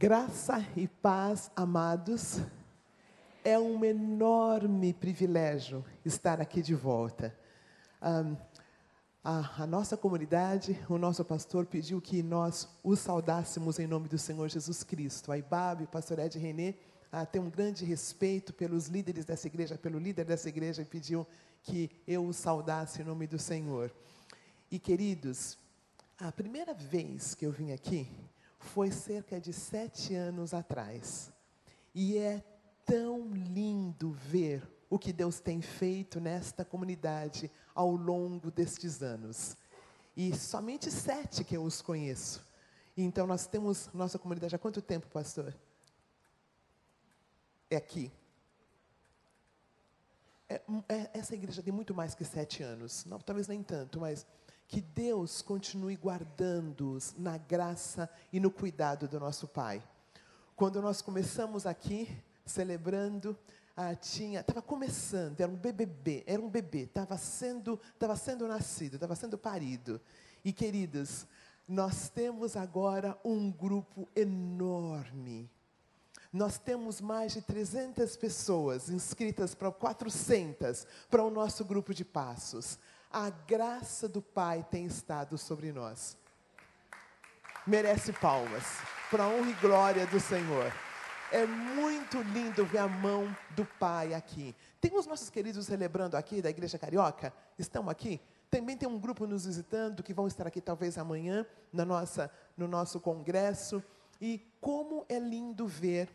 Graça 0.00 0.64
e 0.76 0.86
paz, 0.86 1.50
amados. 1.56 2.40
É 3.42 3.58
um 3.58 3.84
enorme 3.84 4.92
privilégio 4.92 5.84
estar 6.04 6.40
aqui 6.40 6.62
de 6.62 6.72
volta. 6.72 7.36
Um, 8.00 8.36
a, 9.24 9.64
a, 9.64 9.66
nossa 9.66 9.96
comunidade, 9.96 10.78
o 10.88 10.98
nosso 10.98 11.24
pastor 11.24 11.66
pediu 11.66 12.00
que 12.00 12.22
nós 12.22 12.68
o 12.84 12.94
saudássemos 12.94 13.80
em 13.80 13.88
nome 13.88 14.08
do 14.08 14.16
Senhor 14.16 14.48
Jesus 14.48 14.84
Cristo. 14.84 15.32
A 15.32 15.38
Ibabe, 15.38 15.82
o 15.82 15.88
pastor 15.88 16.20
Ed 16.20 16.38
René, 16.38 16.76
ah, 17.10 17.26
tem 17.26 17.42
um 17.42 17.50
grande 17.50 17.84
respeito 17.84 18.52
pelos 18.52 18.86
líderes 18.86 19.24
dessa 19.24 19.48
igreja, 19.48 19.76
pelo 19.76 19.98
líder 19.98 20.24
dessa 20.24 20.48
igreja, 20.48 20.82
e 20.82 20.84
pediu 20.84 21.26
que 21.60 21.90
eu 22.06 22.24
o 22.24 22.32
saudasse 22.32 23.02
em 23.02 23.04
nome 23.04 23.26
do 23.26 23.36
Senhor. 23.36 23.92
E 24.70 24.78
queridos, 24.78 25.58
a 26.16 26.30
primeira 26.30 26.72
vez 26.72 27.34
que 27.34 27.44
eu 27.44 27.50
vim 27.50 27.72
aqui 27.72 28.08
foi 28.58 28.90
cerca 28.90 29.40
de 29.40 29.52
sete 29.52 30.14
anos 30.14 30.52
atrás. 30.52 31.32
E 31.94 32.18
é 32.18 32.42
tão 32.84 33.28
lindo 33.32 34.10
ver 34.12 34.62
o 34.90 34.98
que 34.98 35.12
Deus 35.12 35.40
tem 35.40 35.60
feito 35.60 36.20
nesta 36.20 36.64
comunidade 36.64 37.50
ao 37.74 37.90
longo 37.94 38.50
destes 38.50 39.02
anos. 39.02 39.56
E 40.16 40.34
somente 40.34 40.90
sete 40.90 41.44
que 41.44 41.56
eu 41.56 41.62
os 41.62 41.80
conheço. 41.80 42.44
Então 42.96 43.26
nós 43.26 43.46
temos 43.46 43.88
nossa 43.92 44.18
comunidade 44.18 44.54
há 44.54 44.58
quanto 44.58 44.82
tempo, 44.82 45.06
pastor? 45.08 45.54
É 47.70 47.76
aqui. 47.76 48.10
É, 50.48 50.62
é, 50.88 51.10
essa 51.12 51.34
igreja 51.34 51.62
tem 51.62 51.72
muito 51.72 51.94
mais 51.94 52.14
que 52.14 52.24
sete 52.24 52.62
anos. 52.62 53.04
Não, 53.04 53.18
talvez 53.18 53.46
nem 53.46 53.62
tanto, 53.62 54.00
mas 54.00 54.26
que 54.68 54.82
Deus 54.82 55.40
continue 55.40 55.96
guardando-os 55.96 57.14
na 57.16 57.38
graça 57.38 58.08
e 58.30 58.38
no 58.38 58.50
cuidado 58.50 59.08
do 59.08 59.18
nosso 59.18 59.48
Pai. 59.48 59.82
Quando 60.54 60.82
nós 60.82 61.00
começamos 61.00 61.64
aqui, 61.64 62.06
celebrando, 62.44 63.36
ah, 63.74 63.94
tinha, 63.94 64.40
estava 64.40 64.60
começando, 64.60 65.40
era 65.40 65.50
um 65.50 65.56
bebê, 65.56 66.22
era 66.26 66.40
um 66.40 66.50
bebê, 66.50 66.80
estava 66.80 67.16
sendo, 67.16 67.80
estava 67.94 68.14
sendo 68.14 68.46
nascido, 68.46 68.94
estava 68.94 69.14
sendo 69.16 69.38
parido. 69.38 69.98
E 70.44 70.52
queridos, 70.52 71.26
nós 71.66 72.10
temos 72.10 72.54
agora 72.54 73.18
um 73.24 73.50
grupo 73.50 74.06
enorme. 74.14 75.50
Nós 76.30 76.58
temos 76.58 77.00
mais 77.00 77.32
de 77.32 77.40
300 77.40 78.16
pessoas 78.18 78.90
inscritas 78.90 79.54
para 79.54 79.72
400 79.72 80.86
para 81.08 81.24
o 81.24 81.30
nosso 81.30 81.64
grupo 81.64 81.94
de 81.94 82.04
passos 82.04 82.78
a 83.10 83.30
graça 83.30 84.08
do 84.08 84.20
Pai 84.20 84.66
tem 84.70 84.86
estado 84.86 85.38
sobre 85.38 85.72
nós. 85.72 86.16
Merece 87.66 88.12
palmas, 88.12 88.64
para 89.10 89.24
a 89.24 89.28
honra 89.28 89.50
e 89.50 89.54
glória 89.54 90.06
do 90.06 90.20
Senhor. 90.20 90.72
É 91.30 91.44
muito 91.46 92.22
lindo 92.22 92.64
ver 92.64 92.78
a 92.78 92.88
mão 92.88 93.34
do 93.50 93.64
Pai 93.64 94.14
aqui. 94.14 94.54
Tem 94.80 94.96
os 94.96 95.06
nossos 95.06 95.28
queridos 95.28 95.66
celebrando 95.66 96.16
aqui 96.16 96.40
da 96.40 96.48
Igreja 96.48 96.78
Carioca? 96.78 97.32
Estão 97.58 97.90
aqui? 97.90 98.20
Também 98.50 98.76
tem 98.76 98.88
um 98.88 98.98
grupo 98.98 99.26
nos 99.26 99.44
visitando 99.44 100.02
que 100.02 100.14
vão 100.14 100.26
estar 100.26 100.46
aqui 100.46 100.60
talvez 100.60 100.96
amanhã 100.96 101.44
na 101.70 101.84
nossa, 101.84 102.30
no 102.56 102.66
nosso 102.66 102.98
congresso. 102.98 103.82
E 104.20 104.38
como 104.60 105.04
é 105.08 105.18
lindo 105.18 105.66
ver 105.66 106.08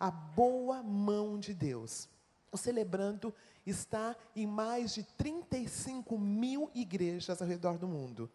a 0.00 0.10
boa 0.10 0.82
mão 0.82 1.38
de 1.38 1.54
Deus. 1.54 2.08
Celebrando 2.54 3.34
está 3.64 4.16
em 4.34 4.46
mais 4.46 4.94
de 4.94 5.02
35 5.02 6.18
mil 6.18 6.70
igrejas 6.74 7.40
ao 7.40 7.48
redor 7.48 7.78
do 7.78 7.86
mundo. 7.86 8.30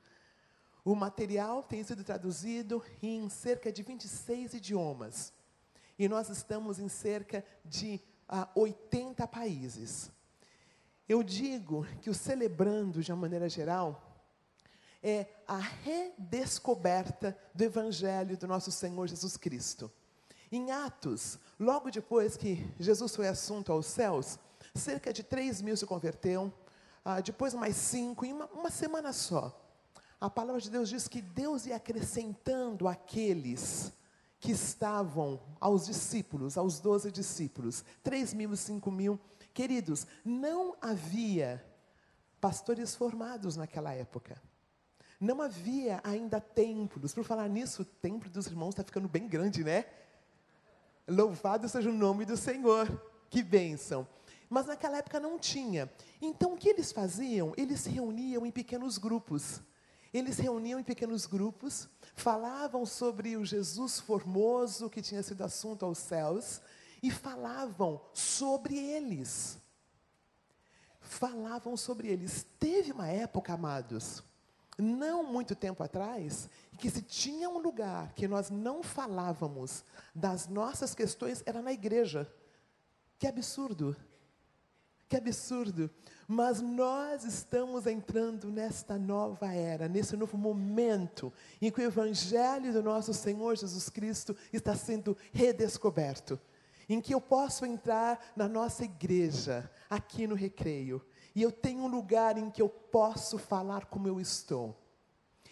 O 0.83 0.95
material 0.95 1.63
tem 1.63 1.83
sido 1.83 2.03
traduzido 2.03 2.83
em 3.01 3.27
cerca 3.29 3.71
de 3.71 3.81
26 3.81 4.53
idiomas. 4.53 5.33
E 5.97 6.07
nós 6.07 6.29
estamos 6.29 6.79
em 6.79 6.87
cerca 6.87 7.43
de 7.63 7.99
ah, 8.27 8.47
80 8.55 9.27
países. 9.27 10.11
Eu 11.07 11.23
digo 11.23 11.85
que 12.01 12.09
o 12.09 12.13
celebrando, 12.13 13.01
de 13.01 13.11
uma 13.11 13.21
maneira 13.21 13.49
geral, 13.49 14.15
é 15.01 15.27
a 15.47 15.57
redescoberta 15.57 17.37
do 17.53 17.63
Evangelho 17.63 18.37
do 18.37 18.47
nosso 18.47 18.71
Senhor 18.71 19.07
Jesus 19.07 19.37
Cristo. 19.37 19.91
Em 20.51 20.71
Atos, 20.71 21.39
logo 21.59 21.89
depois 21.89 22.37
que 22.37 22.65
Jesus 22.79 23.15
foi 23.15 23.27
assunto 23.27 23.71
aos 23.71 23.85
céus, 23.85 24.37
cerca 24.73 25.11
de 25.11 25.23
3 25.23 25.61
mil 25.61 25.75
se 25.75 25.85
converteram, 25.85 26.53
ah, 27.03 27.21
depois 27.21 27.53
mais 27.53 27.75
cinco, 27.75 28.25
em 28.25 28.33
uma, 28.33 28.45
uma 28.47 28.69
semana 28.69 29.13
só. 29.13 29.61
A 30.19 30.29
palavra 30.29 30.61
de 30.61 30.69
Deus 30.69 30.89
diz 30.89 31.07
que 31.07 31.21
Deus 31.21 31.65
ia 31.65 31.75
acrescentando 31.75 32.87
aqueles 32.87 33.91
que 34.39 34.51
estavam 34.51 35.39
aos 35.59 35.85
discípulos, 35.85 36.57
aos 36.57 36.79
doze 36.79 37.11
discípulos, 37.11 37.83
três 38.03 38.33
mil 38.33 38.55
cinco 38.55 38.91
mil. 38.91 39.19
Queridos, 39.53 40.05
não 40.23 40.75
havia 40.81 41.63
pastores 42.39 42.95
formados 42.95 43.55
naquela 43.55 43.93
época. 43.93 44.41
Não 45.19 45.41
havia 45.41 46.01
ainda 46.03 46.41
templos. 46.41 47.13
Por 47.13 47.23
falar 47.23 47.47
nisso, 47.47 47.83
o 47.83 47.85
templo 47.85 48.29
dos 48.29 48.47
irmãos 48.47 48.69
está 48.69 48.83
ficando 48.83 49.07
bem 49.07 49.27
grande, 49.27 49.63
né? 49.63 49.85
Louvado 51.07 51.69
seja 51.69 51.89
o 51.89 51.93
nome 51.93 52.25
do 52.25 52.35
Senhor. 52.35 52.89
Que 53.29 53.43
bênção. 53.43 54.07
Mas 54.49 54.65
naquela 54.65 54.97
época 54.97 55.19
não 55.19 55.37
tinha. 55.37 55.91
Então 56.21 56.53
o 56.53 56.57
que 56.57 56.69
eles 56.69 56.91
faziam? 56.91 57.53
Eles 57.57 57.81
se 57.81 57.89
reuniam 57.89 58.45
em 58.45 58.51
pequenos 58.51 58.97
grupos. 58.97 59.61
Eles 60.13 60.37
reuniam 60.37 60.79
em 60.79 60.83
pequenos 60.83 61.25
grupos, 61.25 61.89
falavam 62.15 62.85
sobre 62.85 63.35
o 63.35 63.43
Jesus 63.43 63.99
formoso 63.99 64.89
que 64.89 65.01
tinha 65.01 65.21
sido 65.21 65.41
assunto 65.41 65.83
aos 65.83 65.97
céus 65.97 66.61
e 67.03 67.11
falavam 67.11 68.01
sobre 68.13 68.77
eles. 68.77 69.57
Falavam 71.01 71.75
sobre 71.75 72.07
eles. 72.07 72.47
Teve 72.57 72.93
uma 72.93 73.09
época, 73.09 73.53
amados, 73.53 74.23
não 74.77 75.23
muito 75.23 75.55
tempo 75.55 75.81
atrás, 75.83 76.49
que 76.77 76.89
se 76.89 77.01
tinha 77.01 77.49
um 77.49 77.59
lugar 77.59 78.13
que 78.13 78.27
nós 78.27 78.49
não 78.49 78.83
falávamos 78.83 79.83
das 80.13 80.47
nossas 80.47 80.93
questões, 80.93 81.41
era 81.45 81.61
na 81.61 81.71
igreja. 81.71 82.31
Que 83.17 83.27
absurdo! 83.27 83.95
Que 85.07 85.15
absurdo! 85.15 85.89
Mas 86.27 86.59
nós 86.59 87.23
estamos 87.23 87.85
entrando 87.85 88.49
nesta 88.51 88.97
nova 88.97 89.53
era, 89.53 89.87
nesse 89.87 90.17
novo 90.17 90.37
momento 90.37 91.31
em 91.61 91.71
que 91.71 91.79
o 91.81 91.83
Evangelho 91.83 92.73
do 92.73 92.81
nosso 92.81 93.13
Senhor 93.13 93.55
Jesus 93.55 93.89
Cristo 93.89 94.35
está 94.51 94.75
sendo 94.75 95.15
redescoberto. 95.31 96.39
Em 96.87 97.01
que 97.01 97.13
eu 97.13 97.21
posso 97.21 97.65
entrar 97.65 98.19
na 98.35 98.47
nossa 98.47 98.83
igreja, 98.83 99.69
aqui 99.89 100.27
no 100.27 100.35
recreio, 100.35 101.01
e 101.35 101.41
eu 101.41 101.51
tenho 101.51 101.83
um 101.83 101.87
lugar 101.87 102.37
em 102.37 102.49
que 102.49 102.61
eu 102.61 102.69
posso 102.69 103.37
falar 103.37 103.85
como 103.85 104.07
eu 104.07 104.19
estou, 104.19 104.75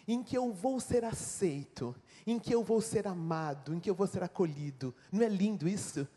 em 0.08 0.24
que 0.24 0.38
eu 0.38 0.52
vou 0.52 0.80
ser 0.80 1.04
aceito, 1.04 1.96
em 2.26 2.40
que 2.40 2.54
eu 2.54 2.64
vou 2.64 2.82
ser 2.82 3.08
amado, 3.08 3.74
em 3.74 3.80
que 3.80 3.90
eu 3.90 3.96
vou 3.96 4.08
ser 4.08 4.24
acolhido. 4.24 4.94
Não 5.12 5.24
é 5.24 5.28
lindo 5.28 5.68
isso? 5.68 6.08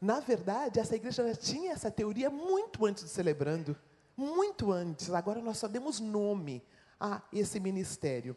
Na 0.00 0.20
verdade, 0.20 0.80
essa 0.80 0.96
igreja 0.96 1.26
já 1.26 1.34
tinha 1.34 1.72
essa 1.72 1.90
teoria 1.90 2.28
muito 2.28 2.84
antes 2.84 3.04
de 3.04 3.10
celebrando, 3.10 3.76
muito 4.16 4.72
antes. 4.72 5.10
Agora 5.10 5.40
nós 5.40 5.58
só 5.58 5.68
demos 5.68 6.00
nome 6.00 6.62
a 6.98 7.22
esse 7.32 7.60
ministério. 7.60 8.36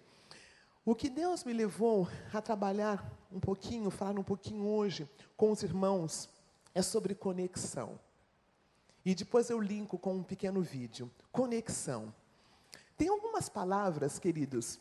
O 0.86 0.94
que 0.94 1.10
Deus 1.10 1.44
me 1.44 1.52
levou 1.52 2.08
a 2.32 2.40
trabalhar 2.42 3.04
um 3.36 3.40
pouquinho, 3.40 3.92
falar 3.92 4.18
um 4.18 4.24
pouquinho 4.24 4.66
hoje 4.66 5.10
com 5.36 5.52
os 5.52 5.62
irmãos, 5.62 6.30
é 6.74 6.82
sobre 6.82 7.14
conexão. 7.14 8.00
E 9.06 9.14
depois 9.14 9.50
eu 9.50 9.60
linko 9.60 10.00
com 10.00 10.16
um 10.16 10.24
pequeno 10.24 10.62
vídeo. 10.62 11.12
Conexão. 11.32 12.14
Tem 12.98 13.10
algumas 13.10 13.50
palavras, 13.50 14.18
queridos, 14.18 14.80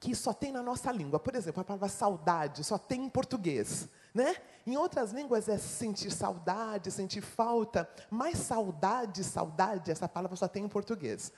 que 0.00 0.14
só 0.14 0.32
tem 0.32 0.50
na 0.50 0.62
nossa 0.62 0.90
língua. 0.90 1.20
Por 1.20 1.34
exemplo, 1.34 1.60
a 1.60 1.64
palavra 1.64 1.88
saudade 1.88 2.64
só 2.64 2.78
tem 2.78 3.04
em 3.04 3.08
português. 3.08 3.88
Né? 4.14 4.34
Em 4.66 4.76
outras 4.76 5.12
línguas 5.12 5.48
é 5.48 5.58
sentir 5.58 6.10
saudade, 6.10 6.90
sentir 6.90 7.20
falta, 7.20 7.88
mas 8.10 8.38
saudade, 8.38 9.22
saudade, 9.22 9.90
essa 9.90 10.08
palavra 10.08 10.36
só 10.36 10.48
tem 10.48 10.64
em 10.64 10.68
português. 10.68 11.32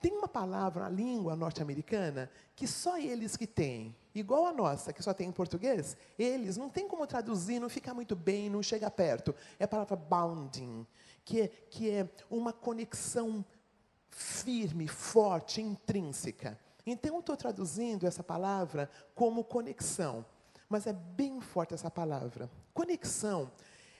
Tem 0.00 0.12
uma 0.12 0.28
palavra 0.28 0.84
na 0.84 0.88
língua 0.88 1.34
norte-americana 1.34 2.30
que 2.54 2.66
só 2.66 2.96
eles 2.96 3.36
que 3.36 3.46
têm, 3.46 3.94
igual 4.20 4.46
a 4.46 4.52
nossa, 4.52 4.92
que 4.92 5.02
só 5.02 5.12
tem 5.12 5.28
em 5.28 5.32
português, 5.32 5.96
eles 6.18 6.56
não 6.56 6.68
tem 6.68 6.88
como 6.88 7.06
traduzir, 7.06 7.60
não 7.60 7.68
fica 7.68 7.92
muito 7.92 8.16
bem, 8.16 8.50
não 8.50 8.62
chega 8.62 8.90
perto. 8.90 9.34
É 9.58 9.64
a 9.64 9.68
palavra 9.68 9.96
bounding, 9.96 10.86
que 11.24 11.42
é, 11.42 11.48
que 11.48 11.90
é 11.90 12.08
uma 12.30 12.52
conexão 12.52 13.44
firme, 14.10 14.88
forte, 14.88 15.60
intrínseca. 15.60 16.58
Então, 16.86 17.14
eu 17.14 17.20
estou 17.20 17.36
traduzindo 17.36 18.06
essa 18.06 18.22
palavra 18.22 18.88
como 19.14 19.44
conexão. 19.44 20.24
Mas 20.68 20.86
é 20.86 20.92
bem 20.92 21.40
forte 21.40 21.74
essa 21.74 21.90
palavra. 21.90 22.50
Conexão 22.72 23.50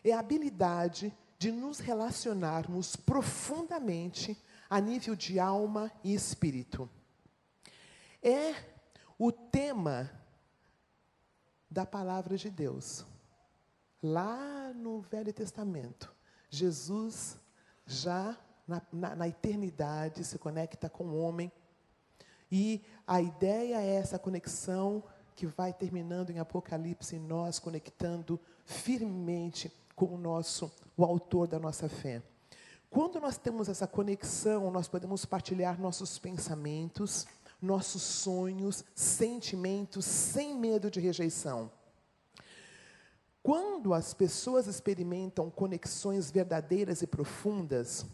é 0.04 0.12
a 0.12 0.18
habilidade 0.18 1.12
de 1.38 1.52
nos 1.52 1.78
relacionarmos 1.78 2.96
profundamente 2.96 4.40
a 4.68 4.80
nível 4.80 5.14
de 5.14 5.38
alma 5.38 5.92
e 6.02 6.14
espírito. 6.14 6.88
É 8.22 8.54
o 9.18 9.32
tema 9.32 10.10
da 11.70 11.86
palavra 11.86 12.36
de 12.36 12.50
Deus. 12.50 13.04
Lá 14.02 14.72
no 14.74 15.00
Velho 15.00 15.32
Testamento, 15.32 16.14
Jesus 16.48 17.38
já 17.86 18.36
na, 18.66 18.82
na, 18.92 19.16
na 19.16 19.28
eternidade 19.28 20.24
se 20.24 20.38
conecta 20.38 20.88
com 20.88 21.04
o 21.04 21.20
homem. 21.20 21.50
E 22.50 22.84
a 23.06 23.20
ideia 23.20 23.80
é 23.80 23.94
essa 23.96 24.18
conexão 24.18 25.02
que 25.34 25.46
vai 25.46 25.72
terminando 25.72 26.30
em 26.30 26.38
Apocalipse, 26.38 27.18
nós 27.18 27.58
conectando 27.58 28.40
firmemente 28.64 29.70
com 29.94 30.06
o 30.06 30.18
nosso, 30.18 30.72
o 30.96 31.04
autor 31.04 31.46
da 31.46 31.58
nossa 31.58 31.88
fé. 31.88 32.22
Quando 32.88 33.20
nós 33.20 33.36
temos 33.36 33.68
essa 33.68 33.86
conexão, 33.86 34.70
nós 34.70 34.88
podemos 34.88 35.24
partilhar 35.24 35.80
nossos 35.80 36.18
pensamentos, 36.18 37.26
nossos 37.66 38.02
sonhos, 38.02 38.84
sentimentos, 38.94 40.04
sem 40.04 40.54
medo 40.54 40.90
de 40.90 41.00
rejeição. 41.00 41.70
Quando 43.42 43.92
as 43.92 44.14
pessoas 44.14 44.66
experimentam 44.66 45.50
conexões 45.50 46.30
verdadeiras 46.30 47.02
e 47.02 47.06
profundas, 47.06 48.06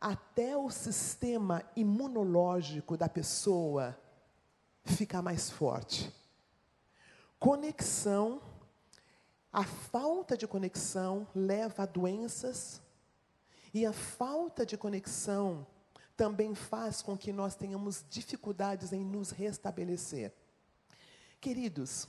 até 0.00 0.56
o 0.56 0.70
sistema 0.70 1.62
imunológico 1.74 2.96
da 2.96 3.08
pessoa 3.08 3.98
fica 4.84 5.20
mais 5.20 5.50
forte. 5.50 6.12
Conexão, 7.38 8.40
a 9.52 9.64
falta 9.64 10.36
de 10.36 10.46
conexão 10.46 11.26
leva 11.34 11.82
a 11.82 11.86
doenças, 11.86 12.80
e 13.74 13.86
a 13.86 13.92
falta 13.92 14.66
de 14.66 14.76
conexão 14.76 15.66
também 16.16 16.54
faz 16.54 17.02
com 17.02 17.16
que 17.16 17.32
nós 17.32 17.54
tenhamos 17.54 18.04
dificuldades 18.08 18.92
em 18.92 19.04
nos 19.04 19.30
restabelecer. 19.30 20.32
Queridos, 21.40 22.06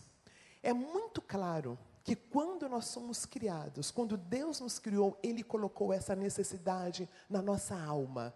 é 0.61 0.73
muito 0.73 1.21
claro 1.21 1.77
que 2.03 2.15
quando 2.15 2.67
nós 2.67 2.85
somos 2.85 3.25
criados, 3.25 3.89
quando 3.89 4.17
Deus 4.17 4.59
nos 4.59 4.77
criou, 4.77 5.17
Ele 5.23 5.41
colocou 5.41 5.93
essa 5.93 6.15
necessidade 6.15 7.09
na 7.29 7.41
nossa 7.41 7.75
alma. 7.75 8.33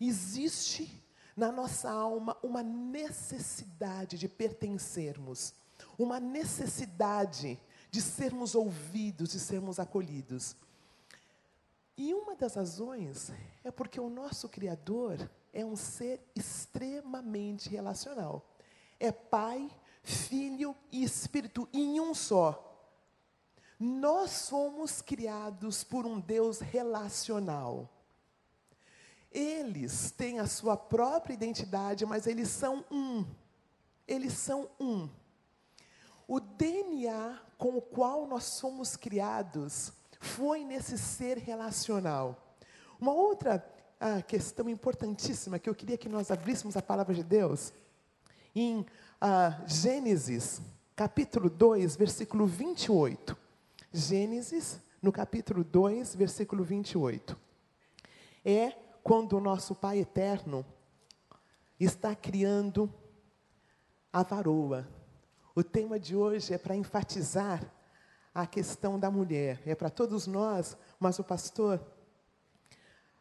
Existe 0.00 1.02
na 1.36 1.50
nossa 1.50 1.90
alma 1.90 2.36
uma 2.42 2.62
necessidade 2.62 4.16
de 4.18 4.28
pertencermos, 4.28 5.54
uma 5.98 6.20
necessidade 6.20 7.58
de 7.90 8.00
sermos 8.00 8.54
ouvidos, 8.54 9.30
de 9.30 9.40
sermos 9.40 9.78
acolhidos. 9.78 10.56
E 11.96 12.14
uma 12.14 12.34
das 12.34 12.54
razões 12.54 13.30
é 13.62 13.70
porque 13.70 14.00
o 14.00 14.08
nosso 14.08 14.48
Criador 14.48 15.30
é 15.52 15.64
um 15.64 15.76
ser 15.76 16.20
extremamente 16.34 17.68
relacional. 17.68 18.48
É 18.98 19.12
Pai, 19.12 19.70
Filho 20.02 20.74
e 20.90 21.04
Espírito 21.04 21.68
em 21.72 22.00
um 22.00 22.14
só. 22.14 22.68
Nós 23.78 24.30
somos 24.30 25.02
criados 25.02 25.84
por 25.84 26.06
um 26.06 26.18
Deus 26.18 26.60
relacional. 26.60 27.90
Eles 29.30 30.10
têm 30.10 30.38
a 30.38 30.46
sua 30.46 30.76
própria 30.76 31.34
identidade, 31.34 32.06
mas 32.06 32.26
eles 32.26 32.48
são 32.48 32.84
um. 32.90 33.26
Eles 34.06 34.34
são 34.34 34.70
um. 34.78 35.08
O 36.28 36.38
DNA 36.38 37.40
com 37.58 37.76
o 37.76 37.82
qual 37.82 38.26
nós 38.26 38.44
somos 38.44 38.96
criados 38.96 39.92
foi 40.22 40.64
nesse 40.64 40.96
ser 40.96 41.36
relacional. 41.36 42.56
Uma 43.00 43.12
outra 43.12 43.62
ah, 43.98 44.22
questão 44.22 44.68
importantíssima 44.68 45.58
que 45.58 45.68
eu 45.68 45.74
queria 45.74 45.98
que 45.98 46.08
nós 46.08 46.30
abríssemos 46.30 46.76
a 46.76 46.82
palavra 46.82 47.12
de 47.12 47.24
Deus, 47.24 47.72
em 48.54 48.86
ah, 49.20 49.60
Gênesis, 49.66 50.62
capítulo 50.94 51.50
2, 51.50 51.96
versículo 51.96 52.46
28. 52.46 53.36
Gênesis, 53.92 54.80
no 55.02 55.10
capítulo 55.10 55.64
2, 55.64 56.14
versículo 56.14 56.62
28. 56.62 57.36
É 58.44 58.70
quando 59.02 59.36
o 59.36 59.40
nosso 59.40 59.74
Pai 59.74 59.98
eterno 59.98 60.64
está 61.80 62.14
criando 62.14 62.88
a 64.12 64.22
varoa. 64.22 64.88
O 65.52 65.64
tema 65.64 65.98
de 65.98 66.14
hoje 66.14 66.54
é 66.54 66.58
para 66.58 66.76
enfatizar 66.76 67.60
a 68.34 68.46
questão 68.46 68.98
da 68.98 69.10
mulher. 69.10 69.60
É 69.66 69.74
para 69.74 69.90
todos 69.90 70.26
nós, 70.26 70.76
mas 70.98 71.18
o 71.18 71.24
pastor 71.24 71.80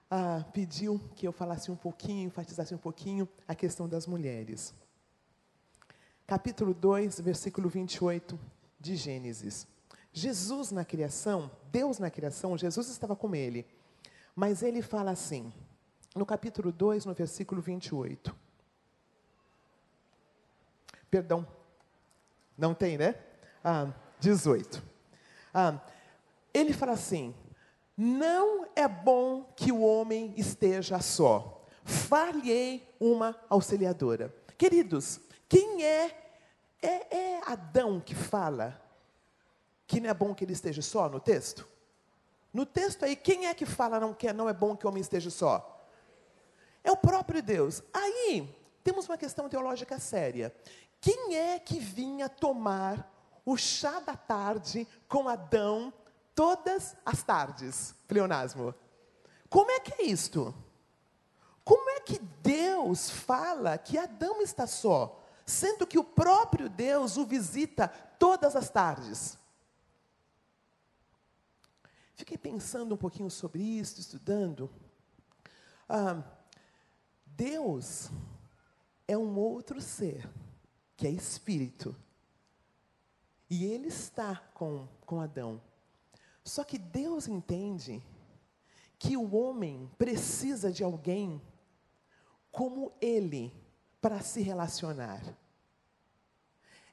ah, 0.10 0.46
pediu 0.54 1.00
que 1.16 1.28
eu 1.28 1.32
falasse 1.32 1.72
um 1.72 1.76
pouquinho, 1.76 2.28
enfatizasse 2.28 2.74
um 2.74 2.78
pouquinho 2.78 3.28
a 3.48 3.56
questão 3.56 3.88
das 3.88 4.08
mulheres. 4.08 4.74
Capítulo 6.28 6.74
2, 6.74 7.20
versículo 7.20 7.70
28 7.70 8.40
de 8.80 8.96
Gênesis. 8.96 9.68
Jesus 10.14 10.72
na 10.72 10.84
criação, 10.84 11.52
Deus 11.72 12.00
na 12.00 12.10
criação, 12.10 12.58
Jesus 12.58 12.90
estava 12.90 13.16
com 13.16 13.34
ele. 13.36 13.66
Mas 14.36 14.64
ele 14.64 14.82
fala 14.82 15.12
assim, 15.12 15.54
no 16.16 16.26
capítulo 16.26 16.72
2, 16.72 17.06
no 17.06 17.14
versículo 17.14 17.62
28. 17.62 18.36
Perdão, 21.10 21.46
não 22.58 22.74
tem, 22.74 22.98
né? 22.98 23.16
Ah, 23.64 23.94
18. 24.20 24.91
Ah, 25.54 25.80
ele 26.54 26.74
fala 26.74 26.94
assim: 26.94 27.34
não 27.98 28.68
é 28.76 28.88
bom 28.88 29.44
que 29.56 29.72
o 29.72 29.82
homem 29.82 30.34
esteja 30.38 31.00
só. 31.00 31.66
Falhei 31.84 32.88
uma 33.00 33.36
auxiliadora. 33.50 34.34
Queridos, 34.58 35.20
quem 35.48 35.84
é? 35.84 36.18
É, 36.82 37.16
é 37.16 37.42
Adão 37.46 38.00
que 38.00 38.16
fala 38.16 38.82
que 39.86 40.00
não 40.00 40.10
é 40.10 40.14
bom 40.14 40.34
que 40.34 40.46
ele 40.46 40.54
esteja 40.54 40.82
só 40.82 41.10
no 41.10 41.20
texto? 41.20 41.68
No 42.54 42.66
texto 42.66 43.04
aí, 43.04 43.16
quem 43.16 43.48
é 43.48 43.54
que 43.54 43.66
fala 43.66 44.00
não, 44.00 44.14
que 44.14 44.32
não 44.34 44.50
é 44.50 44.54
bom 44.54 44.76
que 44.76 44.86
o 44.86 44.90
homem 44.90 45.02
esteja 45.02 45.30
só? 45.30 45.86
É 46.84 46.92
o 46.92 46.98
próprio 46.98 47.44
Deus. 47.44 47.84
Aí, 47.94 48.50
temos 48.84 49.08
uma 49.08 49.18
questão 49.18 49.48
teológica 49.48 50.00
séria. 50.00 50.54
Quem 51.00 51.36
é 51.36 51.60
que 51.60 51.80
vinha 51.80 52.28
tomar 52.28 53.10
o 53.52 53.58
chá 53.58 54.00
da 54.00 54.16
tarde 54.16 54.88
com 55.08 55.28
Adão 55.28 55.94
todas 56.34 56.96
as 57.06 57.22
tardes, 57.24 57.94
pleonasmo. 58.08 58.74
Como 59.50 59.70
é 59.70 59.80
que 59.80 60.02
é 60.02 60.06
isto? 60.06 60.56
Como 61.64 61.90
é 61.90 62.00
que 62.00 62.20
Deus 62.42 63.10
fala 63.10 63.78
que 63.78 63.98
Adão 63.98 64.42
está 64.42 64.66
só, 64.66 65.22
sendo 65.46 65.86
que 65.86 66.00
o 66.00 66.04
próprio 66.04 66.70
Deus 66.70 67.18
o 67.18 67.26
visita 67.26 67.88
todas 68.18 68.56
as 68.56 68.70
tardes? 68.70 69.38
Fiquei 72.16 72.38
pensando 72.38 72.96
um 72.96 72.98
pouquinho 72.98 73.30
sobre 73.30 73.62
isso, 73.62 74.00
estudando. 74.00 74.70
Ah, 75.90 76.24
Deus 77.26 78.10
é 79.08 79.18
um 79.18 79.38
outro 79.38 79.82
ser, 79.82 80.30
que 80.96 81.08
é 81.08 81.10
espírito. 81.10 81.96
E 83.52 83.66
ele 83.66 83.90
está 83.90 84.42
com, 84.54 84.88
com 85.06 85.20
Adão. 85.20 85.62
Só 86.42 86.64
que 86.64 86.78
Deus 86.78 87.28
entende 87.28 88.02
que 88.98 89.18
o 89.18 89.36
homem 89.36 89.92
precisa 89.98 90.72
de 90.72 90.86
alguém 90.86 91.42
como 92.50 92.94
ele 93.02 93.54
para 94.00 94.22
se 94.22 94.42
relacionar. 94.42 95.22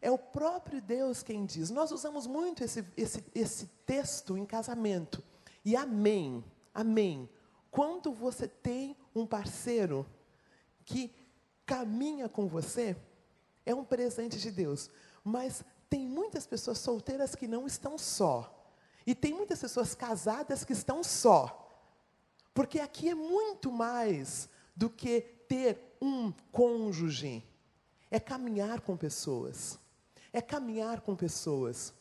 É 0.02 0.10
o 0.10 0.18
próprio 0.18 0.82
Deus 0.82 1.22
quem 1.22 1.46
diz. 1.46 1.70
Nós 1.70 1.92
usamos 1.92 2.26
muito 2.26 2.64
esse, 2.64 2.84
esse, 2.96 3.24
esse 3.32 3.66
texto 3.86 4.36
em 4.36 4.44
casamento. 4.44 5.22
E 5.64 5.76
amém, 5.76 6.44
amém. 6.74 7.30
Quando 7.70 8.12
você 8.12 8.48
tem 8.48 8.96
um 9.14 9.24
parceiro 9.24 10.04
que 10.84 11.14
caminha 11.64 12.28
com 12.28 12.48
você, 12.48 12.96
é 13.64 13.72
um 13.72 13.84
presente 13.84 14.38
de 14.38 14.50
Deus. 14.50 14.90
Mas 15.22 15.64
tem 15.88 16.06
muitas 16.06 16.46
pessoas 16.46 16.78
solteiras 16.78 17.34
que 17.34 17.46
não 17.46 17.66
estão 17.66 17.96
só. 17.96 18.54
E 19.06 19.14
tem 19.14 19.32
muitas 19.32 19.60
pessoas 19.60 19.94
casadas 19.94 20.64
que 20.64 20.72
estão 20.72 21.02
só. 21.02 21.66
Porque 22.52 22.80
aqui 22.80 23.08
é 23.08 23.14
muito 23.14 23.72
mais 23.72 24.48
do 24.76 24.90
que 24.90 25.20
ter 25.48 25.96
um 26.00 26.32
cônjuge. 26.52 27.42
É 28.10 28.20
caminhar 28.20 28.80
com 28.80 28.96
pessoas. 28.96 29.78
É 30.32 30.42
caminhar 30.42 31.00
com 31.00 31.16
pessoas. 31.16 31.94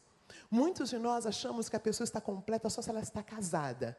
Muitos 0.51 0.89
de 0.89 0.97
nós 0.97 1.25
achamos 1.25 1.69
que 1.69 1.75
a 1.75 1.79
pessoa 1.79 2.05
está 2.05 2.19
completa 2.19 2.69
só 2.69 2.81
se 2.81 2.89
ela 2.89 2.99
está 2.99 3.23
casada. 3.23 3.97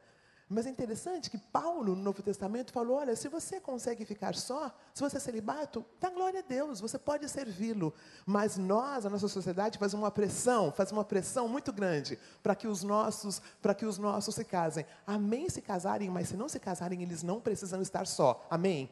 Mas 0.51 0.67
é 0.67 0.71
interessante 0.71 1.29
que 1.29 1.37
Paulo, 1.37 1.95
no 1.95 2.03
Novo 2.03 2.23
Testamento, 2.23 2.73
falou: 2.73 2.97
olha, 2.97 3.15
se 3.15 3.29
você 3.29 3.61
consegue 3.61 4.07
ficar 4.07 4.35
só, 4.35 4.75
se 4.95 5.03
você 5.03 5.19
é 5.19 5.21
celibato, 5.21 5.85
dá 6.01 6.09
glória 6.09 6.41
a 6.41 6.43
Deus, 6.43 6.81
você 6.81 6.99
pode 6.99 7.29
servi-lo. 7.29 7.93
Mas 8.25 8.57
nós, 8.57 9.05
a 9.05 9.11
nossa 9.11 9.29
sociedade, 9.29 9.79
faz 9.79 9.93
uma 9.93 10.11
pressão, 10.11 10.73
faz 10.73 10.91
uma 10.91 11.05
pressão 11.05 11.49
muito 11.49 11.71
grande 11.71 12.19
para 12.43 12.55
que 12.55 12.67
os 12.67 12.83
nossos, 12.83 13.43
para 13.61 13.75
que 13.75 13.85
os 13.85 13.99
nossos 13.99 14.35
se 14.35 14.45
casem. 14.45 14.87
Amém 15.07 15.51
se 15.51 15.61
casarem, 15.61 16.09
mas 16.09 16.29
se 16.29 16.37
não 16.37 16.49
se 16.49 16.59
casarem, 16.59 17.03
eles 17.03 17.23
não 17.23 17.41
precisam 17.41 17.83
estar 17.83 18.07
só. 18.07 18.47
Amém? 18.49 18.91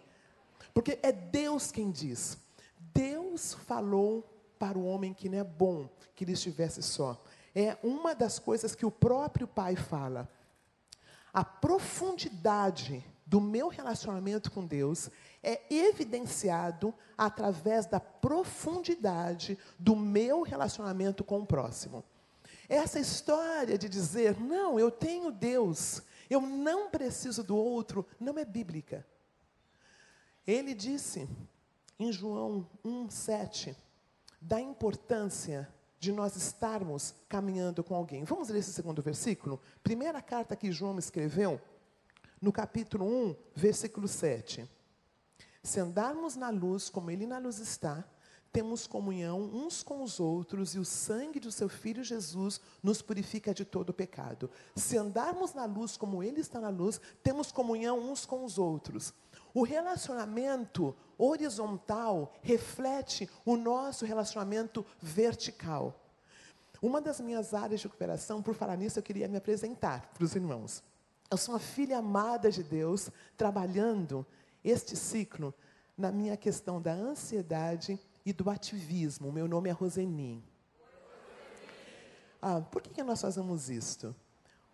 Porque 0.74 0.98
é 1.02 1.10
Deus 1.10 1.72
quem 1.72 1.90
diz. 1.90 2.36
Deus 2.92 3.54
falou 3.54 4.24
para 4.58 4.76
o 4.76 4.84
homem 4.84 5.14
que 5.14 5.28
não 5.28 5.38
é 5.38 5.44
bom 5.44 5.88
que 6.14 6.24
ele 6.24 6.32
estivesse 6.32 6.82
só. 6.82 7.18
É 7.54 7.78
uma 7.82 8.14
das 8.14 8.38
coisas 8.38 8.74
que 8.74 8.84
o 8.84 8.90
próprio 8.90 9.48
pai 9.48 9.74
fala. 9.74 10.28
A 11.36 11.44
profundidade 11.44 13.04
do 13.26 13.42
meu 13.42 13.68
relacionamento 13.68 14.50
com 14.50 14.66
Deus 14.66 15.10
é 15.42 15.60
evidenciado 15.70 16.94
através 17.14 17.84
da 17.84 18.00
profundidade 18.00 19.58
do 19.78 19.94
meu 19.94 20.40
relacionamento 20.40 21.22
com 21.22 21.40
o 21.40 21.46
próximo. 21.46 22.02
Essa 22.66 22.98
história 22.98 23.76
de 23.76 23.86
dizer, 23.86 24.40
não, 24.40 24.80
eu 24.80 24.90
tenho 24.90 25.30
Deus, 25.30 26.00
eu 26.30 26.40
não 26.40 26.88
preciso 26.88 27.44
do 27.44 27.54
outro, 27.54 28.06
não 28.18 28.38
é 28.38 28.44
bíblica. 28.46 29.06
Ele 30.46 30.72
disse 30.72 31.28
em 31.98 32.10
João 32.10 32.66
1,7 32.82 33.76
da 34.40 34.58
importância 34.58 35.68
de 35.98 36.12
nós 36.12 36.36
estarmos 36.36 37.14
caminhando 37.28 37.82
com 37.82 37.94
alguém. 37.94 38.24
Vamos 38.24 38.48
ler 38.48 38.58
esse 38.58 38.72
segundo 38.72 39.02
versículo? 39.02 39.60
Primeira 39.82 40.20
carta 40.20 40.56
que 40.56 40.72
João 40.72 40.98
escreveu, 40.98 41.60
no 42.40 42.52
capítulo 42.52 43.06
1, 43.06 43.36
versículo 43.54 44.06
7. 44.06 44.68
Se 45.62 45.80
andarmos 45.80 46.36
na 46.36 46.50
luz 46.50 46.88
como 46.88 47.10
Ele 47.10 47.26
na 47.26 47.38
luz 47.38 47.58
está, 47.58 48.04
temos 48.52 48.86
comunhão 48.86 49.42
uns 49.42 49.82
com 49.82 50.02
os 50.02 50.18
outros 50.18 50.74
e 50.74 50.78
o 50.78 50.84
sangue 50.84 51.38
do 51.38 51.52
seu 51.52 51.68
Filho 51.68 52.02
Jesus 52.02 52.58
nos 52.82 53.02
purifica 53.02 53.52
de 53.52 53.64
todo 53.66 53.92
pecado. 53.92 54.50
Se 54.74 54.96
andarmos 54.96 55.52
na 55.52 55.66
luz 55.66 55.96
como 55.96 56.22
Ele 56.22 56.40
está 56.40 56.58
na 56.58 56.70
luz, 56.70 56.98
temos 57.22 57.52
comunhão 57.52 57.98
uns 57.98 58.24
com 58.24 58.44
os 58.44 58.58
outros. 58.58 59.12
O 59.56 59.62
relacionamento 59.62 60.94
horizontal 61.16 62.30
reflete 62.42 63.26
o 63.42 63.56
nosso 63.56 64.04
relacionamento 64.04 64.84
vertical. 65.00 65.98
Uma 66.82 67.00
das 67.00 67.22
minhas 67.22 67.54
áreas 67.54 67.80
de 67.80 67.88
cooperação, 67.88 68.42
por 68.42 68.54
falar 68.54 68.76
nisso, 68.76 68.98
eu 68.98 69.02
queria 69.02 69.26
me 69.26 69.38
apresentar 69.38 70.10
para 70.12 70.22
os 70.22 70.34
irmãos. 70.34 70.82
Eu 71.30 71.38
sou 71.38 71.54
uma 71.54 71.58
filha 71.58 71.96
amada 71.96 72.50
de 72.50 72.62
Deus, 72.62 73.08
trabalhando 73.34 74.26
este 74.62 74.94
ciclo 74.94 75.54
na 75.96 76.12
minha 76.12 76.36
questão 76.36 76.78
da 76.78 76.92
ansiedade 76.92 77.98
e 78.26 78.34
do 78.34 78.50
ativismo. 78.50 79.32
Meu 79.32 79.48
nome 79.48 79.70
é 79.70 79.72
Roseni. 79.72 80.44
Ah, 82.42 82.60
por 82.60 82.82
que, 82.82 82.90
que 82.90 83.02
nós 83.02 83.22
fazemos 83.22 83.70
isto? 83.70 84.14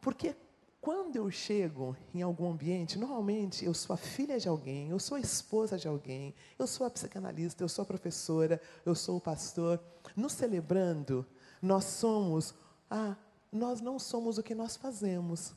Porque 0.01 0.35
quando 0.83 1.15
eu 1.15 1.31
chego 1.31 1.97
em 2.13 2.23
algum 2.23 2.51
ambiente, 2.51 2.99
normalmente 2.99 3.65
eu 3.65 3.73
sou 3.73 3.95
a 3.95 3.97
filha 3.97 4.37
de 4.41 4.49
alguém, 4.49 4.89
eu 4.89 4.99
sou 4.99 5.17
a 5.17 5.21
esposa 5.21 5.79
de 5.79 5.87
alguém, 5.87 6.35
eu 6.59 6.67
sou 6.67 6.85
a 6.85 6.91
psicanalista, 6.91 7.63
eu 7.63 7.69
sou 7.69 7.85
a 7.85 7.87
professora, 7.87 8.61
eu 8.85 8.93
sou 8.93 9.17
o 9.17 9.21
pastor. 9.21 9.81
Nos 10.17 10.33
celebrando, 10.33 11.25
nós 11.63 11.85
somos, 11.85 12.53
ah, 12.91 13.15
nós 13.53 13.81
não 13.81 13.97
somos 13.97 14.39
o 14.39 14.43
que 14.43 14.57
nós 14.57 14.75
fazemos. 14.75 15.55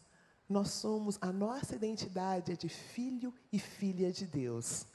Nós 0.48 0.70
somos, 0.70 1.18
a 1.20 1.34
nossa 1.34 1.74
identidade 1.74 2.52
é 2.52 2.56
de 2.56 2.70
filho 2.70 3.34
e 3.52 3.58
filha 3.58 4.12
de 4.12 4.28
Deus. 4.28 4.86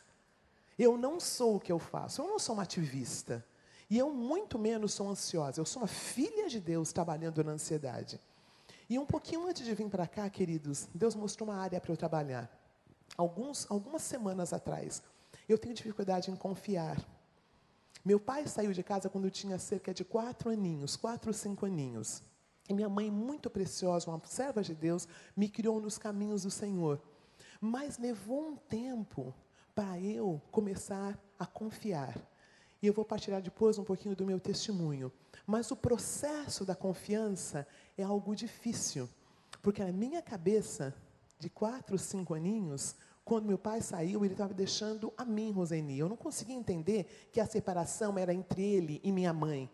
Eu 0.78 0.96
não 0.96 1.18
sou 1.18 1.56
o 1.56 1.60
que 1.60 1.72
eu 1.72 1.80
faço, 1.80 2.22
eu 2.22 2.28
não 2.28 2.38
sou 2.38 2.54
uma 2.54 2.62
ativista. 2.62 3.44
E 3.90 3.98
eu 3.98 4.12
muito 4.12 4.60
menos 4.60 4.94
sou 4.94 5.08
ansiosa, 5.08 5.60
eu 5.60 5.66
sou 5.66 5.82
uma 5.82 5.88
filha 5.88 6.48
de 6.48 6.60
Deus 6.60 6.92
trabalhando 6.92 7.42
na 7.42 7.50
ansiedade. 7.50 8.20
E 8.90 8.98
um 8.98 9.06
pouquinho 9.06 9.46
antes 9.46 9.64
de 9.64 9.72
vir 9.72 9.88
para 9.88 10.04
cá, 10.04 10.28
queridos, 10.28 10.88
Deus 10.92 11.14
mostrou 11.14 11.48
uma 11.48 11.56
área 11.56 11.80
para 11.80 11.92
eu 11.92 11.96
trabalhar. 11.96 12.50
Alguns, 13.16 13.64
algumas 13.70 14.02
semanas 14.02 14.52
atrás, 14.52 15.00
eu 15.48 15.56
tenho 15.56 15.72
dificuldade 15.72 16.28
em 16.28 16.34
confiar. 16.34 17.00
Meu 18.04 18.18
pai 18.18 18.48
saiu 18.48 18.72
de 18.72 18.82
casa 18.82 19.08
quando 19.08 19.26
eu 19.26 19.30
tinha 19.30 19.60
cerca 19.60 19.94
de 19.94 20.04
quatro 20.04 20.50
aninhos, 20.50 20.96
quatro 20.96 21.32
cinco 21.32 21.66
aninhos. 21.66 22.20
E 22.68 22.74
minha 22.74 22.88
mãe, 22.88 23.08
muito 23.12 23.48
preciosa, 23.48 24.10
uma 24.10 24.20
serva 24.24 24.60
de 24.60 24.74
Deus, 24.74 25.06
me 25.36 25.48
criou 25.48 25.80
nos 25.80 25.96
caminhos 25.96 26.42
do 26.42 26.50
Senhor. 26.50 27.00
Mas 27.60 27.96
levou 27.96 28.48
um 28.48 28.56
tempo 28.56 29.32
para 29.72 30.00
eu 30.00 30.42
começar 30.50 31.16
a 31.38 31.46
confiar. 31.46 32.18
E 32.82 32.88
eu 32.88 32.92
vou 32.92 33.04
partilhar 33.04 33.40
depois 33.40 33.78
um 33.78 33.84
pouquinho 33.84 34.16
do 34.16 34.26
meu 34.26 34.40
testemunho. 34.40 35.12
Mas 35.46 35.70
o 35.70 35.76
processo 35.76 36.64
da 36.64 36.74
confiança 36.74 37.66
é 37.96 38.02
algo 38.02 38.34
difícil, 38.34 39.08
porque 39.62 39.84
na 39.84 39.92
minha 39.92 40.22
cabeça, 40.22 40.94
de 41.38 41.48
quatro, 41.48 41.98
cinco 41.98 42.34
aninhos, 42.34 42.96
quando 43.24 43.46
meu 43.46 43.58
pai 43.58 43.80
saiu, 43.80 44.24
ele 44.24 44.34
estava 44.34 44.52
deixando 44.52 45.12
a 45.16 45.24
mim, 45.24 45.52
Roseni. 45.52 45.98
Eu 45.98 46.08
não 46.08 46.16
conseguia 46.16 46.56
entender 46.56 47.28
que 47.32 47.40
a 47.40 47.46
separação 47.46 48.18
era 48.18 48.34
entre 48.34 48.62
ele 48.62 49.00
e 49.04 49.12
minha 49.12 49.32
mãe. 49.32 49.70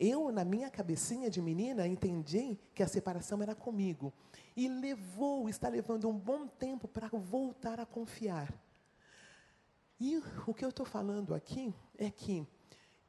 Eu, 0.00 0.32
na 0.32 0.44
minha 0.44 0.68
cabecinha 0.68 1.30
de 1.30 1.40
menina, 1.40 1.86
entendi 1.86 2.58
que 2.74 2.82
a 2.82 2.88
separação 2.88 3.40
era 3.40 3.54
comigo. 3.54 4.12
E 4.56 4.68
levou, 4.68 5.48
está 5.48 5.68
levando 5.68 6.08
um 6.08 6.18
bom 6.18 6.46
tempo 6.46 6.88
para 6.88 7.08
voltar 7.08 7.78
a 7.78 7.86
confiar. 7.86 8.52
E 10.00 10.20
o 10.44 10.52
que 10.52 10.64
eu 10.64 10.70
estou 10.70 10.84
falando 10.84 11.32
aqui 11.32 11.72
é 11.96 12.10
que 12.10 12.44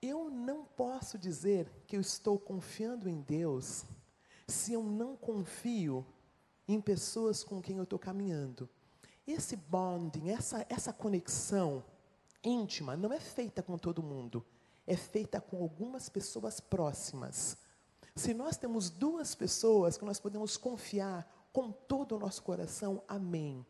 eu 0.05 0.29
não 0.29 0.65
posso 0.65 1.17
dizer 1.17 1.71
que 1.87 1.95
eu 1.95 2.01
estou 2.01 2.37
confiando 2.37 3.07
em 3.07 3.21
Deus 3.21 3.85
se 4.47 4.73
eu 4.73 4.83
não 4.83 5.15
confio 5.15 6.05
em 6.67 6.81
pessoas 6.81 7.43
com 7.43 7.61
quem 7.61 7.77
eu 7.77 7.83
estou 7.83 7.97
caminhando. 7.97 8.69
Esse 9.25 9.55
bonding, 9.55 10.29
essa, 10.29 10.65
essa 10.69 10.91
conexão 10.91 11.83
íntima, 12.43 12.97
não 12.97 13.13
é 13.13 13.19
feita 13.19 13.63
com 13.63 13.77
todo 13.77 14.03
mundo, 14.03 14.45
é 14.85 14.97
feita 14.97 15.39
com 15.39 15.61
algumas 15.61 16.09
pessoas 16.09 16.59
próximas. 16.59 17.57
Se 18.13 18.33
nós 18.33 18.57
temos 18.57 18.89
duas 18.89 19.33
pessoas 19.33 19.97
que 19.97 20.03
nós 20.03 20.19
podemos 20.19 20.57
confiar 20.57 21.25
com 21.53 21.71
todo 21.71 22.15
o 22.15 22.19
nosso 22.19 22.43
coração, 22.43 23.01
amém. 23.07 23.65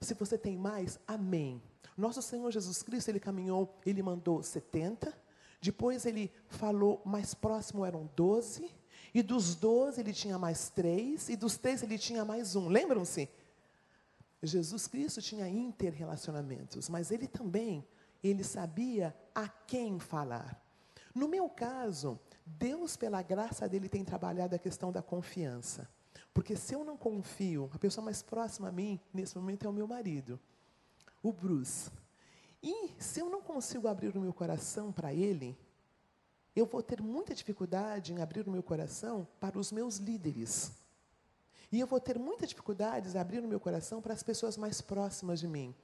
Se 0.00 0.14
você 0.14 0.38
tem 0.38 0.56
mais, 0.56 0.98
amém. 1.06 1.60
Nosso 1.96 2.22
Senhor 2.22 2.50
Jesus 2.50 2.82
Cristo, 2.82 3.08
ele 3.08 3.20
caminhou, 3.20 3.76
ele 3.84 4.02
mandou 4.02 4.42
70, 4.42 5.23
depois 5.64 6.04
ele 6.04 6.30
falou, 6.46 7.00
mais 7.06 7.32
próximo 7.32 7.86
eram 7.86 8.10
12, 8.14 8.70
e 9.14 9.22
dos 9.22 9.54
doze 9.54 9.98
ele 9.98 10.12
tinha 10.12 10.38
mais 10.38 10.68
três, 10.68 11.30
e 11.30 11.36
dos 11.36 11.56
três 11.56 11.82
ele 11.82 11.96
tinha 11.96 12.22
mais 12.22 12.54
um. 12.54 12.68
Lembram-se? 12.68 13.30
Jesus 14.42 14.86
Cristo 14.86 15.22
tinha 15.22 15.48
interrelacionamentos, 15.48 16.90
mas 16.90 17.10
ele 17.10 17.26
também, 17.26 17.82
ele 18.22 18.44
sabia 18.44 19.16
a 19.34 19.48
quem 19.48 19.98
falar. 19.98 20.62
No 21.14 21.26
meu 21.26 21.48
caso, 21.48 22.20
Deus, 22.44 22.94
pela 22.94 23.22
graça 23.22 23.66
dele, 23.66 23.88
tem 23.88 24.04
trabalhado 24.04 24.54
a 24.54 24.58
questão 24.58 24.92
da 24.92 25.00
confiança. 25.00 25.88
Porque 26.34 26.56
se 26.56 26.74
eu 26.74 26.84
não 26.84 26.98
confio, 26.98 27.70
a 27.72 27.78
pessoa 27.78 28.04
mais 28.04 28.20
próxima 28.20 28.68
a 28.68 28.72
mim, 28.72 29.00
nesse 29.14 29.34
momento, 29.34 29.64
é 29.64 29.70
o 29.70 29.72
meu 29.72 29.88
marido, 29.88 30.38
o 31.22 31.32
Bruce. 31.32 31.90
E 32.66 32.94
se 32.98 33.20
eu 33.20 33.28
não 33.28 33.42
consigo 33.42 33.86
abrir 33.86 34.16
o 34.16 34.20
meu 34.20 34.32
coração 34.32 34.90
para 34.90 35.12
ele, 35.12 35.54
eu 36.56 36.64
vou 36.64 36.82
ter 36.82 37.02
muita 37.02 37.34
dificuldade 37.34 38.14
em 38.14 38.22
abrir 38.22 38.48
o 38.48 38.50
meu 38.50 38.62
coração 38.62 39.28
para 39.38 39.58
os 39.58 39.70
meus 39.70 39.98
líderes. 39.98 40.72
E 41.70 41.78
eu 41.78 41.86
vou 41.86 42.00
ter 42.00 42.18
muita 42.18 42.46
dificuldade 42.46 43.14
em 43.14 43.20
abrir 43.20 43.40
o 43.40 43.48
meu 43.48 43.60
coração 43.60 44.00
para 44.00 44.14
as 44.14 44.22
pessoas 44.22 44.56
mais 44.56 44.80
próximas 44.80 45.40
de 45.40 45.46
mim. 45.46 45.74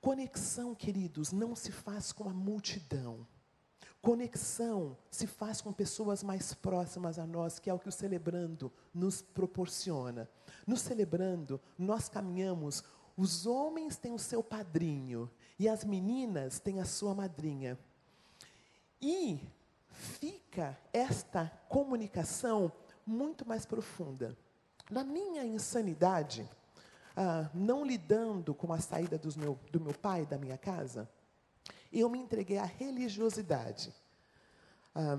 Conexão, 0.00 0.74
queridos, 0.74 1.30
não 1.30 1.54
se 1.54 1.70
faz 1.70 2.10
com 2.10 2.26
a 2.26 2.32
multidão. 2.32 3.26
Conexão 4.00 4.96
se 5.10 5.26
faz 5.26 5.60
com 5.60 5.74
pessoas 5.74 6.22
mais 6.22 6.54
próximas 6.54 7.18
a 7.18 7.26
nós, 7.26 7.58
que 7.58 7.68
é 7.68 7.74
o 7.74 7.78
que 7.78 7.88
o 7.88 7.92
celebrando 7.92 8.72
nos 8.94 9.20
proporciona. 9.20 10.26
No 10.66 10.76
celebrando, 10.78 11.60
nós 11.76 12.08
caminhamos, 12.08 12.82
os 13.14 13.46
homens 13.46 13.96
têm 13.96 14.12
o 14.12 14.18
seu 14.18 14.42
padrinho 14.42 15.30
e 15.58 15.68
as 15.68 15.84
meninas 15.84 16.58
têm 16.58 16.80
a 16.80 16.84
sua 16.84 17.14
madrinha. 17.14 17.78
E 19.00 19.40
fica 19.88 20.78
esta 20.92 21.50
comunicação 21.68 22.72
muito 23.06 23.46
mais 23.46 23.64
profunda. 23.64 24.36
Na 24.90 25.04
minha 25.04 25.44
insanidade, 25.44 26.48
ah, 27.16 27.48
não 27.54 27.84
lidando 27.84 28.54
com 28.54 28.72
a 28.72 28.80
saída 28.80 29.20
meu, 29.36 29.58
do 29.70 29.80
meu 29.80 29.94
pai 29.94 30.26
da 30.26 30.36
minha 30.36 30.58
casa, 30.58 31.08
eu 31.92 32.08
me 32.08 32.18
entreguei 32.18 32.58
à 32.58 32.64
religiosidade. 32.64 33.94
Ah, 34.94 35.18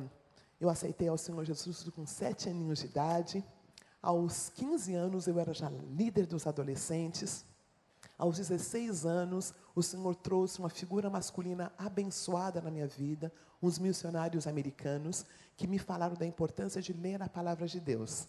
eu 0.60 0.70
aceitei 0.70 1.08
ao 1.08 1.18
Senhor 1.18 1.44
Jesus 1.44 1.84
com 1.89 2.06
sete 2.06 2.50
aninhos 2.50 2.80
de 2.80 2.86
idade. 2.86 3.46
Aos 4.01 4.50
15 4.50 4.94
anos, 4.94 5.27
eu 5.27 5.39
era 5.39 5.54
já 5.54 5.70
líder 5.70 6.25
dos 6.25 6.46
adolescentes. 6.46 7.46
Aos 8.17 8.38
16 8.38 9.05
anos, 9.05 9.53
o 9.75 9.84
Senhor 9.84 10.15
trouxe 10.15 10.60
uma 10.60 10.69
figura 10.69 11.10
masculina 11.10 11.72
abençoada 11.77 12.62
na 12.62 12.72
minha 12.72 12.88
vida, 12.88 13.31
uns 13.62 13.77
missionários 13.77 14.48
americanos, 14.48 15.25
que 15.57 15.67
me 15.67 15.77
falaram 15.77 16.15
da 16.15 16.25
importância 16.25 16.81
de 16.81 16.93
ler 16.93 17.22
a 17.22 17.29
palavra 17.29 17.67
de 17.67 17.79
Deus. 17.79 18.27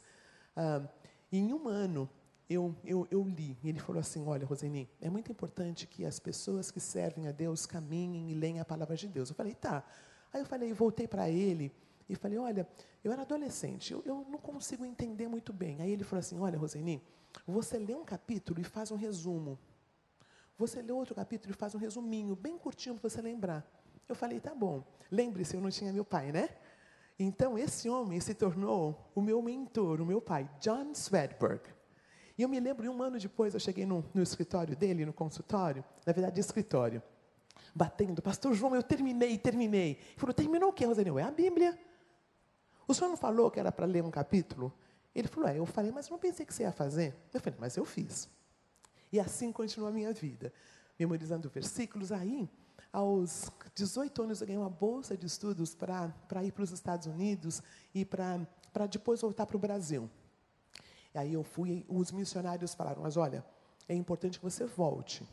Ah, 0.57 0.83
em 1.31 1.53
um 1.53 1.69
ano, 1.69 2.09
eu, 2.49 2.75
eu, 2.85 3.07
eu 3.11 3.23
li, 3.23 3.57
e 3.63 3.69
ele 3.69 3.79
falou 3.79 4.01
assim: 4.01 4.27
Olha, 4.27 4.47
Roseni, 4.47 4.89
é 5.01 5.11
muito 5.11 5.31
importante 5.31 5.87
que 5.87 6.05
as 6.05 6.19
pessoas 6.19 6.71
que 6.71 6.81
servem 6.81 7.29
a 7.29 7.33
Deus 7.33 7.67
caminhem 7.67 8.31
e 8.31 8.35
leiam 8.35 8.61
a 8.61 8.65
palavra 8.65 8.97
de 8.97 9.09
Deus. 9.09 9.31
Eu 9.31 9.37
falei: 9.37 9.55
Tá. 9.55 9.85
Aí 10.33 10.41
eu 10.41 10.47
falei, 10.47 10.73
voltei 10.73 11.09
para 11.09 11.31
ele 11.31 11.73
e 12.09 12.15
falei, 12.15 12.39
olha, 12.39 12.69
eu 13.03 13.13
era 13.13 13.23
adolescente, 13.23 13.93
eu, 13.93 14.03
eu, 14.05 14.27
não 14.29 14.39
consigo 14.39 14.85
entender 14.85 15.29
muito 15.29 15.53
bem. 15.53 15.81
Aí 15.81 15.91
ele 15.91 16.05
falou 16.05 16.21
assim, 16.21 16.39
olha, 16.39 16.59
Roseni, 16.59 17.03
você 17.47 17.79
lê 17.79 17.95
um 17.95 18.05
capítulo 18.05 18.61
e 18.61 18.65
faz 18.65 18.91
um 18.91 18.97
resumo. 18.97 19.59
Você 20.59 20.81
lê 20.81 20.93
outro 20.93 21.15
capítulo 21.15 21.53
e 21.53 21.57
faz 21.57 21.75
um 21.75 21.79
resuminho, 21.79 22.35
bem 22.35 22.57
curtinho 22.57 22.95
para 22.95 23.09
você 23.09 23.21
lembrar. 23.21 23.65
Eu 24.09 24.15
falei, 24.15 24.41
tá 24.41 24.55
bom. 24.55 24.85
Lembre-se, 25.11 25.57
eu 25.57 25.61
não 25.61 25.71
tinha 25.71 25.93
meu 25.93 26.05
pai, 26.05 26.33
né? 26.33 26.49
Então, 27.19 27.59
esse 27.59 27.89
homem 27.89 28.21
se 28.21 28.35
tornou 28.35 29.11
o 29.15 29.21
meu 29.21 29.41
mentor, 29.43 30.01
o 30.01 30.07
meu 30.07 30.21
pai, 30.21 30.49
John 30.61 30.95
Swedberg. 30.95 31.63
E 32.39 32.43
eu 32.43 32.49
me 32.49 32.61
lembro, 32.61 32.91
um 32.91 33.03
ano 33.03 33.19
depois, 33.19 33.55
eu 33.55 33.61
cheguei 33.61 33.87
no, 33.87 34.05
no 34.13 34.23
escritório 34.23 34.77
dele, 34.77 35.07
no 35.07 35.13
consultório, 35.13 35.83
na 36.05 36.13
verdade, 36.13 36.39
escritório, 36.39 37.03
batendo, 37.75 38.21
pastor 38.21 38.53
João, 38.53 38.75
eu 38.75 38.83
terminei, 38.83 39.39
terminei. 39.39 39.93
Ele 39.93 40.19
falou, 40.19 40.35
terminou 40.35 40.69
o 40.69 40.73
quê, 40.73 40.85
Rosenil? 40.85 41.19
É 41.19 41.23
a 41.23 41.31
Bíblia. 41.31 41.79
O 42.87 42.93
senhor 42.93 43.09
não 43.09 43.17
falou 43.17 43.51
que 43.51 43.59
era 43.59 43.73
para 43.73 43.87
ler 43.87 44.05
um 44.05 44.11
capítulo? 44.11 44.73
Ele 45.15 45.29
falou, 45.29 45.49
é, 45.49 45.59
eu 45.59 45.65
falei, 45.65 45.91
mas 45.91 46.11
não 46.11 46.19
pensei 46.19 46.45
que 46.45 46.53
você 46.53 46.65
ia 46.65 46.73
fazer. 46.73 47.15
Eu 47.33 47.41
falei, 47.41 47.59
mas 47.59 47.77
eu 47.79 47.85
fiz. 47.87 48.29
E 49.13 49.21
assim 49.21 49.53
continua 49.53 49.89
a 49.89 49.93
minha 49.93 50.13
vida, 50.13 50.53
memorizando 50.99 51.49
versículos. 51.49 52.11
Aí, 52.13 52.49
aos 52.93 53.51
18 53.75 54.23
anos, 54.23 54.41
eu 54.41 54.47
ganhei 54.47 54.61
uma 54.61 54.71
bolsa 54.71 55.17
de 55.17 55.27
estudos 55.27 55.75
para 55.75 56.13
ir 56.43 56.53
para 56.53 56.65
os 56.65 56.71
Estados 56.71 57.07
Unidos 57.07 57.63
e 57.95 58.05
para 58.05 58.87
depois 58.91 59.21
voltar 59.21 59.47
para 59.47 59.57
o 59.57 59.61
Brasil. 59.61 60.11
E 61.15 61.19
aí 61.19 61.33
eu 61.33 61.43
fui, 61.43 61.85
os 61.89 62.13
missionários 62.13 62.75
falaram, 62.75 63.03
mas 63.03 63.17
olha, 63.17 63.45
é 63.89 63.95
importante 63.95 64.39
que 64.39 64.45
você 64.45 64.67
volte. 64.67 65.27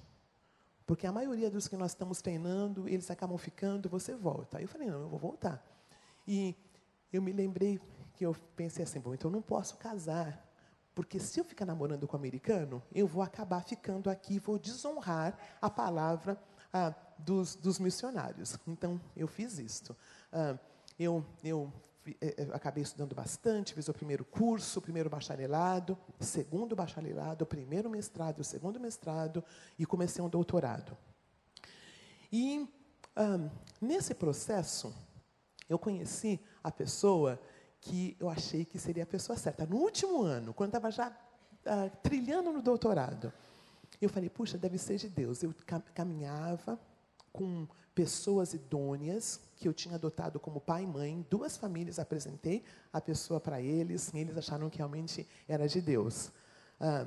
Porque 0.85 1.07
a 1.07 1.11
maioria 1.11 1.49
dos 1.49 1.67
que 1.67 1.77
nós 1.77 1.91
estamos 1.91 2.21
treinando, 2.21 2.87
eles 2.87 3.09
acabam 3.09 3.37
ficando, 3.37 3.89
você 3.89 4.13
volta. 4.13 4.57
Aí 4.57 4.65
eu 4.65 4.67
falei, 4.67 4.89
não, 4.89 5.01
eu 5.01 5.09
vou 5.09 5.19
voltar. 5.19 5.65
E 6.27 6.55
eu 7.11 7.21
me 7.21 7.31
lembrei 7.31 7.79
que 8.13 8.25
eu 8.25 8.35
pensei 8.55 8.83
assim, 8.83 8.99
bom, 8.99 9.13
então 9.13 9.29
eu 9.29 9.33
não 9.33 9.41
posso 9.41 9.77
casar 9.77 10.52
porque 10.95 11.19
se 11.19 11.39
eu 11.39 11.43
ficar 11.43 11.65
namorando 11.65 12.07
com 12.07 12.15
o 12.15 12.19
americano, 12.19 12.81
eu 12.93 13.07
vou 13.07 13.23
acabar 13.23 13.63
ficando 13.63 14.09
aqui, 14.09 14.39
vou 14.39 14.59
desonrar 14.59 15.37
a 15.61 15.69
palavra 15.69 16.37
ah, 16.71 16.93
dos, 17.17 17.55
dos, 17.55 17.79
missionários. 17.79 18.57
Então, 18.67 18.99
eu 19.15 19.27
fiz 19.27 19.57
isto. 19.59 19.95
Ah, 20.31 20.57
eu, 20.99 21.25
eu, 21.43 21.71
eu 22.05 22.17
eh, 22.21 22.35
eh, 22.37 22.49
acabei 22.53 22.83
estudando 22.83 23.15
bastante, 23.15 23.73
fiz 23.73 23.87
o 23.87 23.93
primeiro 23.93 24.23
curso, 24.25 24.79
o 24.79 24.81
primeiro 24.81 25.09
bacharelado, 25.09 25.97
segundo 26.19 26.75
bacharelado, 26.75 27.43
o 27.43 27.47
primeiro 27.47 27.89
mestrado, 27.89 28.39
o 28.39 28.43
segundo 28.43 28.79
mestrado, 28.79 29.43
e 29.79 29.85
comecei 29.85 30.23
um 30.23 30.29
doutorado. 30.29 30.97
E 32.31 32.67
ah, 33.15 33.49
nesse 33.81 34.13
processo, 34.13 34.93
eu 35.69 35.79
conheci 35.79 36.39
a 36.63 36.71
pessoa 36.71 37.39
que 37.83 38.15
eu 38.17 38.29
achei 38.29 38.63
que 38.63 38.79
seria 38.79 39.03
a 39.03 39.05
pessoa 39.05 39.37
certa. 39.37 39.65
No 39.65 39.75
último 39.77 40.21
ano, 40.21 40.53
quando 40.53 40.69
estava 40.69 40.89
já 40.89 41.09
uh, 41.09 41.97
trilhando 42.01 42.51
no 42.51 42.61
doutorado, 42.61 43.31
eu 44.01 44.09
falei, 44.09 44.29
puxa, 44.29 44.57
deve 44.57 44.77
ser 44.77 44.97
de 44.97 45.09
Deus. 45.09 45.43
Eu 45.43 45.53
caminhava 45.93 46.79
com 47.31 47.67
pessoas 47.93 48.53
idôneas 48.53 49.39
que 49.57 49.67
eu 49.67 49.73
tinha 49.73 49.95
adotado 49.95 50.39
como 50.39 50.61
pai 50.61 50.83
e 50.83 50.87
mãe, 50.87 51.25
duas 51.29 51.57
famílias, 51.57 51.99
apresentei 51.99 52.63
a 52.91 53.01
pessoa 53.01 53.39
para 53.39 53.61
eles, 53.61 54.11
e 54.13 54.19
eles 54.19 54.37
acharam 54.37 54.69
que 54.69 54.77
realmente 54.77 55.27
era 55.47 55.67
de 55.67 55.81
Deus. 55.81 56.31
Ah, 56.79 57.05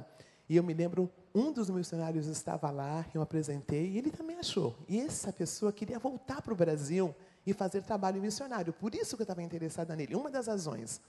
e 0.49 0.57
eu 0.57 0.63
me 0.63 0.75
lembro, 0.75 1.11
um 1.35 1.53
dos 1.53 1.69
missionários 1.71 2.27
estava 2.27 2.71
lá, 2.71 3.05
eu 3.15 3.21
apresentei, 3.21 3.89
e 3.89 3.99
ele 3.99 4.11
também 4.11 4.39
achou. 4.39 4.77
E 4.89 5.01
essa 5.01 5.33
pessoa 5.33 5.73
queria 5.73 5.99
voltar 5.99 6.41
para 6.43 6.53
o 6.53 6.57
Brasil 6.57 7.15
e 7.47 7.53
fazer 7.53 7.83
trabalho 7.83 8.21
missionário. 8.21 8.73
Por 8.73 8.95
isso 8.95 9.17
que 9.17 9.23
eu 9.23 9.25
estava 9.25 9.43
interessada 9.43 9.95
nele, 9.95 10.17
uma 10.17 10.31
das 10.31 10.49
razões. 10.49 11.01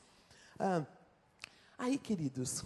Ah, 0.60 0.86
aí, 1.78 1.98
queridos, 1.98 2.64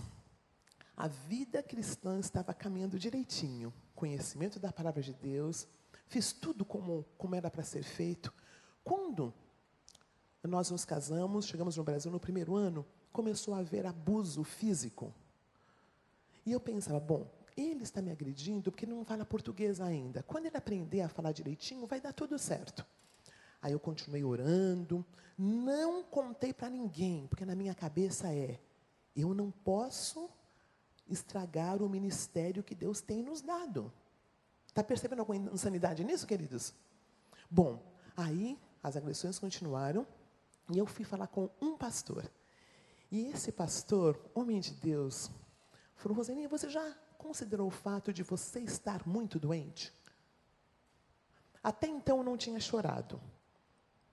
a 0.98 1.08
vida 1.08 1.64
cristã 1.64 2.20
estava 2.20 2.53
caminhando 2.53 3.00
direitinho. 3.00 3.74
Conhecimento 3.96 4.60
da 4.60 4.72
palavra 4.72 5.01
de 5.01 5.14
Deus, 5.14 5.68
fiz 6.07 6.34
tudo 6.34 6.66
como, 6.66 7.05
como 7.18 7.34
era 7.34 7.50
para 7.50 7.64
ser 7.64 7.84
feito. 7.84 8.34
Quando 8.84 9.34
nós 10.44 10.70
nos 10.70 10.84
casamos, 10.84 11.46
chegamos 11.46 11.77
no 11.77 11.84
Brasil 11.84 12.12
no 12.12 12.20
primeiro 12.20 12.55
ano, 12.55 12.86
começou 13.12 13.53
a 13.53 13.60
haver 13.60 13.86
abuso 13.86 14.44
físico. 14.44 15.14
E 16.46 16.51
eu 16.51 16.60
pensava, 16.60 17.00
bom, 17.00 17.29
ele 17.55 17.84
está 17.84 18.01
me 18.01 18.12
agredindo 18.12 18.72
porque 18.72 18.86
não 18.86 19.05
fala 19.05 19.24
português 19.24 19.79
ainda. 19.79 20.24
Quando 20.24 20.48
ele 20.48 20.57
aprender 20.57 21.01
a 21.01 21.10
falar 21.10 21.31
direitinho, 21.31 21.86
vai 21.86 22.01
dar 22.01 22.12
tudo 22.12 22.38
certo. 22.40 22.86
Aí 23.62 23.74
eu 23.74 23.80
continuei 23.80 24.24
orando, 24.24 25.06
não 25.38 26.04
contei 26.04 26.52
para 26.52 26.70
ninguém, 26.70 27.28
porque 27.28 27.46
na 27.46 27.56
minha 27.56 27.76
cabeça 27.76 28.34
é: 28.34 28.60
eu 29.16 29.34
não 29.34 29.52
posso 29.52 30.30
estragar 31.08 31.82
o 31.82 31.90
ministério 31.90 32.64
que 32.64 32.74
Deus 32.74 33.02
tem 33.02 33.22
nos 33.22 33.42
dado. 33.42 33.94
Está 34.66 34.84
percebendo 34.84 35.20
alguma 35.20 35.54
insanidade 35.54 36.04
nisso, 36.04 36.26
queridos? 36.26 36.74
Bom, 37.50 37.84
aí 38.16 38.58
as 38.82 38.96
agressões 38.96 39.38
continuaram 39.38 40.08
e 40.72 40.78
eu 40.78 40.86
fui 40.86 41.06
falar 41.06 41.28
com 41.28 41.50
um 41.62 41.78
pastor. 41.78 42.32
E 43.12 43.28
esse 43.28 43.52
pastor, 43.52 44.20
homem 44.34 44.60
de 44.60 44.74
Deus, 44.74 45.30
falou: 45.98 46.18
Roseninha, 46.18 46.50
você 46.50 46.68
já 46.68 46.98
considerou 47.18 47.68
o 47.68 47.72
fato 47.72 48.12
de 48.12 48.24
você 48.24 48.60
estar 48.62 49.08
muito 49.08 49.38
doente? 49.38 49.94
Até 51.62 51.86
então 51.86 52.18
eu 52.18 52.24
não 52.24 52.38
tinha 52.38 52.60
chorado 52.60 53.22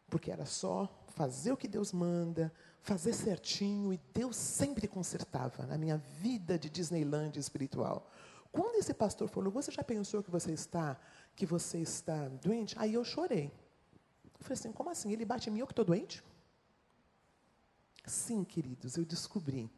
porque 0.08 0.30
era 0.30 0.46
só 0.46 0.88
fazer 1.08 1.52
o 1.52 1.56
que 1.56 1.68
Deus 1.68 1.92
manda, 1.92 2.52
fazer 2.80 3.12
certinho, 3.12 3.92
e 3.92 4.00
Deus 4.14 4.36
sempre 4.36 4.86
consertava 4.86 5.66
na 5.66 5.76
minha 5.76 5.98
vida 5.98 6.58
de 6.58 6.70
Disneyland 6.70 7.38
espiritual. 7.38 8.10
Quando 8.50 8.76
esse 8.76 8.94
pastor 8.94 9.28
falou, 9.28 9.52
você 9.52 9.70
já 9.70 9.82
pensou 9.82 10.22
que 10.22 10.30
você 10.30 10.52
está, 10.52 10.98
que 11.36 11.44
você 11.44 11.78
está 11.78 12.28
doente? 12.28 12.74
Aí 12.78 12.94
eu 12.94 13.04
chorei. 13.04 13.52
Eu 14.24 14.40
falei 14.40 14.54
assim, 14.54 14.72
como 14.72 14.90
assim? 14.90 15.12
Ele 15.12 15.24
bate 15.24 15.50
em 15.50 15.52
mim, 15.52 15.60
eu 15.60 15.66
que 15.66 15.72
estou 15.72 15.84
doente? 15.84 16.22
Sim, 18.06 18.42
queridos, 18.44 18.96
eu 18.96 19.04
descobri. 19.04 19.70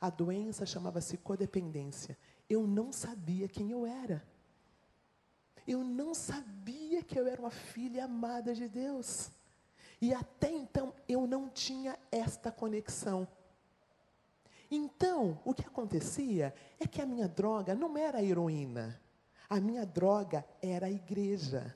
A 0.00 0.10
doença 0.10 0.66
chamava-se 0.66 1.16
codependência. 1.16 2.18
Eu 2.48 2.66
não 2.66 2.92
sabia 2.92 3.48
quem 3.48 3.70
eu 3.70 3.86
era. 3.86 4.24
Eu 5.66 5.82
não 5.82 6.14
sabia 6.14 7.02
que 7.02 7.18
eu 7.18 7.26
era 7.26 7.40
uma 7.40 7.50
filha 7.50 8.04
amada 8.04 8.54
de 8.54 8.68
Deus. 8.68 9.30
E 10.00 10.12
até 10.12 10.50
então 10.50 10.92
eu 11.08 11.26
não 11.26 11.48
tinha 11.48 11.98
esta 12.10 12.50
conexão. 12.50 13.26
Então, 14.70 15.40
o 15.44 15.54
que 15.54 15.62
acontecia 15.66 16.54
é 16.78 16.86
que 16.86 17.00
a 17.00 17.06
minha 17.06 17.28
droga 17.28 17.74
não 17.74 17.96
era 17.96 18.18
a 18.18 18.22
heroína. 18.22 19.00
A 19.48 19.60
minha 19.60 19.86
droga 19.86 20.44
era 20.60 20.86
a 20.86 20.90
igreja. 20.90 21.74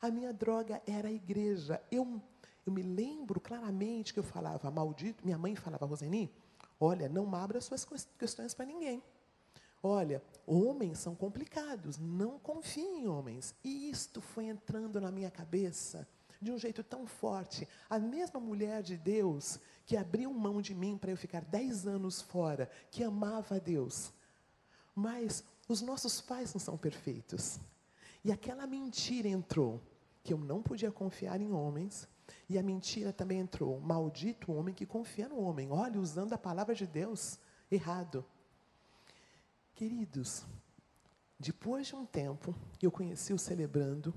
A 0.00 0.10
minha 0.10 0.32
droga 0.32 0.82
era 0.86 1.08
a 1.08 1.12
igreja. 1.12 1.82
Eu, 1.90 2.20
eu 2.66 2.72
me 2.72 2.82
lembro 2.82 3.40
claramente 3.40 4.12
que 4.12 4.20
eu 4.20 4.24
falava, 4.24 4.70
maldito, 4.70 5.24
minha 5.24 5.38
mãe 5.38 5.56
falava, 5.56 5.86
Roseni, 5.86 6.30
olha, 6.78 7.08
não 7.08 7.34
abra 7.34 7.60
suas 7.60 7.84
questões 8.18 8.52
para 8.52 8.66
ninguém. 8.66 9.02
Olha, 9.82 10.22
homens 10.46 10.98
são 10.98 11.14
complicados, 11.14 11.96
não 11.96 12.38
confie 12.38 12.84
em 12.84 13.08
homens. 13.08 13.54
E 13.64 13.88
isto 13.90 14.20
foi 14.20 14.46
entrando 14.46 15.00
na 15.00 15.10
minha 15.10 15.30
cabeça 15.30 16.06
de 16.40 16.50
um 16.52 16.58
jeito 16.58 16.82
tão 16.82 17.06
forte. 17.06 17.68
A 17.88 17.98
mesma 17.98 18.40
mulher 18.40 18.82
de 18.82 18.96
Deus 18.96 19.58
que 19.84 19.96
abriu 19.96 20.32
mão 20.32 20.60
de 20.60 20.74
mim 20.74 20.98
para 20.98 21.10
eu 21.10 21.16
ficar 21.16 21.44
dez 21.44 21.86
anos 21.86 22.20
fora, 22.20 22.68
que 22.90 23.04
amava 23.04 23.56
a 23.56 23.58
Deus. 23.58 24.12
Mas 24.94 25.44
os 25.68 25.80
nossos 25.80 26.20
pais 26.20 26.52
não 26.52 26.60
são 26.60 26.76
perfeitos. 26.76 27.60
E 28.24 28.32
aquela 28.32 28.66
mentira 28.66 29.28
entrou, 29.28 29.80
que 30.24 30.32
eu 30.32 30.38
não 30.38 30.60
podia 30.60 30.90
confiar 30.90 31.40
em 31.40 31.52
homens. 31.52 32.08
E 32.48 32.58
a 32.58 32.62
mentira 32.62 33.12
também 33.12 33.38
entrou, 33.38 33.78
maldito 33.80 34.50
o 34.50 34.56
homem 34.56 34.74
que 34.74 34.84
confia 34.84 35.28
no 35.28 35.38
homem. 35.40 35.70
Olha, 35.70 36.00
usando 36.00 36.32
a 36.32 36.38
palavra 36.38 36.74
de 36.74 36.86
Deus 36.86 37.38
errado. 37.70 38.24
Queridos, 39.74 40.44
depois 41.38 41.86
de 41.86 41.94
um 41.94 42.04
tempo, 42.04 42.54
eu 42.82 42.90
conheci 42.90 43.32
o 43.32 43.38
celebrando 43.38 44.12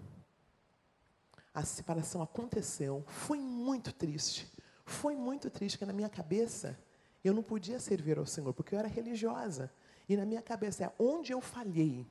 a 1.54 1.64
separação 1.64 2.22
aconteceu, 2.22 3.04
foi 3.08 3.40
muito 3.40 3.92
triste. 3.92 4.52
Foi 4.86 5.16
muito 5.16 5.50
triste, 5.50 5.78
porque 5.78 5.86
na 5.86 5.94
minha 5.94 6.10
cabeça 6.10 6.78
eu 7.24 7.34
não 7.34 7.44
podia 7.44 7.80
servir 7.80 8.18
ao 8.18 8.26
Senhor, 8.26 8.54
porque 8.54 8.74
eu 8.74 8.80
era 8.80 8.88
religiosa. 8.88 9.72
E 10.08 10.18
na 10.18 10.26
minha 10.26 10.42
cabeça 10.42 10.86
é 10.86 10.94
onde 10.98 11.32
eu 11.32 11.42
falhei. 11.42 12.08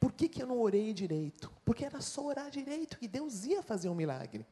Por 0.00 0.12
que, 0.12 0.28
que 0.28 0.42
eu 0.42 0.46
não 0.46 0.60
orei 0.60 0.92
direito? 0.92 1.52
Porque 1.64 1.84
era 1.84 2.00
só 2.00 2.24
orar 2.24 2.50
direito 2.50 2.96
e 3.00 3.08
Deus 3.08 3.44
ia 3.44 3.62
fazer 3.62 3.88
um 3.88 3.94
milagre. 3.94 4.46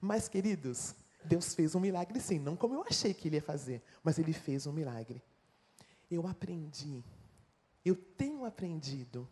Mas, 0.00 0.28
queridos, 0.28 0.94
Deus 1.24 1.54
fez 1.54 1.74
um 1.74 1.80
milagre 1.80 2.20
sim, 2.20 2.38
não 2.38 2.56
como 2.56 2.74
eu 2.74 2.84
achei 2.88 3.12
que 3.12 3.28
ele 3.28 3.36
ia 3.36 3.42
fazer, 3.42 3.82
mas 4.02 4.18
ele 4.18 4.32
fez 4.32 4.66
um 4.66 4.72
milagre. 4.72 5.22
Eu 6.10 6.26
aprendi, 6.26 7.04
eu 7.84 7.94
tenho 7.94 8.44
aprendido 8.44 9.28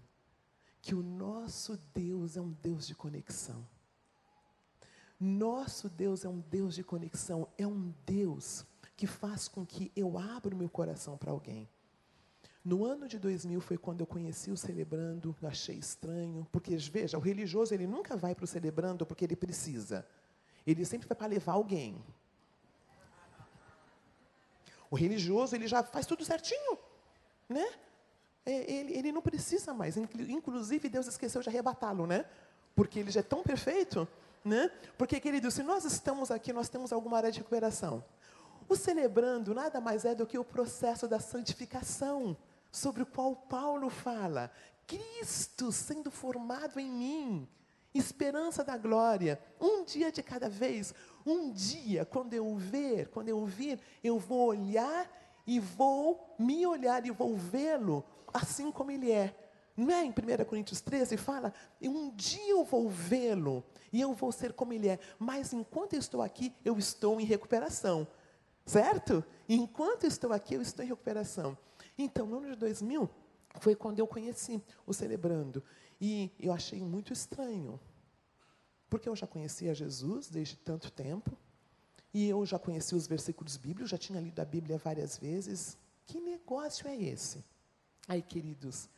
que 0.81 0.95
o 0.95 1.03
nosso 1.03 1.77
Deus 1.95 2.37
é 2.37 2.41
um 2.41 2.51
Deus 2.51 2.87
de 2.87 2.95
conexão. 2.95 3.67
Nosso 5.21 5.89
Deus 5.89 6.25
é 6.25 6.29
um 6.29 6.41
Deus 6.41 6.75
de 6.75 6.85
conexão, 6.85 7.49
é 7.59 7.67
um 7.67 7.93
Deus 8.07 8.65
que 8.97 9.07
faz 9.07 9.49
com 9.49 9.65
que 9.67 9.91
eu 9.97 10.19
abra 10.19 10.55
o 10.55 10.59
meu 10.59 10.69
coração 10.69 11.17
para 11.17 11.33
alguém. 11.33 11.69
No 12.65 12.85
ano 12.85 13.09
de 13.09 13.19
2000 13.19 13.61
foi 13.61 13.79
quando 13.79 14.01
eu 14.01 14.07
conheci 14.07 14.51
o 14.51 14.57
celebrando, 14.57 15.35
achei 15.43 15.77
estranho, 15.77 16.47
porque 16.53 16.77
veja, 16.77 17.17
o 17.17 17.21
religioso 17.21 17.73
ele 17.73 17.87
nunca 17.87 18.17
vai 18.17 18.35
para 18.35 18.45
o 18.45 18.47
celebrando 18.47 19.07
porque 19.07 19.25
ele 19.25 19.37
precisa. 19.37 20.07
Ele 20.67 20.85
sempre 20.85 21.09
vai 21.09 21.17
para 21.17 21.27
levar 21.29 21.53
alguém. 21.53 22.05
O 24.91 24.97
religioso 24.97 25.55
ele 25.55 25.67
já 25.67 25.83
faz 25.83 26.07
tudo 26.07 26.25
certinho, 26.25 26.79
né? 27.49 27.67
É, 28.45 28.71
ele, 28.71 28.95
ele 28.95 29.13
não 29.13 29.23
precisa 29.23 29.73
mais. 29.75 29.97
Inclusive 29.97 30.89
Deus 30.89 31.07
esqueceu 31.07 31.41
de 31.41 31.49
arrebatá-lo, 31.49 32.07
né? 32.07 32.25
Porque 32.75 32.99
ele 32.99 33.11
já 33.11 33.21
é 33.21 33.23
tão 33.23 33.43
perfeito 33.43 34.07
né? 34.45 34.71
Porque, 34.97 35.21
querido, 35.21 35.51
se 35.51 35.63
nós 35.63 35.85
estamos 35.85 36.31
aqui, 36.31 36.53
nós 36.53 36.69
temos 36.69 36.93
alguma 36.93 37.17
área 37.17 37.31
de 37.31 37.39
recuperação. 37.39 38.05
O 38.69 38.77
celebrando 38.77 39.55
nada 39.55 39.81
mais 39.81 40.05
é 40.05 40.15
do 40.15 40.27
que 40.27 40.39
o 40.39 40.45
processo 40.45 41.09
da 41.09 41.19
santificação, 41.19 42.37
sobre 42.71 43.03
o 43.03 43.07
qual 43.07 43.35
Paulo 43.35 43.89
fala. 43.89 44.51
Cristo 44.87 45.73
sendo 45.73 46.11
formado 46.11 46.79
em 46.79 46.91
mim, 46.91 47.49
esperança 47.95 48.63
da 48.63 48.77
glória, 48.77 49.41
um 49.61 49.85
dia 49.85 50.13
de 50.13 50.23
cada 50.23 50.49
vez. 50.49 50.95
Um 51.25 51.51
dia, 51.51 52.05
quando 52.05 52.35
eu 52.35 52.57
ver, 52.57 53.09
quando 53.09 53.29
eu 53.29 53.45
vir, 53.45 53.81
eu 54.03 54.19
vou 54.19 54.49
olhar 54.49 55.11
e 55.47 55.59
vou 55.59 56.35
me 56.39 56.67
olhar 56.67 57.05
e 57.07 57.11
vou 57.11 57.37
vê-lo 57.37 58.05
assim 58.33 58.71
como 58.71 58.91
ele 58.91 59.11
é. 59.11 59.35
Não 59.77 59.91
é 59.91 60.05
em 60.05 60.11
1 60.11 60.45
Coríntios 60.45 60.81
13 60.81 61.17
fala, 61.17 61.53
um 61.81 62.11
dia 62.11 62.51
eu 62.51 62.65
vou 62.65 62.89
vê-lo 62.89 63.65
e 63.93 64.01
eu 64.01 64.13
vou 64.15 64.33
ser 64.33 64.53
como 64.53 64.73
ele 64.73 64.89
é. 64.89 64.99
Mas 65.19 65.53
enquanto 65.53 65.95
eu 65.95 65.99
estou 65.99 66.23
aqui, 66.23 66.55
eu 66.65 66.79
estou 66.79 67.21
em 67.21 67.25
recuperação. 67.25 68.07
Certo? 68.65 69.25
enquanto 69.49 70.05
eu 70.05 70.09
estou 70.09 70.31
aqui, 70.31 70.55
eu 70.55 70.63
estou 70.63 70.85
em 70.85 70.89
recuperação. 70.89 71.57
Então, 71.97 72.27
no 72.27 72.37
ano 72.37 72.51
de 72.51 72.57
2000, 72.57 73.09
foi 73.61 73.75
quando 73.75 73.99
eu 73.99 74.07
conheci 74.07 74.63
o 74.87 74.93
Celebrando. 74.93 75.63
E 76.01 76.31
eu 76.39 76.53
achei 76.53 76.81
muito 76.81 77.13
estranho. 77.13 77.81
Porque 78.91 79.09
eu 79.09 79.17
já 79.17 79.27
conhecia 79.27 79.75
Jesus 79.75 80.29
desde 80.29 80.57
tanto 80.57 80.93
tempo. 80.93 81.37
E 82.13 82.29
eu 82.29 82.45
já 82.45 82.59
conhecia 82.59 82.97
os 82.97 83.07
versículos 83.07 83.57
bíblicos, 83.57 83.91
já 83.91 83.99
tinha 83.99 84.21
lido 84.21 84.41
a 84.41 84.45
Bíblia 84.45 84.79
várias 84.79 85.17
vezes. 85.17 85.77
Que 86.07 86.21
negócio 86.21 86.87
é 86.89 86.97
esse? 86.97 87.45
Aí, 88.07 88.23
queridos, 88.23 88.89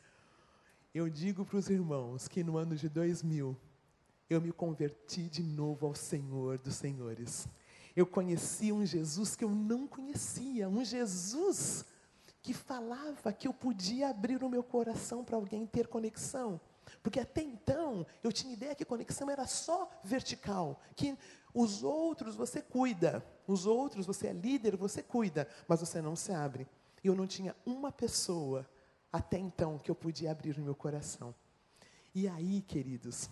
eu 0.93 1.09
digo 1.09 1.45
para 1.45 1.57
os 1.57 1.69
irmãos 1.69 2.27
que 2.27 2.43
no 2.43 2.57
ano 2.57 2.75
de 2.75 2.87
2000 2.87 3.57
eu 4.33 4.39
me 4.39 4.53
converti 4.53 5.23
de 5.23 5.43
novo 5.43 5.85
ao 5.85 5.93
Senhor 5.93 6.57
dos 6.57 6.75
Senhores. 6.75 7.49
Eu 7.93 8.07
conheci 8.07 8.71
um 8.71 8.85
Jesus 8.85 9.35
que 9.35 9.43
eu 9.43 9.49
não 9.49 9.85
conhecia, 9.85 10.69
um 10.69 10.85
Jesus 10.85 11.83
que 12.41 12.53
falava 12.53 13.33
que 13.33 13.45
eu 13.45 13.53
podia 13.53 14.07
abrir 14.07 14.41
o 14.41 14.49
meu 14.49 14.63
coração 14.63 15.21
para 15.21 15.35
alguém 15.35 15.65
ter 15.67 15.87
conexão. 15.87 16.61
Porque 17.03 17.19
até 17.19 17.41
então 17.41 18.05
eu 18.23 18.31
tinha 18.31 18.53
ideia 18.53 18.73
que 18.73 18.85
conexão 18.85 19.29
era 19.29 19.45
só 19.45 19.89
vertical, 20.01 20.79
que 20.95 21.17
os 21.53 21.83
outros 21.83 22.33
você 22.33 22.61
cuida, 22.61 23.21
os 23.45 23.65
outros 23.65 24.05
você 24.05 24.27
é 24.27 24.33
líder, 24.33 24.77
você 24.77 25.03
cuida, 25.03 25.45
mas 25.67 25.81
você 25.81 26.01
não 26.01 26.15
se 26.15 26.31
abre. 26.31 26.65
Eu 27.03 27.15
não 27.15 27.27
tinha 27.27 27.53
uma 27.65 27.91
pessoa 27.91 28.65
até 29.11 29.37
então 29.37 29.77
que 29.77 29.91
eu 29.91 29.95
podia 29.95 30.31
abrir 30.31 30.57
o 30.57 30.61
meu 30.61 30.73
coração. 30.73 31.35
E 32.15 32.29
aí, 32.29 32.61
queridos, 32.61 33.29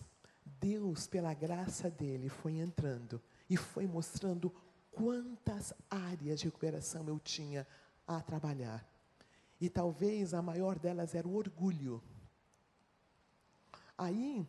Deus, 0.60 1.08
pela 1.08 1.34
graça 1.34 1.90
dele, 1.90 2.30
foi 2.30 2.58
entrando 2.58 3.22
e 3.50 3.58
foi 3.58 3.88
mostrando 3.88 4.54
quantas 4.92 5.74
áreas 5.90 6.40
de 6.40 6.46
recuperação 6.46 7.08
eu 7.08 7.20
tinha 7.20 7.68
a 8.08 8.22
trabalhar. 8.22 8.86
E 9.60 9.70
talvez 9.70 10.34
a 10.34 10.42
maior 10.42 10.80
delas 10.80 11.16
era 11.16 11.28
o 11.28 11.36
orgulho. 11.36 12.02
Aí, 13.98 14.48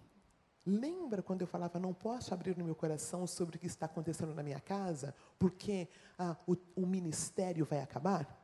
lembra 0.64 1.22
quando 1.22 1.40
eu 1.40 1.46
falava, 1.46 1.78
não 1.78 1.92
posso 1.92 2.32
abrir 2.32 2.56
no 2.56 2.64
meu 2.64 2.74
coração 2.74 3.26
sobre 3.26 3.56
o 3.56 3.58
que 3.58 3.66
está 3.66 3.86
acontecendo 3.86 4.34
na 4.34 4.42
minha 4.42 4.60
casa, 4.60 5.14
porque 5.38 5.88
ah, 6.18 6.36
o, 6.46 6.56
o 6.76 6.86
ministério 6.86 7.64
vai 7.64 7.80
acabar? 7.80 8.36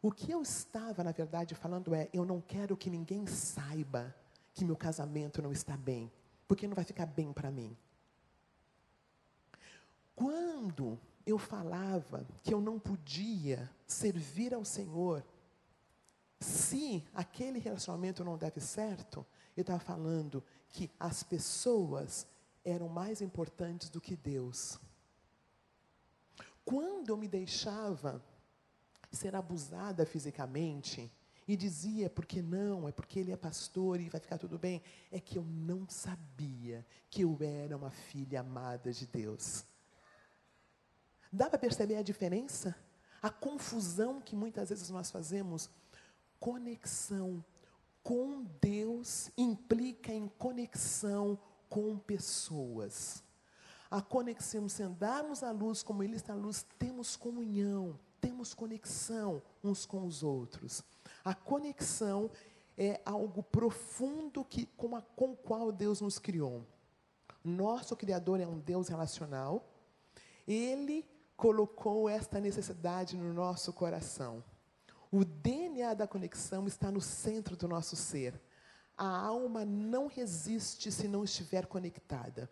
O 0.00 0.12
que 0.12 0.30
eu 0.30 0.42
estava, 0.42 1.02
na 1.02 1.10
verdade, 1.10 1.56
falando 1.56 1.92
é: 1.92 2.08
eu 2.12 2.24
não 2.24 2.40
quero 2.40 2.76
que 2.76 2.88
ninguém 2.88 3.26
saiba 3.26 4.14
que 4.54 4.64
meu 4.64 4.76
casamento 4.76 5.42
não 5.42 5.50
está 5.50 5.76
bem 5.76 6.10
porque 6.48 6.66
não 6.66 6.74
vai 6.74 6.84
ficar 6.84 7.06
bem 7.06 7.32
para 7.32 7.50
mim. 7.50 7.76
Quando 10.16 10.98
eu 11.26 11.38
falava 11.38 12.26
que 12.42 12.52
eu 12.52 12.60
não 12.60 12.80
podia 12.80 13.70
servir 13.86 14.54
ao 14.54 14.64
Senhor, 14.64 15.22
se 16.40 17.04
aquele 17.12 17.58
relacionamento 17.58 18.24
não 18.24 18.38
deve 18.38 18.60
certo, 18.60 19.24
eu 19.56 19.60
estava 19.60 19.78
falando 19.78 20.42
que 20.70 20.90
as 20.98 21.22
pessoas 21.22 22.26
eram 22.64 22.88
mais 22.88 23.20
importantes 23.20 23.90
do 23.90 24.00
que 24.00 24.16
Deus. 24.16 24.78
Quando 26.64 27.10
eu 27.10 27.16
me 27.16 27.28
deixava 27.28 28.22
ser 29.10 29.34
abusada 29.34 30.04
fisicamente, 30.04 31.10
e 31.48 31.56
dizia, 31.56 32.10
porque 32.10 32.42
não, 32.42 32.86
é 32.86 32.92
porque 32.92 33.18
ele 33.18 33.32
é 33.32 33.36
pastor 33.36 33.98
e 33.98 34.10
vai 34.10 34.20
ficar 34.20 34.36
tudo 34.36 34.58
bem. 34.58 34.82
É 35.10 35.18
que 35.18 35.38
eu 35.38 35.42
não 35.42 35.88
sabia 35.88 36.86
que 37.08 37.22
eu 37.22 37.38
era 37.40 37.74
uma 37.74 37.90
filha 37.90 38.40
amada 38.40 38.92
de 38.92 39.06
Deus. 39.06 39.64
Dá 41.32 41.48
para 41.48 41.58
perceber 41.58 41.96
a 41.96 42.02
diferença? 42.02 42.76
A 43.22 43.30
confusão 43.30 44.20
que 44.20 44.36
muitas 44.36 44.68
vezes 44.68 44.90
nós 44.90 45.10
fazemos. 45.10 45.70
Conexão 46.38 47.42
com 48.02 48.44
Deus 48.60 49.30
implica 49.36 50.12
em 50.12 50.28
conexão 50.28 51.38
com 51.70 51.98
pessoas. 51.98 53.24
A 53.90 54.02
conexão, 54.02 54.68
se 54.68 54.82
andarmos 54.82 55.42
à 55.42 55.50
luz 55.50 55.82
como 55.82 56.02
Ele 56.02 56.16
está 56.16 56.34
à 56.34 56.36
luz, 56.36 56.66
temos 56.78 57.16
comunhão, 57.16 57.98
temos 58.20 58.52
conexão 58.52 59.42
uns 59.64 59.86
com 59.86 60.06
os 60.06 60.22
outros. 60.22 60.84
A 61.28 61.34
conexão 61.34 62.30
é 62.74 63.02
algo 63.04 63.42
profundo 63.42 64.42
que, 64.42 64.64
com, 64.64 64.96
a, 64.96 65.02
com 65.02 65.36
qual 65.36 65.70
Deus 65.70 66.00
nos 66.00 66.18
criou. 66.18 66.66
Nosso 67.44 67.94
Criador 67.94 68.40
é 68.40 68.46
um 68.46 68.58
Deus 68.58 68.88
relacional. 68.88 69.62
Ele 70.46 71.06
colocou 71.36 72.08
esta 72.08 72.40
necessidade 72.40 73.14
no 73.14 73.34
nosso 73.34 73.74
coração. 73.74 74.42
O 75.12 75.22
DNA 75.22 75.92
da 75.92 76.06
conexão 76.06 76.66
está 76.66 76.90
no 76.90 77.02
centro 77.02 77.58
do 77.58 77.68
nosso 77.68 77.94
ser. 77.94 78.40
A 78.96 79.06
alma 79.06 79.66
não 79.66 80.06
resiste 80.06 80.90
se 80.90 81.06
não 81.06 81.24
estiver 81.24 81.66
conectada. 81.66 82.50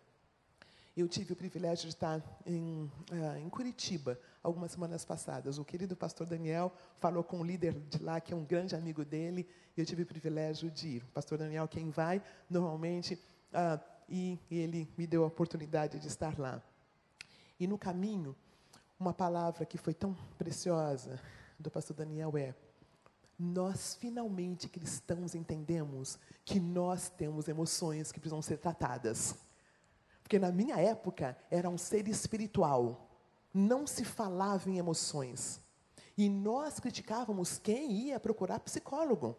Eu 0.97 1.07
tive 1.07 1.33
o 1.33 1.35
privilégio 1.35 1.83
de 1.83 1.93
estar 1.93 2.23
em, 2.43 2.91
uh, 3.11 3.37
em 3.37 3.47
Curitiba 3.49 4.19
algumas 4.41 4.71
semanas 4.71 5.05
passadas. 5.05 5.59
O 5.59 5.63
querido 5.63 5.95
pastor 5.95 6.25
Daniel 6.25 6.73
falou 6.99 7.23
com 7.23 7.39
o 7.39 7.43
líder 7.43 7.79
de 7.87 8.01
lá, 8.01 8.19
que 8.19 8.33
é 8.33 8.35
um 8.35 8.43
grande 8.43 8.75
amigo 8.75 9.05
dele, 9.05 9.47
e 9.75 9.79
eu 9.79 9.85
tive 9.85 10.01
o 10.01 10.05
privilégio 10.07 10.71
de 10.71 10.87
ir. 10.87 11.03
O 11.03 11.11
pastor 11.11 11.37
Daniel, 11.37 11.67
quem 11.67 11.91
vai, 11.91 12.19
normalmente, 12.49 13.13
uh, 13.13 13.79
e, 14.09 14.39
e 14.49 14.57
ele 14.57 14.91
me 14.97 15.05
deu 15.05 15.23
a 15.23 15.27
oportunidade 15.27 15.99
de 15.99 16.07
estar 16.07 16.35
lá. 16.39 16.59
E 17.59 17.67
no 17.67 17.77
caminho, 17.77 18.35
uma 18.99 19.13
palavra 19.13 19.67
que 19.67 19.77
foi 19.77 19.93
tão 19.93 20.17
preciosa 20.35 21.21
do 21.59 21.69
pastor 21.69 21.95
Daniel 21.95 22.35
é: 22.35 22.55
nós 23.37 23.95
finalmente 24.01 24.67
cristãos 24.67 25.35
entendemos 25.35 26.17
que 26.43 26.59
nós 26.59 27.07
temos 27.07 27.47
emoções 27.47 28.11
que 28.11 28.19
precisam 28.19 28.41
ser 28.41 28.57
tratadas. 28.57 29.45
Porque 30.27 30.39
na 30.39 30.51
minha 30.51 30.75
época 30.75 31.37
era 31.49 31.69
um 31.69 31.77
ser 31.77 32.05
espiritual, 32.09 33.09
não 33.53 33.87
se 33.87 34.03
falava 34.03 34.69
em 34.69 34.77
emoções. 34.77 35.61
E 36.17 36.27
nós 36.27 36.81
criticávamos 36.81 37.57
quem 37.57 37.93
ia 37.93 38.19
procurar 38.19 38.59
psicólogo. 38.59 39.37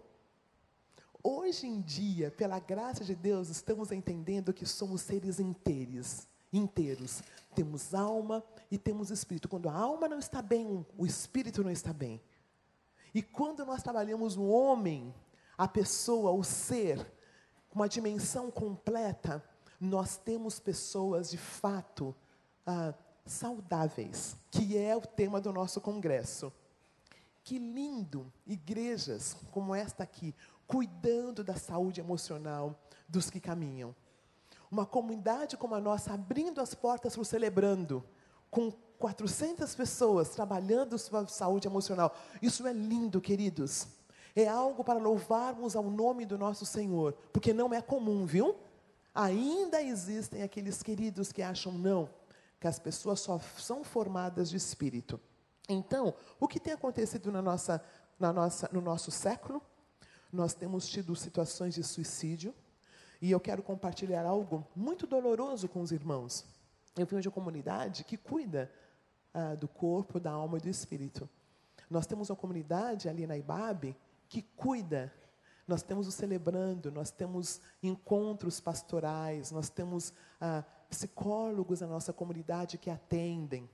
Hoje 1.22 1.66
em 1.66 1.82
dia, 1.82 2.30
pela 2.30 2.58
graça 2.58 3.04
de 3.04 3.14
Deus, 3.14 3.50
estamos 3.50 3.92
entendendo 3.92 4.50
que 4.54 4.64
somos 4.64 5.02
seres 5.02 5.38
inteiros, 5.38 6.26
inteiros. 6.50 7.22
Temos 7.54 7.92
alma 7.92 8.42
e 8.70 8.78
temos 8.78 9.10
espírito. 9.10 9.46
Quando 9.46 9.68
a 9.68 9.74
alma 9.74 10.08
não 10.08 10.18
está 10.18 10.40
bem, 10.40 10.86
o 10.96 11.04
espírito 11.04 11.62
não 11.62 11.70
está 11.70 11.92
bem. 11.92 12.18
E 13.14 13.20
quando 13.20 13.66
nós 13.66 13.82
trabalhamos 13.82 14.38
o 14.38 14.44
homem, 14.44 15.14
a 15.58 15.68
pessoa, 15.68 16.32
o 16.32 16.42
ser, 16.42 17.12
uma 17.74 17.86
dimensão 17.86 18.50
completa, 18.50 19.44
nós 19.80 20.16
temos 20.16 20.58
pessoas 20.58 21.30
de 21.30 21.38
fato 21.38 22.14
ah, 22.66 22.92
saudáveis, 23.24 24.36
que 24.50 24.76
é 24.76 24.96
o 24.96 25.00
tema 25.00 25.40
do 25.40 25.52
nosso 25.52 25.80
congresso. 25.80 26.52
Que 27.44 27.58
lindo, 27.58 28.30
igrejas 28.46 29.36
como 29.52 29.74
esta 29.74 30.02
aqui, 30.02 30.34
cuidando 30.66 31.42
da 31.42 31.54
saúde 31.56 32.00
emocional 32.00 32.78
dos 33.08 33.30
que 33.30 33.40
caminham. 33.40 33.94
Uma 34.70 34.84
comunidade 34.84 35.56
como 35.56 35.74
a 35.74 35.80
nossa 35.80 36.12
abrindo 36.12 36.60
as 36.60 36.74
portas 36.74 37.14
para 37.14 37.22
o 37.22 37.24
celebrando, 37.24 38.04
com 38.50 38.70
400 38.98 39.74
pessoas 39.74 40.30
trabalhando 40.30 40.98
sua 40.98 41.26
saúde 41.26 41.66
emocional. 41.66 42.14
Isso 42.42 42.66
é 42.66 42.72
lindo, 42.72 43.20
queridos. 43.20 43.88
É 44.36 44.46
algo 44.46 44.84
para 44.84 44.98
louvarmos 44.98 45.74
ao 45.74 45.84
nome 45.84 46.26
do 46.26 46.36
nosso 46.36 46.66
Senhor, 46.66 47.14
porque 47.32 47.52
não 47.54 47.72
é 47.72 47.80
comum, 47.80 48.26
viu? 48.26 48.56
Ainda 49.14 49.82
existem 49.82 50.42
aqueles 50.42 50.82
queridos 50.82 51.32
que 51.32 51.42
acham 51.42 51.72
não, 51.72 52.08
que 52.60 52.66
as 52.66 52.78
pessoas 52.78 53.20
só 53.20 53.38
são 53.58 53.82
formadas 53.82 54.50
de 54.50 54.56
espírito. 54.56 55.20
Então, 55.68 56.14
o 56.40 56.48
que 56.48 56.60
tem 56.60 56.72
acontecido 56.72 57.30
na 57.30 57.42
nossa, 57.42 57.82
na 58.18 58.32
nossa, 58.32 58.68
no 58.72 58.80
nosso 58.80 59.10
século? 59.10 59.62
Nós 60.32 60.54
temos 60.54 60.88
tido 60.88 61.14
situações 61.16 61.74
de 61.74 61.82
suicídio, 61.82 62.54
e 63.20 63.30
eu 63.30 63.40
quero 63.40 63.62
compartilhar 63.62 64.24
algo 64.24 64.66
muito 64.74 65.06
doloroso 65.06 65.68
com 65.68 65.80
os 65.80 65.90
irmãos. 65.90 66.44
Eu 66.96 67.06
venho 67.06 67.20
de 67.20 67.28
uma 67.28 67.34
comunidade 67.34 68.04
que 68.04 68.16
cuida 68.16 68.70
ah, 69.34 69.54
do 69.54 69.66
corpo, 69.66 70.20
da 70.20 70.30
alma 70.30 70.58
e 70.58 70.60
do 70.60 70.68
espírito. 70.68 71.28
Nós 71.90 72.06
temos 72.06 72.30
uma 72.30 72.36
comunidade 72.36 73.08
ali 73.08 73.26
na 73.26 73.36
IBAB 73.36 73.96
que 74.28 74.42
cuida. 74.42 75.12
Nós 75.68 75.82
temos 75.82 76.08
o 76.08 76.10
celebrando, 76.10 76.90
nós 76.90 77.10
temos 77.10 77.60
encontros 77.82 78.58
pastorais, 78.58 79.50
nós 79.50 79.68
temos 79.68 80.14
ah, 80.40 80.64
psicólogos 80.88 81.82
na 81.82 81.86
nossa 81.86 82.10
comunidade 82.10 82.78
que 82.78 82.88
atendem. 82.88 83.68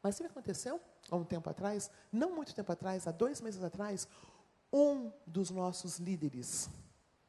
Mas 0.00 0.14
o 0.14 0.22
que 0.22 0.28
aconteceu 0.28 0.80
há 1.10 1.16
um 1.16 1.24
tempo 1.24 1.50
atrás? 1.50 1.90
Não 2.12 2.36
muito 2.36 2.54
tempo 2.54 2.70
atrás, 2.70 3.08
há 3.08 3.10
dois 3.10 3.40
meses 3.40 3.64
atrás, 3.64 4.06
um 4.72 5.10
dos 5.26 5.50
nossos 5.50 5.98
líderes 5.98 6.70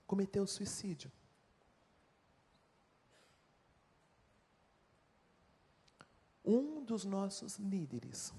cometeu 0.06 0.46
suicídio. 0.46 1.12
Um 6.46 6.84
dos 6.84 7.06
nossos 7.06 7.58
líderes. 7.58 8.32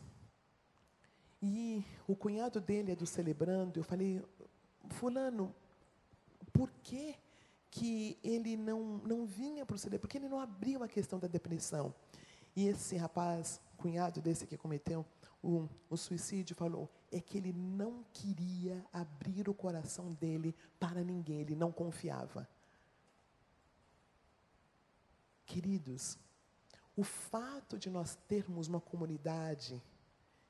E 1.43 1.85
o 2.07 2.15
cunhado 2.15 2.61
dele 2.61 2.93
é 2.93 2.97
do 2.97 3.07
celebrando. 3.07 3.81
Eu 3.81 3.85
falei, 3.85 4.23
fulano, 4.89 5.55
por 6.53 6.71
que, 6.83 7.17
que 7.71 8.19
ele 8.23 8.57
não, 8.57 8.99
não 8.99 9.27
vinha 9.27 9.65
para 9.65 9.75
o 9.75 9.79
celebrando? 9.79 10.01
Por 10.03 10.09
que 10.09 10.19
ele 10.19 10.29
não 10.29 10.41
abriu 10.41 10.83
a 10.83 10.89
questão 10.89 11.19
da 11.19 11.29
depressão? 11.29 11.95
E 12.57 12.67
esse 12.67 12.97
rapaz, 12.97 13.61
cunhado 13.77 14.21
desse 14.21 14.47
que 14.47 14.57
cometeu 14.57 15.07
o, 15.43 15.69
o 15.89 15.97
suicídio, 15.97 16.57
falou: 16.57 16.91
é 17.11 17.21
que 17.21 17.39
ele 17.39 17.53
não 17.53 18.05
queria 18.13 18.85
abrir 18.93 19.49
o 19.49 19.55
coração 19.55 20.13
dele 20.15 20.55
para 20.79 21.03
ninguém, 21.03 21.41
ele 21.41 21.55
não 21.55 21.73
confiava. 21.73 22.49
Queridos, 25.47 26.19
o 26.97 27.03
fato 27.03 27.79
de 27.79 27.91
nós 27.91 28.17
termos 28.29 28.69
uma 28.69 28.81
comunidade 28.81 29.83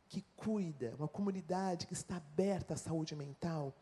que 0.08 0.22
cuida, 0.36 0.94
uma 0.98 1.08
comunidade 1.08 1.86
que 1.86 1.92
está 1.92 2.16
aberta 2.16 2.74
à 2.74 2.76
saúde 2.76 3.14
mental, 3.14 3.74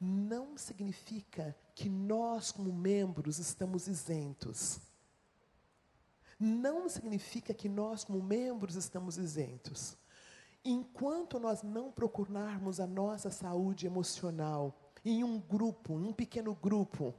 não 0.00 0.56
significa 0.56 1.54
que 1.74 1.88
nós, 1.88 2.50
como 2.50 2.72
membros, 2.72 3.38
estamos 3.38 3.86
isentos. 3.86 4.80
Não 6.38 6.88
significa 6.88 7.52
que 7.52 7.68
nós, 7.68 8.02
como 8.02 8.22
membros, 8.22 8.76
estamos 8.76 9.18
isentos. 9.18 9.96
Enquanto 10.64 11.38
nós 11.38 11.62
não 11.62 11.92
procurarmos 11.92 12.80
a 12.80 12.86
nossa 12.86 13.30
saúde 13.30 13.86
emocional 13.86 14.74
em 15.04 15.22
um 15.22 15.38
grupo, 15.38 16.00
em 16.00 16.04
um 16.04 16.12
pequeno 16.12 16.54
grupo, 16.54 17.14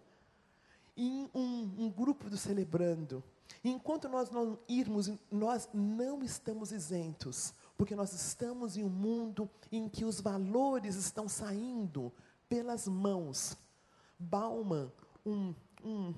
em 0.97 1.29
um, 1.35 1.85
um 1.85 1.89
grupo 1.89 2.29
do 2.29 2.37
celebrando, 2.37 3.23
enquanto 3.63 4.09
nós 4.09 4.31
não 4.31 4.57
irmos, 4.67 5.11
nós 5.31 5.69
não 5.73 6.23
estamos 6.23 6.71
isentos 6.71 7.53
porque 7.81 7.95
nós 7.95 8.13
estamos 8.13 8.77
em 8.77 8.83
um 8.83 8.89
mundo 8.89 9.49
em 9.71 9.89
que 9.89 10.05
os 10.05 10.21
valores 10.21 10.93
estão 10.93 11.27
saindo 11.27 12.13
pelas 12.51 12.85
mãos. 12.85 13.57
Bauman, 14.19 14.91
um, 15.25 15.55
um, 15.81 16.13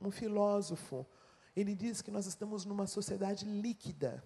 um 0.00 0.08
filósofo, 0.08 1.04
ele 1.56 1.74
diz 1.74 2.00
que 2.00 2.12
nós 2.12 2.26
estamos 2.26 2.64
numa 2.64 2.86
sociedade 2.86 3.44
líquida. 3.44 4.22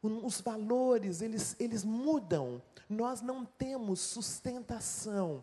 Os 0.00 0.40
valores, 0.40 1.20
eles, 1.20 1.56
eles 1.58 1.82
mudam. 1.82 2.62
Nós 2.88 3.20
não 3.20 3.44
temos 3.44 3.98
sustentação. 3.98 5.42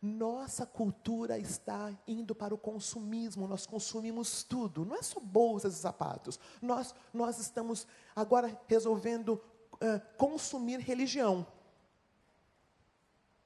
Nossa 0.00 0.64
cultura 0.64 1.36
está 1.36 1.92
indo 2.06 2.36
para 2.36 2.54
o 2.54 2.58
consumismo, 2.58 3.48
nós 3.48 3.66
consumimos 3.66 4.44
tudo, 4.44 4.84
não 4.84 4.94
é 4.94 5.02
só 5.02 5.18
bolsas 5.18 5.74
e 5.74 5.78
sapatos. 5.78 6.38
Nós, 6.62 6.94
nós 7.12 7.40
estamos 7.40 7.84
agora 8.14 8.60
resolvendo 8.68 9.42
uh, 9.74 10.16
consumir 10.16 10.78
religião. 10.78 11.44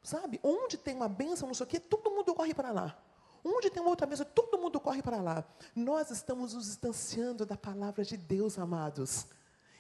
Sabe? 0.03 0.41
Onde 0.43 0.79
tem 0.79 0.95
uma 0.95 1.09
bênção, 1.09 1.47
não 1.47 1.55
sei 1.55 1.65
o 1.65 1.69
quê, 1.69 1.79
todo 1.79 2.11
mundo 2.11 2.35
corre 2.35 2.55
para 2.55 2.71
lá. 2.71 2.99
Onde 3.45 3.71
tem 3.71 3.83
uma 3.83 3.91
outra 3.91 4.07
bênção, 4.07 4.27
todo 4.35 4.59
mundo 4.59 4.79
corre 4.81 5.03
para 5.03 5.21
lá. 5.21 5.45
Nós 5.75 6.11
estamos 6.11 6.55
nos 6.55 6.67
distanciando 6.67 7.47
da 7.47 7.57
palavra 7.57 8.05
de 8.05 8.17
Deus, 8.17 8.59
amados. 8.59 9.27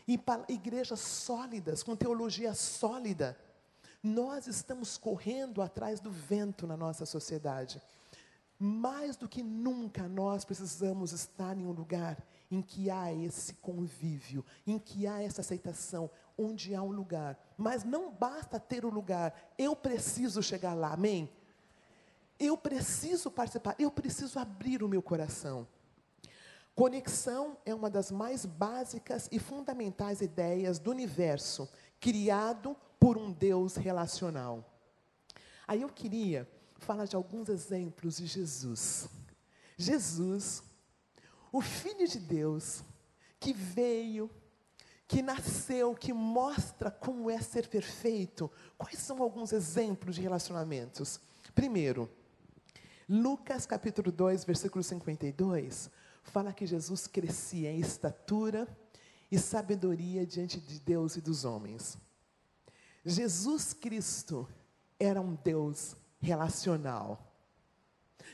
E 0.08 0.18
igrejas 0.48 1.00
sólidas, 1.00 1.82
com 1.82 1.94
teologia 1.94 2.54
sólida. 2.54 3.38
Nós 4.02 4.46
estamos 4.46 4.96
correndo 4.96 5.60
atrás 5.60 6.00
do 6.00 6.10
vento 6.10 6.66
na 6.66 6.76
nossa 6.76 7.04
sociedade. 7.04 7.80
Mais 8.58 9.16
do 9.16 9.28
que 9.28 9.42
nunca 9.42 10.08
nós 10.08 10.44
precisamos 10.44 11.12
estar 11.12 11.56
em 11.56 11.66
um 11.66 11.72
lugar 11.72 12.22
em 12.50 12.60
que 12.60 12.90
há 12.90 13.12
esse 13.12 13.54
convívio, 13.54 14.44
em 14.66 14.78
que 14.78 15.06
há 15.06 15.22
essa 15.22 15.40
aceitação, 15.40 16.10
onde 16.40 16.74
há 16.74 16.82
um 16.82 16.90
lugar. 16.90 17.38
Mas 17.56 17.84
não 17.84 18.10
basta 18.10 18.58
ter 18.58 18.84
o 18.84 18.88
um 18.88 18.92
lugar, 18.92 19.34
eu 19.58 19.76
preciso 19.76 20.42
chegar 20.42 20.74
lá, 20.74 20.94
amém? 20.94 21.30
Eu 22.38 22.56
preciso 22.56 23.30
participar, 23.30 23.76
eu 23.78 23.90
preciso 23.90 24.38
abrir 24.38 24.82
o 24.82 24.88
meu 24.88 25.02
coração. 25.02 25.68
Conexão 26.74 27.58
é 27.66 27.74
uma 27.74 27.90
das 27.90 28.10
mais 28.10 28.46
básicas 28.46 29.28
e 29.30 29.38
fundamentais 29.38 30.22
ideias 30.22 30.78
do 30.78 30.90
universo, 30.90 31.68
criado 32.00 32.74
por 32.98 33.18
um 33.18 33.30
Deus 33.30 33.76
relacional. 33.76 34.64
Aí 35.68 35.82
eu 35.82 35.88
queria 35.90 36.48
falar 36.78 37.04
de 37.04 37.14
alguns 37.14 37.50
exemplos 37.50 38.16
de 38.16 38.26
Jesus. 38.26 39.08
Jesus, 39.76 40.62
o 41.52 41.60
Filho 41.60 42.08
de 42.08 42.18
Deus, 42.18 42.82
que 43.38 43.52
veio, 43.52 44.30
que 45.10 45.22
nasceu, 45.22 45.92
que 45.92 46.12
mostra 46.12 46.88
como 46.88 47.28
é 47.28 47.40
ser 47.40 47.66
perfeito. 47.66 48.48
Quais 48.78 49.00
são 49.00 49.20
alguns 49.20 49.52
exemplos 49.52 50.14
de 50.14 50.22
relacionamentos? 50.22 51.18
Primeiro, 51.52 52.08
Lucas 53.08 53.66
capítulo 53.66 54.12
2, 54.12 54.44
versículo 54.44 54.84
52, 54.84 55.90
fala 56.22 56.52
que 56.52 56.64
Jesus 56.64 57.08
crescia 57.08 57.72
em 57.72 57.80
estatura 57.80 58.68
e 59.28 59.36
sabedoria 59.36 60.24
diante 60.24 60.60
de 60.60 60.78
Deus 60.78 61.16
e 61.16 61.20
dos 61.20 61.44
homens. 61.44 61.98
Jesus 63.04 63.72
Cristo 63.72 64.48
era 64.96 65.20
um 65.20 65.34
Deus 65.34 65.96
relacional. 66.20 67.29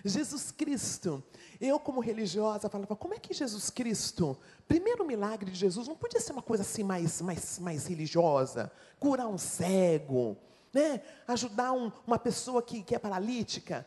Jesus 0.04 0.50
Cristo, 0.50 1.22
eu 1.60 1.78
como 1.78 2.00
religiosa 2.00 2.68
falava, 2.68 2.94
como 2.96 3.14
é 3.14 3.18
que 3.18 3.34
Jesus 3.34 3.70
Cristo, 3.70 4.38
primeiro 4.68 5.06
milagre 5.06 5.50
de 5.50 5.58
Jesus, 5.58 5.88
não 5.88 5.96
podia 5.96 6.20
ser 6.20 6.32
uma 6.32 6.42
coisa 6.42 6.62
assim 6.62 6.82
mais, 6.82 7.20
mais, 7.20 7.58
mais 7.58 7.86
religiosa, 7.86 8.70
curar 8.98 9.28
um 9.28 9.38
cego, 9.38 10.36
né? 10.72 11.02
ajudar 11.26 11.72
um, 11.72 11.90
uma 12.06 12.18
pessoa 12.18 12.62
que, 12.62 12.82
que 12.82 12.94
é 12.94 12.98
paralítica. 12.98 13.86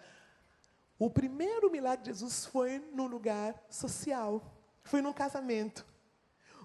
O 0.97 1.09
primeiro 1.09 1.71
milagre 1.71 2.03
de 2.03 2.09
Jesus 2.09 2.45
foi 2.45 2.79
no 2.93 3.07
lugar 3.07 3.55
social, 3.69 4.41
foi 4.83 5.01
num 5.01 5.13
casamento. 5.13 5.85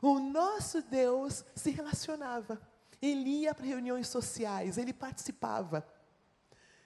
O 0.02 0.18
nosso 0.18 0.82
Deus 0.82 1.44
se 1.54 1.70
relacionava. 1.70 2.60
Ele 3.00 3.42
ia 3.42 3.54
para 3.54 3.64
reuniões 3.64 4.08
sociais, 4.08 4.76
ele 4.76 4.92
participava. 4.92 5.86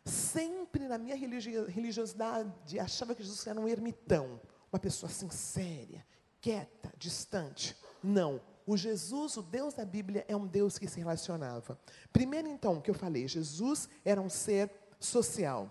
Sempre 0.08 0.88
na 0.88 0.96
minha 0.96 1.14
religiosidade, 1.14 2.78
achava 2.78 3.14
que 3.14 3.22
Jesus 3.22 3.46
era 3.46 3.60
um 3.60 3.68
ermitão, 3.68 4.40
uma 4.72 4.78
pessoa 4.78 5.10
assim 5.10 5.28
séria, 5.30 6.04
quieta, 6.40 6.92
distante. 6.96 7.76
Não. 8.02 8.40
O 8.66 8.76
Jesus, 8.76 9.36
o 9.36 9.42
Deus 9.42 9.74
da 9.74 9.84
Bíblia, 9.84 10.24
é 10.28 10.36
um 10.36 10.46
Deus 10.46 10.78
que 10.78 10.88
se 10.88 10.98
relacionava. 10.98 11.78
Primeiro, 12.12 12.48
então, 12.48 12.80
que 12.80 12.90
eu 12.90 12.94
falei, 12.94 13.26
Jesus 13.28 13.88
era 14.04 14.20
um 14.20 14.28
ser 14.28 14.70
social. 14.98 15.70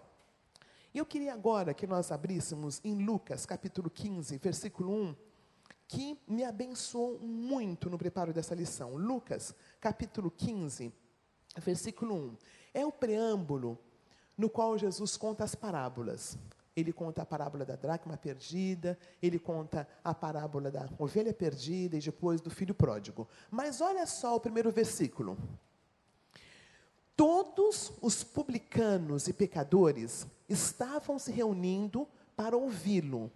E 0.94 0.98
eu 0.98 1.06
queria 1.06 1.34
agora 1.34 1.74
que 1.74 1.86
nós 1.86 2.12
abríssemos 2.12 2.82
em 2.84 3.06
Lucas, 3.06 3.46
capítulo 3.46 3.90
15, 3.90 4.38
versículo 4.38 4.94
1, 4.94 5.16
que 5.88 6.20
me 6.28 6.44
abençoou 6.44 7.20
muito 7.20 7.90
no 7.90 7.98
preparo 7.98 8.34
dessa 8.34 8.56
lição. 8.56 8.96
Lucas, 8.96 9.54
capítulo 9.80 10.30
15, 10.30 10.92
versículo 11.58 12.16
1. 12.16 12.38
É 12.74 12.86
o 12.86 12.92
preâmbulo 12.92 13.80
no 14.38 14.50
qual 14.50 14.78
Jesus 14.78 15.18
conta 15.18 15.44
as 15.44 15.56
parábolas. 15.56 16.38
ele 16.76 16.94
conta 16.94 17.24
a 17.24 17.26
parábola 17.26 17.66
da 17.66 17.76
dracma 17.76 18.16
perdida, 18.16 18.96
ele 19.20 19.40
conta 19.40 19.88
a 20.04 20.14
parábola 20.14 20.70
da 20.70 20.88
ovelha 21.00 21.34
perdida 21.34 21.98
e 21.98 22.00
depois 22.00 22.40
do 22.40 22.52
filho 22.52 22.76
pródigo. 22.76 23.28
Mas 23.50 23.82
olha 23.82 24.06
só 24.06 24.36
o 24.36 24.40
primeiro 24.40 24.72
versículo. 24.72 25.36
Todos 27.16 27.92
os 28.00 28.24
publicanos 28.24 29.28
e 29.28 29.34
pecadores 29.34 30.28
estavam 30.48 31.18
se 31.18 31.32
reunindo 31.32 32.08
para 32.36 32.56
ouvi-lo. 32.56 33.32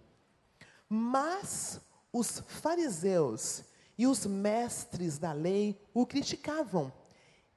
Mas 0.88 1.80
os 2.12 2.44
fariseus 2.46 3.64
e 3.98 4.06
os 4.06 4.24
mestres 4.24 5.18
da 5.18 5.32
lei 5.32 5.80
o 5.92 6.06
criticavam. 6.06 6.92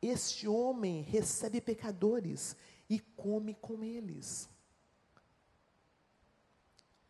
Este 0.01 0.47
homem 0.47 1.03
recebe 1.03 1.61
pecadores 1.61 2.55
e 2.89 2.99
come 2.99 3.53
com 3.55 3.83
eles. 3.83 4.49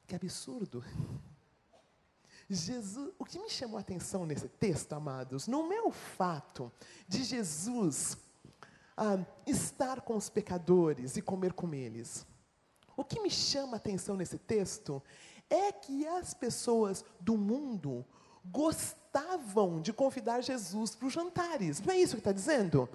Que 0.07 0.15
absurdo. 0.15 0.83
Jesus, 2.49 3.11
o 3.17 3.25
que 3.25 3.39
me 3.39 3.49
chamou 3.49 3.77
a 3.77 3.81
atenção 3.81 4.25
nesse 4.25 4.47
texto, 4.47 4.93
amados, 4.93 5.47
não 5.47 5.71
é 5.73 5.81
o 5.81 5.91
fato 5.91 6.71
de 7.07 7.23
Jesus 7.23 8.17
ah, 8.95 9.17
estar 9.47 10.01
com 10.01 10.15
os 10.15 10.29
pecadores 10.29 11.17
e 11.17 11.21
comer 11.21 11.53
com 11.53 11.73
eles. 11.73 12.25
O 12.95 13.03
que 13.03 13.19
me 13.19 13.31
chama 13.31 13.73
a 13.73 13.77
atenção 13.77 14.15
nesse 14.15 14.37
texto 14.37 15.01
é 15.49 15.71
que 15.71 16.05
as 16.07 16.33
pessoas 16.33 17.03
do 17.19 17.35
mundo 17.35 18.05
gostavam 18.45 19.81
de 19.81 19.91
convidar 19.91 20.41
Jesus 20.41 20.95
para 20.95 21.07
os 21.07 21.13
jantares. 21.13 21.81
Não 21.81 21.93
é 21.93 21.97
isso 21.97 22.13
que 22.13 22.19
está 22.19 22.31
dizendo? 22.31 22.87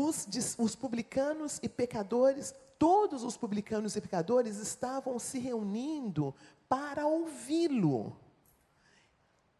Os, 0.00 0.28
os 0.56 0.76
publicanos 0.76 1.58
e 1.60 1.68
pecadores, 1.68 2.54
todos 2.78 3.24
os 3.24 3.36
publicanos 3.36 3.96
e 3.96 4.00
pecadores 4.00 4.58
estavam 4.58 5.18
se 5.18 5.40
reunindo 5.40 6.32
para 6.68 7.04
ouvi-lo. 7.04 8.16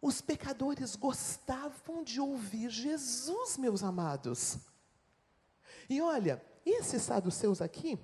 Os 0.01 0.21
pecadores 0.21 0.95
gostavam 0.95 2.05
de 2.05 2.21
ouvir 2.21 2.71
Jesus, 2.71 3.57
meus 3.57 3.83
amados. 3.83 4.59
E 5.91 6.01
olha, 6.01 6.41
esses 6.65 7.03
saduceus 7.03 7.61
aqui, 7.61 7.99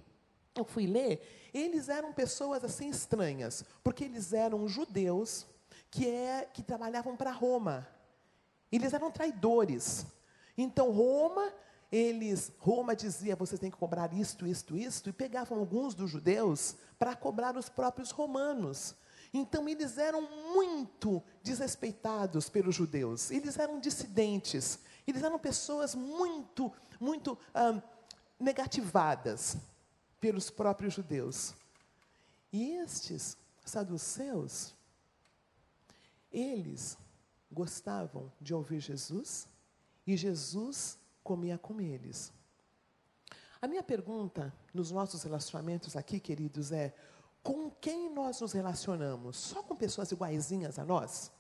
eu 0.57 0.65
fui 0.65 0.89
ler, 0.89 1.51
eles 1.55 1.89
eram 1.89 2.13
pessoas 2.13 2.65
assim 2.65 2.89
estranhas, 2.89 3.65
porque 3.85 4.03
eles 4.03 4.33
eram 4.33 4.67
judeus 4.67 5.47
que, 5.89 6.09
é, 6.09 6.51
que 6.53 6.65
trabalhavam 6.65 7.17
para 7.17 7.31
Roma. 7.31 7.87
Eles 8.73 8.93
eram 8.93 9.09
traidores. 9.13 10.05
Então, 10.59 10.91
Roma, 10.91 11.53
eles, 11.95 12.51
Roma 12.59 12.97
dizia, 12.97 13.37
vocês 13.37 13.61
têm 13.61 13.71
que 13.71 13.77
cobrar 13.77 14.13
isto, 14.13 14.45
isto, 14.49 14.77
isto, 14.77 15.09
e 15.09 15.13
pegavam 15.13 15.61
alguns 15.61 15.95
dos 15.95 16.11
judeus 16.11 16.75
para 16.99 17.15
cobrar 17.15 17.57
os 17.57 17.69
próprios 17.69 18.11
romanos. 18.11 18.97
Então, 19.33 19.69
eles 19.69 19.97
eram 19.97 20.29
muito 20.53 21.23
desrespeitados 21.41 22.49
pelos 22.49 22.75
judeus. 22.75 23.31
Eles 23.31 23.57
eram 23.61 23.79
dissidentes. 23.79 24.81
Eles 25.07 25.23
eram 25.23 25.39
pessoas 25.39 25.95
muito, 25.95 26.73
muito 26.99 27.39
ah, 27.55 27.81
negativadas 28.41 29.57
pelos 30.21 30.51
próprios 30.51 30.95
judeus. 30.95 31.55
E 32.53 32.73
estes 32.73 33.37
saduceus, 33.65 34.75
eles 36.33 36.99
gostavam 37.53 38.33
de 38.41 38.53
ouvir 38.53 38.81
Jesus 38.81 39.47
e 40.05 40.17
Jesus 40.17 40.99
comia 41.25 41.57
com 41.59 41.81
eles. 41.81 42.33
A 43.61 43.67
minha 43.67 43.83
pergunta 43.83 44.55
nos 44.75 44.91
nossos 44.91 45.23
relacionamentos 45.23 45.97
aqui, 45.97 46.21
queridos, 46.21 46.71
é: 46.71 46.95
com 47.43 47.71
quem 47.71 48.13
nós 48.13 48.41
nos 48.41 48.53
relacionamos? 48.53 49.39
Só 49.39 49.63
com 49.63 49.75
pessoas 49.75 50.13
iguaizinhas 50.13 50.79
a 50.79 50.85
nós? 50.85 51.33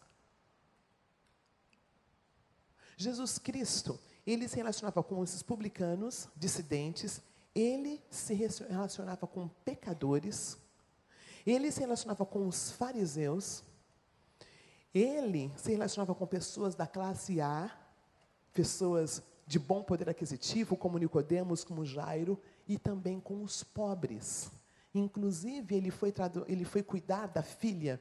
Jesus 2.96 3.38
Cristo, 3.38 4.00
ele 4.26 4.48
se 4.48 4.56
relacionava 4.56 5.02
com 5.02 5.22
esses 5.22 5.42
publicanos, 5.42 6.28
dissidentes, 6.34 7.20
ele 7.54 8.02
se 8.10 8.32
relacionava 8.34 9.26
com 9.26 9.48
pecadores, 9.64 10.56
ele 11.44 11.70
se 11.70 11.80
relacionava 11.80 12.24
com 12.24 12.48
os 12.48 12.70
fariseus, 12.70 13.62
ele 14.94 15.52
se 15.56 15.72
relacionava 15.72 16.14
com 16.14 16.26
pessoas 16.26 16.74
da 16.74 16.86
classe 16.86 17.40
A, 17.40 17.70
pessoas 18.54 19.22
de 19.46 19.58
bom 19.58 19.82
poder 19.82 20.08
aquisitivo, 20.08 20.76
como 20.76 20.98
Nicodemos, 20.98 21.64
como 21.64 21.84
Jairo, 21.84 22.40
e 22.66 22.78
também 22.78 23.20
com 23.20 23.42
os 23.42 23.62
pobres. 23.62 24.50
Inclusive, 24.94 25.74
ele 25.74 25.90
foi, 25.90 26.12
ele 26.46 26.64
foi 26.64 26.82
cuidar 26.82 27.26
da 27.26 27.42
filha 27.42 28.00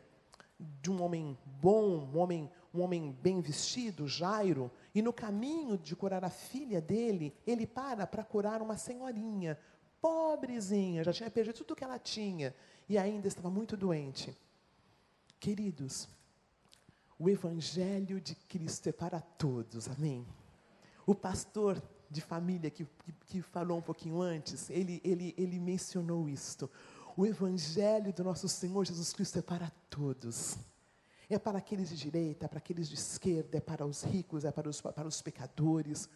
de 0.82 0.92
um 0.92 1.02
homem 1.02 1.38
bom, 1.62 2.10
um 2.14 2.18
homem, 2.18 2.50
um 2.74 2.82
homem 2.82 3.12
bem 3.12 3.42
vestido, 3.42 4.08
Jairo, 4.08 4.72
e 4.94 5.02
no 5.02 5.12
caminho 5.12 5.78
de 5.78 5.96
curar 5.96 6.24
a 6.24 6.30
filha 6.30 6.80
dele, 6.80 7.36
ele 7.46 7.66
para 7.66 8.06
para 8.06 8.24
curar 8.24 8.62
uma 8.62 8.78
senhorinha, 8.78 9.58
pobrezinha, 10.02 11.04
já 11.04 11.12
tinha 11.12 11.32
perdido 11.32 11.58
tudo 11.58 11.76
que 11.76 11.84
ela 11.84 12.00
tinha 12.00 12.56
e 12.88 12.98
ainda 12.98 13.28
estava 13.28 13.50
muito 13.50 13.76
doente. 13.76 14.36
Queridos, 15.40 16.08
o 17.18 17.30
Evangelho 17.30 18.22
de 18.22 18.36
Cristo 18.36 18.88
é 18.88 18.92
para 18.92 19.20
todos, 19.20 19.90
amém? 19.90 20.26
O 21.06 21.14
pastor 21.14 21.82
de 22.10 22.22
família 22.22 22.70
que, 22.70 22.86
que, 22.86 23.12
que 23.26 23.42
falou 23.42 23.78
um 23.78 23.82
pouquinho 23.82 24.22
antes, 24.22 24.70
ele, 24.70 25.02
ele, 25.04 25.34
ele 25.38 25.60
mencionou 25.60 26.30
isto. 26.30 26.70
O 27.18 27.26
Evangelho 27.26 28.14
do 28.14 28.24
nosso 28.24 28.48
Senhor 28.48 28.86
Jesus 28.86 29.14
Cristo 29.14 29.40
é 29.40 29.42
para 29.42 29.72
todos. 29.90 30.58
É 31.30 31.40
para 31.40 31.58
aqueles 31.58 31.90
de 31.90 31.98
direita, 31.98 32.46
é 32.46 32.48
para 32.48 32.60
aqueles 32.60 32.88
de 32.88 32.96
esquerda, 32.96 33.58
é 33.58 33.62
para 33.62 33.86
os 33.86 34.04
ricos, 34.04 34.46
é 34.46 34.52
para 34.52 34.70
os, 34.70 34.82
para 34.82 35.08
os 35.08 35.22
pecadores, 35.22 36.10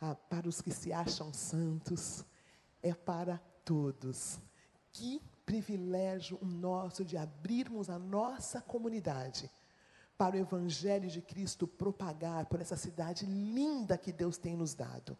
ah, 0.00 0.14
para 0.14 0.48
os 0.48 0.60
que 0.60 0.70
se 0.70 0.92
acham 0.92 1.32
santos, 1.32 2.24
é 2.82 2.92
para 2.94 3.38
todos. 3.64 4.38
Que 4.92 5.20
privilégio 5.46 6.38
nosso 6.42 7.04
de 7.04 7.16
abrirmos 7.16 7.88
a 7.88 7.98
nossa 7.98 8.60
comunidade 8.60 9.50
para 10.18 10.34
o 10.34 10.38
Evangelho 10.38 11.08
de 11.08 11.22
Cristo 11.22 11.64
propagar 11.64 12.46
por 12.46 12.60
essa 12.60 12.76
cidade 12.76 13.24
linda 13.24 13.96
que 13.96 14.12
Deus 14.12 14.36
tem 14.36 14.56
nos 14.56 14.74
dado. 14.74 15.16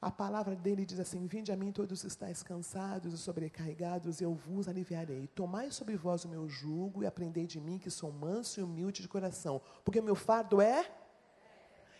A 0.00 0.10
palavra 0.10 0.54
dele 0.54 0.84
diz 0.84 1.00
assim: 1.00 1.26
Vinde 1.26 1.50
a 1.50 1.56
mim 1.56 1.72
todos 1.72 2.04
estáis 2.04 2.42
cansados 2.42 3.14
e 3.14 3.18
sobrecarregados, 3.18 4.20
e 4.20 4.24
eu 4.24 4.34
vos 4.34 4.68
aliviarei. 4.68 5.26
Tomai 5.28 5.70
sobre 5.70 5.96
vós 5.96 6.26
o 6.26 6.28
meu 6.28 6.46
jugo 6.46 7.02
e 7.02 7.06
aprendei 7.06 7.46
de 7.46 7.58
mim, 7.58 7.78
que 7.78 7.90
sou 7.90 8.12
manso 8.12 8.60
e 8.60 8.62
humilde 8.62 9.00
de 9.00 9.08
coração. 9.08 9.62
Porque 9.82 9.98
o 9.98 10.02
meu 10.02 10.14
fardo 10.14 10.60
é 10.60 10.88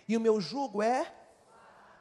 e 0.07 0.17
o 0.17 0.21
meu 0.21 0.39
jugo 0.39 0.83
é. 0.83 1.13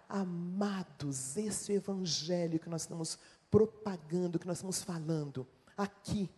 Amados, 0.07 1.35
esse 1.37 1.71
é 1.71 1.75
o 1.75 1.77
evangelho 1.77 2.59
que 2.59 2.69
nós 2.69 2.81
estamos 2.81 3.17
propagando, 3.49 4.37
que 4.37 4.45
nós 4.45 4.57
estamos 4.57 4.83
falando 4.83 5.47
aqui, 5.75 6.29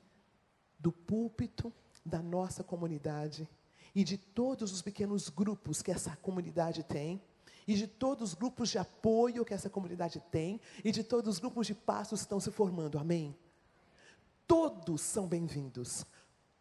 do 0.80 0.92
púlpito 0.92 1.74
da 2.08 2.22
nossa 2.22 2.64
comunidade 2.64 3.48
e 3.94 4.04
de 4.04 4.18
todos 4.18 4.72
os 4.72 4.82
pequenos 4.82 5.30
grupos 5.30 5.82
que 5.82 5.92
essa 5.92 6.16
comunidade 6.18 6.84
tem 6.84 7.22
e 7.68 7.76
de 7.76 7.86
todos 7.86 8.30
os 8.30 8.34
grupos 8.34 8.70
de 8.70 8.78
apoio 8.78 9.44
que 9.44 9.54
essa 9.54 9.70
comunidade 9.70 10.24
tem, 10.32 10.62
e 10.86 10.92
de 10.92 11.04
todos 11.04 11.36
os 11.36 11.40
grupos 11.40 11.68
de 11.68 11.76
passos 11.76 12.22
que 12.22 12.26
estão 12.26 12.40
se 12.40 12.50
formando, 12.50 12.98
amém? 12.98 13.36
Todos 14.48 15.02
são 15.02 15.28
bem-vindos, 15.28 16.06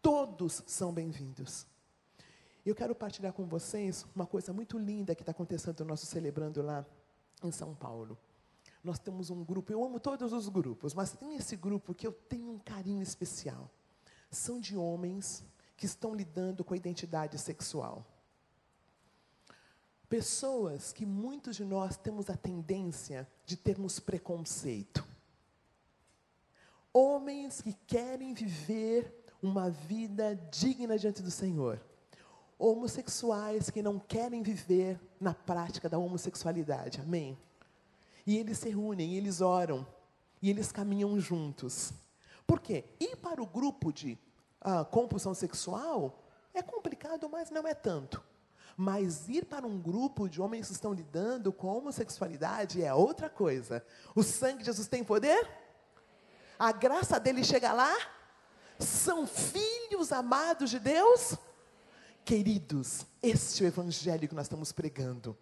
todos 0.02 0.64
são 0.66 0.92
bem-vindos. 0.92 1.64
Eu 2.64 2.74
quero 2.74 2.92
partilhar 2.92 3.32
com 3.32 3.46
vocês 3.46 4.04
uma 4.16 4.26
coisa 4.26 4.52
muito 4.52 4.76
linda 4.76 5.14
que 5.14 5.22
está 5.22 5.30
acontecendo 5.30 5.78
no 5.80 5.90
nosso 5.90 6.06
Celebrando 6.06 6.60
lá 6.60 6.84
em 7.44 7.52
São 7.52 7.72
Paulo. 7.72 8.18
Nós 8.82 8.98
temos 8.98 9.30
um 9.30 9.44
grupo, 9.44 9.72
eu 9.72 9.84
amo 9.84 10.00
todos 10.00 10.32
os 10.32 10.48
grupos, 10.48 10.92
mas 10.92 11.12
tem 11.12 11.36
esse 11.36 11.54
grupo 11.54 11.94
que 11.94 12.06
eu 12.06 12.12
tenho 12.12 12.50
um 12.50 12.58
carinho 12.58 13.02
especial. 13.02 13.70
São 14.30 14.60
de 14.60 14.76
homens 14.76 15.44
que 15.76 15.86
estão 15.86 16.14
lidando 16.14 16.64
com 16.64 16.74
a 16.74 16.76
identidade 16.76 17.38
sexual. 17.38 18.04
Pessoas 20.08 20.92
que 20.92 21.04
muitos 21.04 21.56
de 21.56 21.64
nós 21.64 21.96
temos 21.96 22.30
a 22.30 22.36
tendência 22.36 23.28
de 23.44 23.56
termos 23.56 23.98
preconceito. 23.98 25.04
Homens 26.92 27.60
que 27.60 27.72
querem 27.86 28.32
viver 28.32 29.24
uma 29.42 29.68
vida 29.68 30.34
digna 30.50 30.98
diante 30.98 31.22
do 31.22 31.30
Senhor. 31.30 31.80
Homossexuais 32.58 33.68
que 33.68 33.82
não 33.82 33.98
querem 33.98 34.42
viver 34.42 34.98
na 35.20 35.34
prática 35.34 35.88
da 35.88 35.98
homossexualidade. 35.98 37.00
Amém? 37.00 37.36
E 38.26 38.36
eles 38.38 38.58
se 38.58 38.70
reúnem, 38.70 39.14
eles 39.14 39.40
oram, 39.40 39.86
e 40.40 40.48
eles 40.48 40.72
caminham 40.72 41.18
juntos. 41.20 41.92
Por 42.46 42.60
quê? 42.60 42.84
Ir 43.00 43.16
para 43.16 43.42
o 43.42 43.46
grupo 43.46 43.92
de 43.92 44.18
ah, 44.60 44.84
compulsão 44.84 45.34
sexual 45.34 46.22
é 46.54 46.62
complicado, 46.62 47.28
mas 47.28 47.50
não 47.50 47.66
é 47.66 47.74
tanto. 47.74 48.22
Mas 48.76 49.28
ir 49.28 49.46
para 49.46 49.66
um 49.66 49.80
grupo 49.80 50.28
de 50.28 50.40
homens 50.40 50.66
que 50.66 50.72
estão 50.72 50.92
lidando 50.92 51.52
com 51.52 51.68
homossexualidade 51.68 52.82
é 52.82 52.92
outra 52.92 53.30
coisa. 53.30 53.84
O 54.14 54.22
sangue 54.22 54.58
de 54.58 54.66
Jesus 54.66 54.86
tem 54.86 55.02
poder? 55.02 55.48
A 56.58 56.72
graça 56.72 57.18
dele 57.18 57.42
chega 57.42 57.72
lá? 57.72 57.94
São 58.78 59.26
filhos 59.26 60.12
amados 60.12 60.70
de 60.70 60.78
Deus? 60.78 61.36
Queridos, 62.24 63.06
este 63.22 63.62
é 63.62 63.66
o 63.66 63.68
evangelho 63.68 64.28
que 64.28 64.34
nós 64.34 64.46
estamos 64.46 64.72
pregando. 64.72 65.36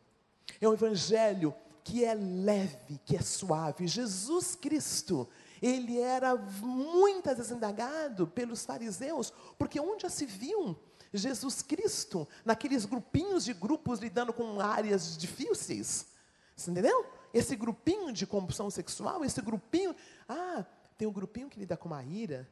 É 0.61 0.69
um 0.69 0.75
evangelho 0.75 1.55
que 1.83 2.05
é 2.05 2.15
leve, 2.15 3.01
que 3.05 3.17
é 3.17 3.23
suave. 3.23 3.87
Jesus 3.87 4.55
Cristo, 4.55 5.29
ele 5.65 5.99
era 5.99 6.37
muitas 6.37 7.39
vezes 7.39 7.51
indagado 7.51 8.27
pelos 8.27 8.67
fariseus, 8.67 9.33
porque 9.57 9.81
onde 9.81 10.03
já 10.03 10.11
se 10.11 10.27
viu 10.27 10.77
Jesus 11.11 11.62
Cristo 11.62 12.29
naqueles 12.45 12.85
grupinhos 12.85 13.47
de 13.47 13.55
grupos 13.55 13.99
lidando 13.99 14.31
com 14.31 14.61
áreas 14.61 15.17
difíceis? 15.17 16.09
Você 16.55 16.71
entendeu? 16.71 17.07
Esse 17.33 17.57
grupinho 17.57 18.12
de 18.12 18.27
compulsão 18.27 18.71
sexual, 18.71 19.25
esse 19.25 19.41
grupinho. 19.41 19.97
Ah, 20.29 20.67
tem 20.99 21.09
um 21.09 21.12
grupinho 21.12 21.49
que 21.49 21.59
lida 21.59 21.79
com 21.79 21.95
a 21.95 22.05
ira, 22.05 22.47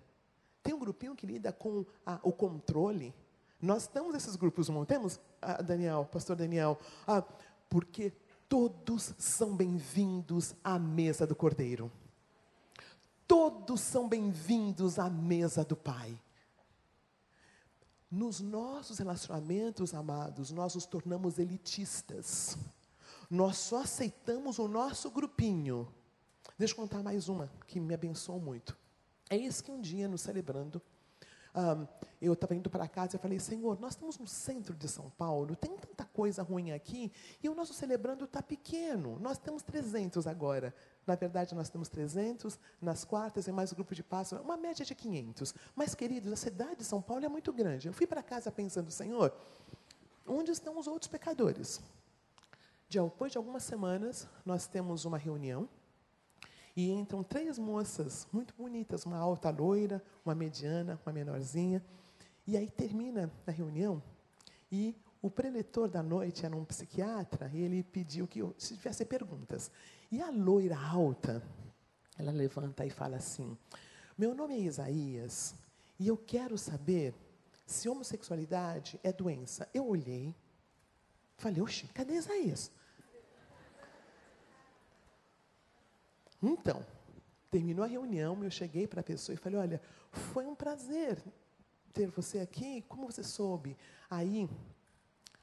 tem 0.63 0.73
um 0.73 0.79
grupinho 0.79 1.15
que 1.15 1.27
lida 1.27 1.53
com 1.53 1.85
a, 2.07 2.19
o 2.23 2.33
controle. 2.33 3.15
Nós 3.61 3.87
temos 3.87 4.15
esses 4.15 4.37
grupos, 4.37 4.71
não 4.71 4.87
temos, 4.87 5.21
ah, 5.43 5.61
Daniel, 5.61 6.09
pastor 6.11 6.35
Daniel? 6.35 6.81
Ah, 7.07 7.23
porque 7.69 8.11
todos 8.49 9.15
são 9.19 9.55
bem-vindos 9.55 10.55
à 10.65 10.79
mesa 10.79 11.27
do 11.27 11.37
Cordeiro. 11.37 11.93
Todos 13.27 13.81
são 13.81 14.09
bem-vindos 14.09 14.99
à 14.99 15.09
mesa 15.09 15.65
do 15.65 15.77
Pai. 15.77 16.21
Nos 18.11 18.41
nossos 18.41 18.99
relacionamentos, 18.99 19.95
amados, 19.95 20.51
nós 20.51 20.75
nos 20.75 20.85
tornamos 20.85 21.39
elitistas. 21.39 22.59
Nós 23.31 23.57
só 23.57 23.83
aceitamos 23.83 24.59
o 24.59 24.69
nosso 24.69 25.11
grupinho. 25.11 25.89
Deixa 26.59 26.75
eu 26.75 26.77
contar 26.77 27.03
mais 27.03 27.29
uma 27.29 27.51
que 27.67 27.81
me 27.81 27.95
abençoou 27.95 28.39
muito. 28.39 28.77
É 29.31 29.37
isso 29.37 29.65
que 29.65 29.71
um 29.71 29.81
dia, 29.81 30.07
nos 30.07 30.21
celebrando, 30.21 30.83
um, 31.55 31.87
eu 32.21 32.33
estava 32.33 32.55
indo 32.55 32.71
para 32.71 32.89
casa 32.89 33.17
e 33.17 33.19
falei, 33.19 33.39
Senhor, 33.39 33.79
nós 33.81 33.93
estamos 33.93 34.19
no 34.19 34.27
centro 34.27 34.75
de 34.75 34.89
São 34.89 35.11
Paulo, 35.11 35.55
tem 35.57 35.77
tanta 35.77 36.05
coisa 36.05 36.43
ruim 36.43 36.73
aqui, 36.73 37.13
e 37.43 37.49
o 37.49 37.55
nosso 37.55 37.75
celebrando 37.75 38.25
está 38.25 38.43
pequeno. 38.43 39.19
Nós 39.19 39.39
temos 39.39 39.63
300 39.63 40.27
agora. 40.27 40.75
Na 41.07 41.15
verdade, 41.15 41.55
nós 41.55 41.69
temos 41.69 41.89
300, 41.89 42.59
nas 42.81 43.05
quartas 43.05 43.47
e 43.49 43.53
mais 43.53 43.73
o 43.73 43.75
grupo 43.75 43.95
de 43.95 44.03
passo, 44.03 44.37
uma 44.37 44.57
média 44.57 44.85
de 44.85 44.95
500. 44.95 45.55
Mas, 45.75 45.95
queridos, 45.95 46.33
a 46.33 46.37
cidade 46.37 46.77
de 46.77 46.85
São 46.85 47.03
Paulo 47.03 47.25
é 47.25 47.29
muito 47.29 47.53
grande. 47.53 47.89
Eu 47.89 47.93
fui 47.93 48.07
para 48.07 48.23
casa 48.23 48.51
pensando, 48.51 48.91
Senhor, 48.91 49.35
onde 50.27 50.53
estão 50.53 50.79
os 50.79 50.87
outros 50.87 51.11
pecadores? 51.11 51.83
Depois 52.89 53.33
de 53.33 53.39
algumas 53.39 53.65
semanas, 53.65 54.29
nós 54.45 54.67
temos 54.67 55.05
uma 55.05 55.19
reunião 55.19 55.69
e 56.77 56.91
entram 56.91 57.23
três 57.23 57.59
moças 57.59 58.27
muito 58.33 58.55
bonitas, 58.55 59.05
uma 59.05 59.19
alta 59.19 59.51
loira, 59.51 60.03
uma 60.25 60.35
mediana, 60.35 60.99
uma 61.05 61.13
menorzinha. 61.13 61.83
E 62.47 62.57
aí 62.57 62.71
termina 62.71 63.31
a 63.47 63.51
reunião 63.51 64.03
e 64.71 64.97
o 65.21 65.31
preletor 65.31 65.89
da 65.89 66.03
noite 66.03 66.45
era 66.45 66.57
um 66.57 66.65
psiquiatra 66.65 67.51
e 67.53 67.61
ele 67.61 67.83
pediu 67.83 68.27
que 68.27 68.41
eu, 68.41 68.55
se 68.59 68.77
tivesse 68.77 69.05
perguntas. 69.05 69.71
E 70.11 70.21
a 70.21 70.31
loira 70.31 70.77
alta, 70.79 71.43
ela 72.19 72.33
levanta 72.33 72.85
e 72.85 72.91
fala 72.91 73.17
assim: 73.17 73.57
Meu 74.17 74.35
nome 74.35 74.55
é 74.55 74.61
Isaías 74.61 75.55
e 75.99 76.09
eu 76.09 76.17
quero 76.17 76.59
saber 76.59 77.15
se 77.67 77.89
homossexualidade 77.89 78.99
é 79.05 79.13
doença. 79.13 79.69
Eu 79.73 79.87
olhei, 79.87 80.35
falei: 81.37 81.61
Oxi, 81.63 81.87
cadê 81.89 82.15
Isaías? 82.15 82.73
Então, 86.43 86.85
terminou 87.51 87.85
a 87.85 87.89
reunião, 87.89 88.43
eu 88.43 88.51
cheguei 88.51 88.87
para 88.87 89.01
a 89.01 89.05
pessoa 89.05 89.35
e 89.35 89.39
falei: 89.39 89.59
Olha, 89.59 89.83
foi 90.11 90.47
um 90.47 90.55
prazer 90.55 91.23
ter 91.93 92.09
você 92.09 92.41
aqui, 92.41 92.83
como 92.89 93.07
você 93.07 93.23
soube? 93.23 93.77
Aí, 94.11 94.49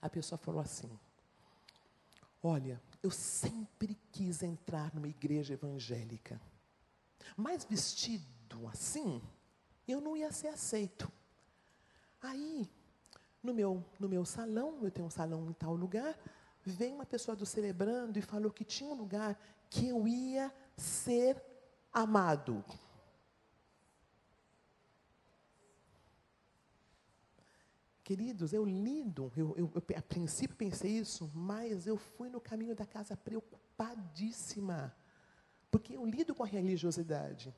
a 0.02 0.10
pessoa 0.10 0.38
falou 0.38 0.60
assim: 0.60 0.90
Olha, 2.44 2.82
eu 3.02 3.12
sempre 3.12 3.98
quis 4.12 4.44
entrar 4.44 4.94
numa 4.94 5.08
igreja 5.08 5.54
evangélica, 5.54 6.42
mas 7.38 7.64
vestido 7.64 8.68
assim, 8.68 9.22
eu 9.88 10.02
não 10.02 10.18
ia 10.18 10.32
ser 10.32 10.50
aceito. 10.50 11.10
Aí, 12.22 12.70
no 13.42 13.54
meu, 13.54 13.84
no 13.98 14.10
meu 14.10 14.26
salão, 14.26 14.80
eu 14.82 14.92
tenho 14.92 15.08
um 15.08 15.12
salão 15.12 15.50
em 15.50 15.54
tal 15.54 15.76
lugar, 15.76 16.18
vem 16.64 16.94
uma 16.94 17.06
pessoa 17.06 17.36
do 17.36 17.46
celebrando 17.46 18.20
e 18.20 18.22
falou 18.22 18.52
que 18.52 18.66
tinha 18.66 18.90
um 18.90 18.96
lugar 18.96 19.40
que 19.70 19.88
eu 19.88 20.08
ia 20.08 20.54
ser 20.80 21.42
amado. 21.94 22.64
Queridos, 28.04 28.54
eu 28.54 28.66
lido, 28.66 29.32
eu, 29.36 29.54
eu, 29.56 29.72
eu, 29.76 29.98
a 29.98 30.02
princípio 30.02 30.56
pensei 30.56 30.94
isso, 30.94 31.30
mas 31.32 31.86
eu 31.86 31.96
fui 31.96 32.28
no 32.28 32.42
caminho 32.42 32.76
da 32.76 32.86
casa 32.86 33.16
preocupadíssima, 33.16 34.96
porque 35.70 35.96
eu 35.96 36.04
lido 36.06 36.34
com 36.34 36.42
a 36.42 36.48
religiosidade. 36.48 37.54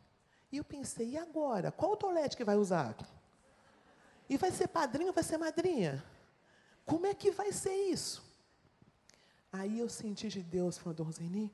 E 0.52 0.58
eu 0.58 0.66
pensei, 0.66 1.12
e 1.12 1.18
agora? 1.18 1.72
Qual 1.72 1.94
o 1.94 1.96
tolete 1.96 2.36
que 2.36 2.44
vai 2.44 2.58
usar? 2.58 2.98
E 4.28 4.36
vai 4.36 4.52
ser 4.52 4.68
padrinho 4.68 5.14
vai 5.14 5.24
ser 5.24 5.38
madrinha? 5.38 6.04
Como 6.86 7.06
é 7.06 7.14
que 7.14 7.32
vai 7.32 7.54
ser 7.54 7.74
isso? 7.74 8.22
Aí 9.54 9.80
eu 9.80 9.88
senti 9.88 10.28
de 10.28 10.44
Deus 10.44 10.78
falando, 10.78 11.04
Roseni, 11.04 11.50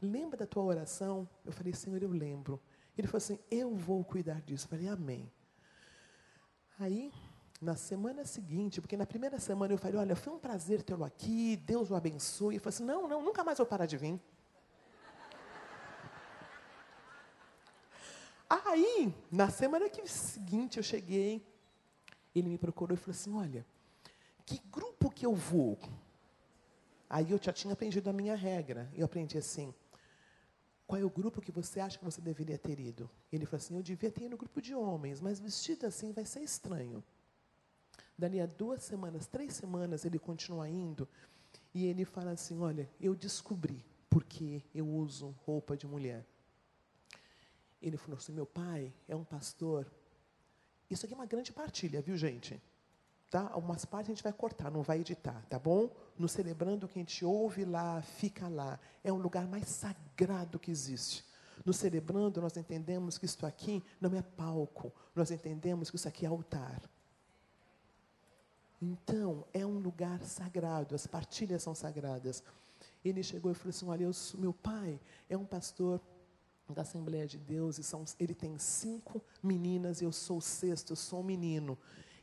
lembra 0.00 0.36
da 0.36 0.46
tua 0.46 0.62
oração? 0.62 1.28
Eu 1.44 1.52
falei, 1.52 1.72
Senhor, 1.72 2.02
eu 2.02 2.10
lembro. 2.10 2.60
Ele 2.96 3.06
falou 3.06 3.18
assim, 3.18 3.38
eu 3.50 3.74
vou 3.74 4.04
cuidar 4.04 4.40
disso. 4.42 4.66
Eu 4.66 4.70
falei, 4.70 4.88
amém. 4.88 5.30
Aí, 6.78 7.12
na 7.60 7.76
semana 7.76 8.24
seguinte, 8.24 8.80
porque 8.80 8.96
na 8.96 9.06
primeira 9.06 9.38
semana 9.38 9.74
eu 9.74 9.78
falei, 9.78 9.98
olha, 9.98 10.16
foi 10.16 10.32
um 10.32 10.38
prazer 10.38 10.82
tê-lo 10.82 11.04
aqui, 11.04 11.56
Deus 11.56 11.90
o 11.90 11.94
abençoe. 11.94 12.54
Ele 12.54 12.58
falou 12.58 12.74
assim, 12.74 12.84
não, 12.84 13.06
não, 13.06 13.22
nunca 13.22 13.44
mais 13.44 13.58
vou 13.58 13.66
parar 13.66 13.86
de 13.86 13.96
vir. 13.96 14.18
Aí, 18.48 19.14
na 19.30 19.48
semana 19.48 19.86
seguinte, 20.06 20.76
eu 20.78 20.82
cheguei, 20.82 21.46
ele 22.34 22.48
me 22.48 22.58
procurou 22.58 22.94
e 22.94 22.98
falou 22.98 23.12
assim, 23.12 23.32
olha, 23.34 23.64
que 24.44 24.60
grupo 24.70 25.10
que 25.10 25.24
eu 25.24 25.34
vou? 25.34 25.78
Aí 27.08 27.30
eu 27.30 27.38
já 27.40 27.52
tinha 27.52 27.72
aprendido 27.72 28.08
a 28.08 28.12
minha 28.12 28.34
regra. 28.34 28.90
Eu 28.94 29.04
aprendi 29.04 29.36
assim, 29.36 29.74
qual 30.90 31.00
é 31.00 31.04
o 31.04 31.08
grupo 31.08 31.40
que 31.40 31.52
você 31.52 31.78
acha 31.78 31.96
que 31.96 32.04
você 32.04 32.20
deveria 32.20 32.58
ter 32.58 32.80
ido? 32.80 33.08
Ele 33.30 33.46
falou 33.46 33.58
assim: 33.58 33.76
Eu 33.76 33.82
devia 33.82 34.10
ter 34.10 34.22
ido 34.22 34.30
no 34.30 34.36
grupo 34.36 34.60
de 34.60 34.74
homens, 34.74 35.20
mas 35.20 35.38
vestido 35.38 35.86
assim 35.86 36.10
vai 36.10 36.24
ser 36.24 36.40
estranho. 36.40 37.00
Dali 38.18 38.40
a 38.40 38.46
duas 38.46 38.82
semanas, 38.82 39.28
três 39.28 39.54
semanas, 39.54 40.04
ele 40.04 40.18
continua 40.18 40.68
indo 40.68 41.08
e 41.72 41.86
ele 41.86 42.04
fala 42.04 42.32
assim: 42.32 42.58
Olha, 42.58 42.90
eu 43.00 43.14
descobri 43.14 43.86
porque 44.08 44.64
eu 44.74 44.84
uso 44.84 45.28
roupa 45.46 45.76
de 45.76 45.86
mulher. 45.86 46.26
Ele 47.80 47.96
falou 47.96 48.18
assim: 48.18 48.32
Meu 48.32 48.44
pai 48.44 48.92
é 49.06 49.14
um 49.14 49.22
pastor. 49.22 49.88
Isso 50.90 51.06
aqui 51.06 51.14
é 51.14 51.16
uma 51.16 51.24
grande 51.24 51.52
partilha, 51.52 52.02
viu, 52.02 52.16
gente? 52.16 52.60
Tá? 53.30 53.48
Algumas 53.52 53.84
partes 53.84 54.10
a 54.10 54.14
gente 54.14 54.24
vai 54.24 54.32
cortar, 54.32 54.72
não 54.72 54.82
vai 54.82 54.98
editar, 54.98 55.40
tá 55.48 55.56
bom? 55.56 55.88
No 56.18 56.28
celebrando 56.28 56.84
o 56.84 56.88
que 56.88 56.98
a 56.98 57.02
gente 57.02 57.24
ouve 57.24 57.64
lá, 57.64 58.02
fica 58.02 58.48
lá. 58.48 58.78
É 59.04 59.12
um 59.12 59.18
lugar 59.18 59.46
mais 59.46 59.68
sagrado 59.68 60.58
que 60.58 60.70
existe. 60.70 61.24
No 61.64 61.72
celebrando, 61.72 62.40
nós 62.40 62.56
entendemos 62.56 63.18
que 63.18 63.26
isto 63.26 63.46
aqui 63.46 63.84
não 64.00 64.16
é 64.16 64.22
palco, 64.22 64.92
nós 65.14 65.30
entendemos 65.30 65.90
que 65.90 65.96
isso 65.96 66.08
aqui 66.08 66.26
é 66.26 66.28
altar. 66.28 66.82
Então, 68.82 69.44
é 69.52 69.64
um 69.64 69.78
lugar 69.78 70.22
sagrado, 70.22 70.94
as 70.94 71.06
partilhas 71.06 71.62
são 71.62 71.74
sagradas. 71.74 72.42
Ele 73.04 73.22
chegou 73.22 73.52
e 73.52 73.54
falou 73.54 73.70
assim: 73.70 73.88
Olha, 73.88 74.04
eu, 74.04 74.12
meu 74.38 74.54
pai 74.54 74.98
é 75.28 75.36
um 75.36 75.44
pastor 75.44 76.00
da 76.68 76.82
Assembleia 76.82 77.26
de 77.26 77.38
Deus, 77.38 77.78
e 77.78 77.82
são, 77.82 78.04
ele 78.18 78.34
tem 78.34 78.58
cinco 78.58 79.22
meninas, 79.42 80.00
e 80.00 80.04
eu 80.04 80.12
sou 80.12 80.38
o 80.38 80.42
sexto, 80.42 80.90
eu 80.92 80.96
sou 80.96 81.20
um 81.20 81.24
menino. 81.24 81.78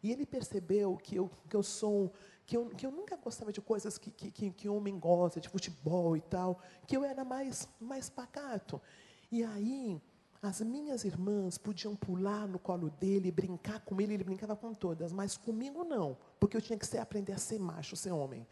E 0.08 0.12
ele 0.14 0.26
percebeu 0.26 0.95
que 0.95 1.18
eu, 1.18 1.30
que 1.49 1.55
eu 1.58 1.62
sou 1.62 2.14
que 2.45 2.55
eu, 2.55 2.70
que 2.70 2.86
eu 2.86 2.91
nunca 2.91 3.18
gostava 3.18 3.51
de 3.51 3.60
coisas 3.60 3.97
que, 3.97 4.10
que, 4.10 4.51
que, 4.51 4.70
homem 4.70 4.97
gosta, 4.97 5.41
de 5.41 5.49
futebol 5.49 6.16
e 6.16 6.22
tal, 6.22 6.62
que 6.88 6.95
eu 6.95 7.03
era 7.03 7.26
mais, 7.26 7.68
mais 7.78 8.10
pacato. 8.10 8.82
E 9.30 9.43
aí, 9.43 10.01
as 10.41 10.62
minhas 10.62 11.03
irmãs 11.03 11.58
podiam 11.58 11.93
pular 11.93 12.47
no 12.47 12.58
colo 12.58 12.89
dele, 12.89 13.34
brincar 13.34 13.82
com 13.82 13.99
ele, 13.99 14.14
ele 14.14 14.24
brincava 14.24 14.55
com 14.55 14.74
todas, 14.74 15.12
mas 15.12 15.36
comigo 15.36 15.84
não, 15.84 16.18
porque 16.39 16.55
eu 16.55 16.62
tinha 16.62 16.80
que 16.80 16.88
ser, 16.88 16.99
aprender 16.99 17.34
a 17.34 17.38
ser 17.38 17.60
macho, 17.60 17.97
ser 17.97 18.12
homem. 18.12 18.47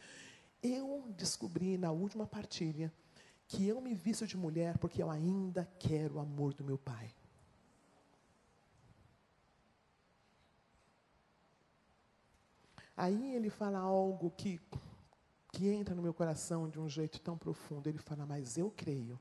Eu 0.62 1.06
descobri 1.16 1.78
na 1.78 1.90
última 1.90 2.28
partilha 2.28 2.92
que 3.48 3.66
eu 3.66 3.80
me 3.80 3.96
visto 3.96 4.28
de 4.28 4.36
mulher 4.36 4.78
porque 4.78 5.02
eu 5.02 5.10
ainda 5.10 5.66
quero 5.80 6.16
o 6.16 6.20
amor 6.20 6.54
do 6.54 6.66
meu 6.66 6.78
pai. 6.78 7.16
Aí 12.96 13.36
ele 13.36 13.50
fala 13.50 13.80
algo 13.80 14.32
que, 14.32 14.60
que 15.52 15.68
entra 15.68 15.94
no 15.94 16.02
meu 16.02 16.14
coração 16.14 16.70
de 16.70 16.80
um 16.80 16.88
jeito 16.88 17.20
tão 17.20 17.38
profundo. 17.38 17.88
Ele 17.88 17.98
fala, 17.98 18.26
mas 18.26 18.58
eu 18.58 18.72
creio 18.72 19.20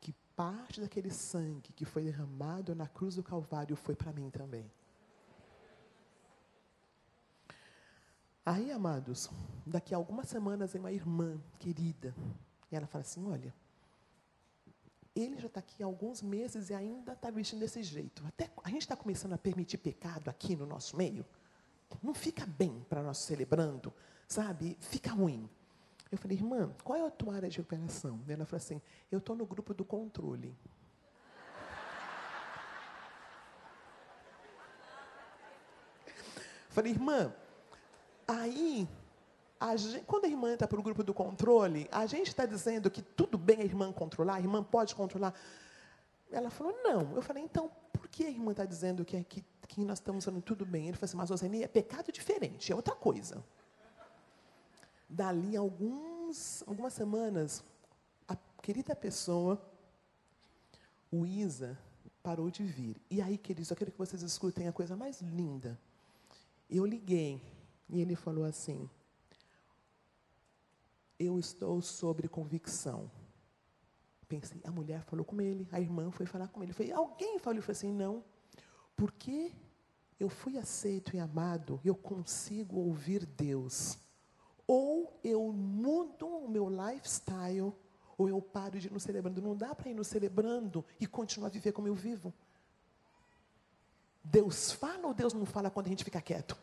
que 0.00 0.12
parte 0.34 0.80
daquele 0.80 1.10
sangue 1.10 1.72
que 1.72 1.84
foi 1.84 2.04
derramado 2.04 2.74
na 2.74 2.88
cruz 2.88 3.14
do 3.14 3.22
Calvário 3.22 3.76
foi 3.76 3.94
para 3.94 4.12
mim 4.12 4.30
também. 4.30 4.70
Aí, 8.44 8.72
amados, 8.72 9.28
daqui 9.66 9.92
a 9.92 9.98
algumas 9.98 10.26
semanas 10.26 10.72
vem 10.72 10.80
uma 10.80 10.90
irmã 10.90 11.38
querida, 11.58 12.14
e 12.72 12.76
ela 12.76 12.86
fala 12.86 13.02
assim: 13.02 13.26
olha, 13.26 13.54
ele 15.14 15.38
já 15.38 15.48
está 15.48 15.60
aqui 15.60 15.82
há 15.82 15.86
alguns 15.86 16.22
meses 16.22 16.70
e 16.70 16.74
ainda 16.74 17.12
está 17.12 17.30
vestindo 17.30 17.60
desse 17.60 17.82
jeito. 17.82 18.24
Até 18.26 18.50
a 18.64 18.70
gente 18.70 18.82
está 18.82 18.96
começando 18.96 19.34
a 19.34 19.38
permitir 19.38 19.76
pecado 19.76 20.28
aqui 20.28 20.56
no 20.56 20.64
nosso 20.64 20.96
meio. 20.96 21.26
Não 22.02 22.14
fica 22.14 22.46
bem 22.46 22.84
para 22.88 23.02
nós 23.02 23.18
celebrando, 23.18 23.92
sabe? 24.26 24.76
Fica 24.80 25.10
ruim. 25.10 25.48
Eu 26.10 26.18
falei, 26.18 26.36
irmã, 26.36 26.74
qual 26.84 26.98
é 26.98 27.06
a 27.06 27.10
tua 27.10 27.34
área 27.34 27.48
de 27.48 27.60
operação? 27.60 28.20
Ela 28.28 28.46
falou 28.46 28.58
assim: 28.58 28.80
eu 29.10 29.18
estou 29.18 29.36
no 29.36 29.46
grupo 29.46 29.74
do 29.74 29.84
controle. 29.84 30.56
Falei, 36.70 36.92
irmã, 36.92 37.34
Aí, 38.28 38.86
a 39.58 39.74
gente, 39.74 40.04
quando 40.04 40.26
a 40.26 40.28
irmã 40.28 40.52
entra 40.52 40.68
para 40.68 40.78
o 40.78 40.82
grupo 40.82 41.02
do 41.02 41.14
controle, 41.14 41.88
a 41.90 42.04
gente 42.04 42.28
está 42.28 42.44
dizendo 42.44 42.90
que 42.90 43.00
tudo 43.00 43.38
bem 43.38 43.62
a 43.62 43.64
irmã 43.64 43.90
controlar, 43.90 44.34
a 44.34 44.40
irmã 44.40 44.62
pode 44.62 44.94
controlar. 44.94 45.32
Ela 46.30 46.50
falou, 46.50 46.78
não. 46.84 47.16
Eu 47.16 47.22
falei, 47.22 47.42
então, 47.42 47.70
por 47.90 48.06
que 48.06 48.26
a 48.26 48.28
irmã 48.28 48.50
está 48.50 48.66
dizendo 48.66 49.02
que, 49.02 49.24
que, 49.24 49.42
que 49.68 49.84
nós 49.84 49.98
estamos 49.98 50.24
fazendo 50.24 50.42
tudo 50.42 50.64
bem? 50.64 50.88
Ele 50.88 50.96
falou 50.96 51.04
assim, 51.04 51.16
mas 51.16 51.30
Roseni, 51.30 51.62
é 51.62 51.68
pecado 51.68 52.10
diferente, 52.10 52.72
é 52.72 52.74
outra 52.74 52.96
coisa. 52.96 53.44
Dali, 55.08 55.56
alguns, 55.56 56.64
algumas 56.66 56.94
semanas, 56.94 57.62
a 58.26 58.34
querida 58.62 58.96
pessoa, 58.96 59.62
o 61.12 61.26
Isa, 61.26 61.78
parou 62.22 62.50
de 62.50 62.64
vir. 62.64 63.00
E 63.10 63.20
aí, 63.20 63.36
queridos, 63.36 63.70
eu 63.70 63.76
quero 63.76 63.92
que 63.92 63.98
vocês 63.98 64.22
escutem 64.22 64.66
a 64.68 64.72
coisa 64.72 64.96
mais 64.96 65.20
linda. 65.20 65.78
Eu 66.68 66.84
liguei 66.84 67.40
e 67.88 68.00
ele 68.00 68.14
falou 68.14 68.44
assim: 68.44 68.88
Eu 71.18 71.38
estou 71.38 71.80
sobre 71.80 72.28
convicção. 72.28 73.10
Pensei, 74.28 74.60
a 74.64 74.70
mulher 74.70 75.02
falou 75.04 75.24
com 75.24 75.40
ele, 75.40 75.66
a 75.72 75.80
irmã 75.80 76.10
foi 76.10 76.26
falar 76.26 76.48
com 76.48 76.62
ele. 76.62 76.74
Falei, 76.74 76.92
alguém 76.92 77.38
falou? 77.38 77.54
Ele 77.54 77.62
falou 77.62 77.72
assim: 77.72 77.92
Não, 77.92 78.22
porque 78.98 79.52
eu 80.18 80.28
fui 80.28 80.58
aceito 80.58 81.14
e 81.14 81.20
amado, 81.20 81.80
eu 81.84 81.94
consigo 81.94 82.80
ouvir 82.80 83.24
Deus. 83.24 83.96
Ou 84.66 85.18
eu 85.22 85.52
mudo 85.52 86.26
o 86.26 86.50
meu 86.50 86.68
lifestyle, 86.68 87.72
ou 88.18 88.28
eu 88.28 88.42
paro 88.42 88.80
de 88.80 88.88
ir 88.88 88.92
no 88.92 88.98
celebrando. 88.98 89.40
Não 89.40 89.56
dá 89.56 89.72
para 89.72 89.88
ir 89.88 89.94
no 89.94 90.02
celebrando 90.02 90.84
e 90.98 91.06
continuar 91.06 91.46
a 91.46 91.52
viver 91.52 91.70
como 91.70 91.86
eu 91.86 91.94
vivo. 91.94 92.34
Deus 94.24 94.72
fala 94.72 95.06
ou 95.06 95.14
Deus 95.14 95.32
não 95.32 95.46
fala 95.46 95.70
quando 95.70 95.86
a 95.86 95.90
gente 95.90 96.02
fica 96.02 96.20
quieto? 96.20 96.58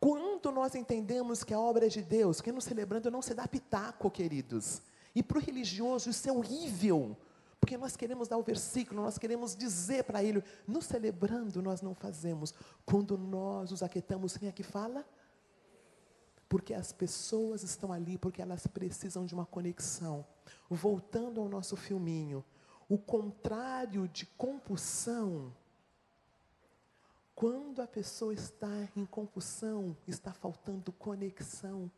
Quando 0.00 0.50
nós 0.50 0.74
entendemos 0.74 1.44
que 1.44 1.52
a 1.52 1.60
obra 1.60 1.84
é 1.84 1.88
de 1.90 2.00
Deus, 2.00 2.40
quem 2.40 2.52
nos 2.52 2.64
celebrando 2.64 3.10
não 3.10 3.20
se 3.20 3.34
dá 3.34 3.46
pitaco, 3.46 4.10
queridos. 4.10 4.80
E 5.14 5.22
para 5.22 5.36
o 5.36 5.40
religioso 5.40 6.08
isso 6.08 6.26
é 6.26 6.32
horrível, 6.32 7.14
porque 7.62 7.76
nós 7.76 7.96
queremos 7.96 8.26
dar 8.26 8.38
o 8.38 8.42
versículo, 8.42 9.02
nós 9.02 9.18
queremos 9.18 9.54
dizer 9.54 10.02
para 10.02 10.20
ele, 10.20 10.42
nos 10.66 10.84
celebrando 10.84 11.62
nós 11.62 11.80
não 11.80 11.94
fazemos. 11.94 12.52
Quando 12.84 13.16
nós 13.16 13.70
os 13.70 13.84
aquietamos, 13.84 14.36
quem 14.36 14.48
é 14.48 14.52
que 14.52 14.64
fala? 14.64 15.06
Porque 16.48 16.74
as 16.74 16.90
pessoas 16.90 17.62
estão 17.62 17.92
ali, 17.92 18.18
porque 18.18 18.42
elas 18.42 18.66
precisam 18.66 19.24
de 19.24 19.32
uma 19.32 19.46
conexão. 19.46 20.26
Voltando 20.68 21.40
ao 21.40 21.48
nosso 21.48 21.76
filminho, 21.76 22.44
o 22.88 22.98
contrário 22.98 24.08
de 24.08 24.26
compulsão 24.26 25.54
quando 27.36 27.80
a 27.80 27.86
pessoa 27.86 28.34
está 28.34 28.88
em 28.96 29.06
compulsão, 29.06 29.96
está 30.08 30.32
faltando 30.32 30.90
conexão. 30.90 31.88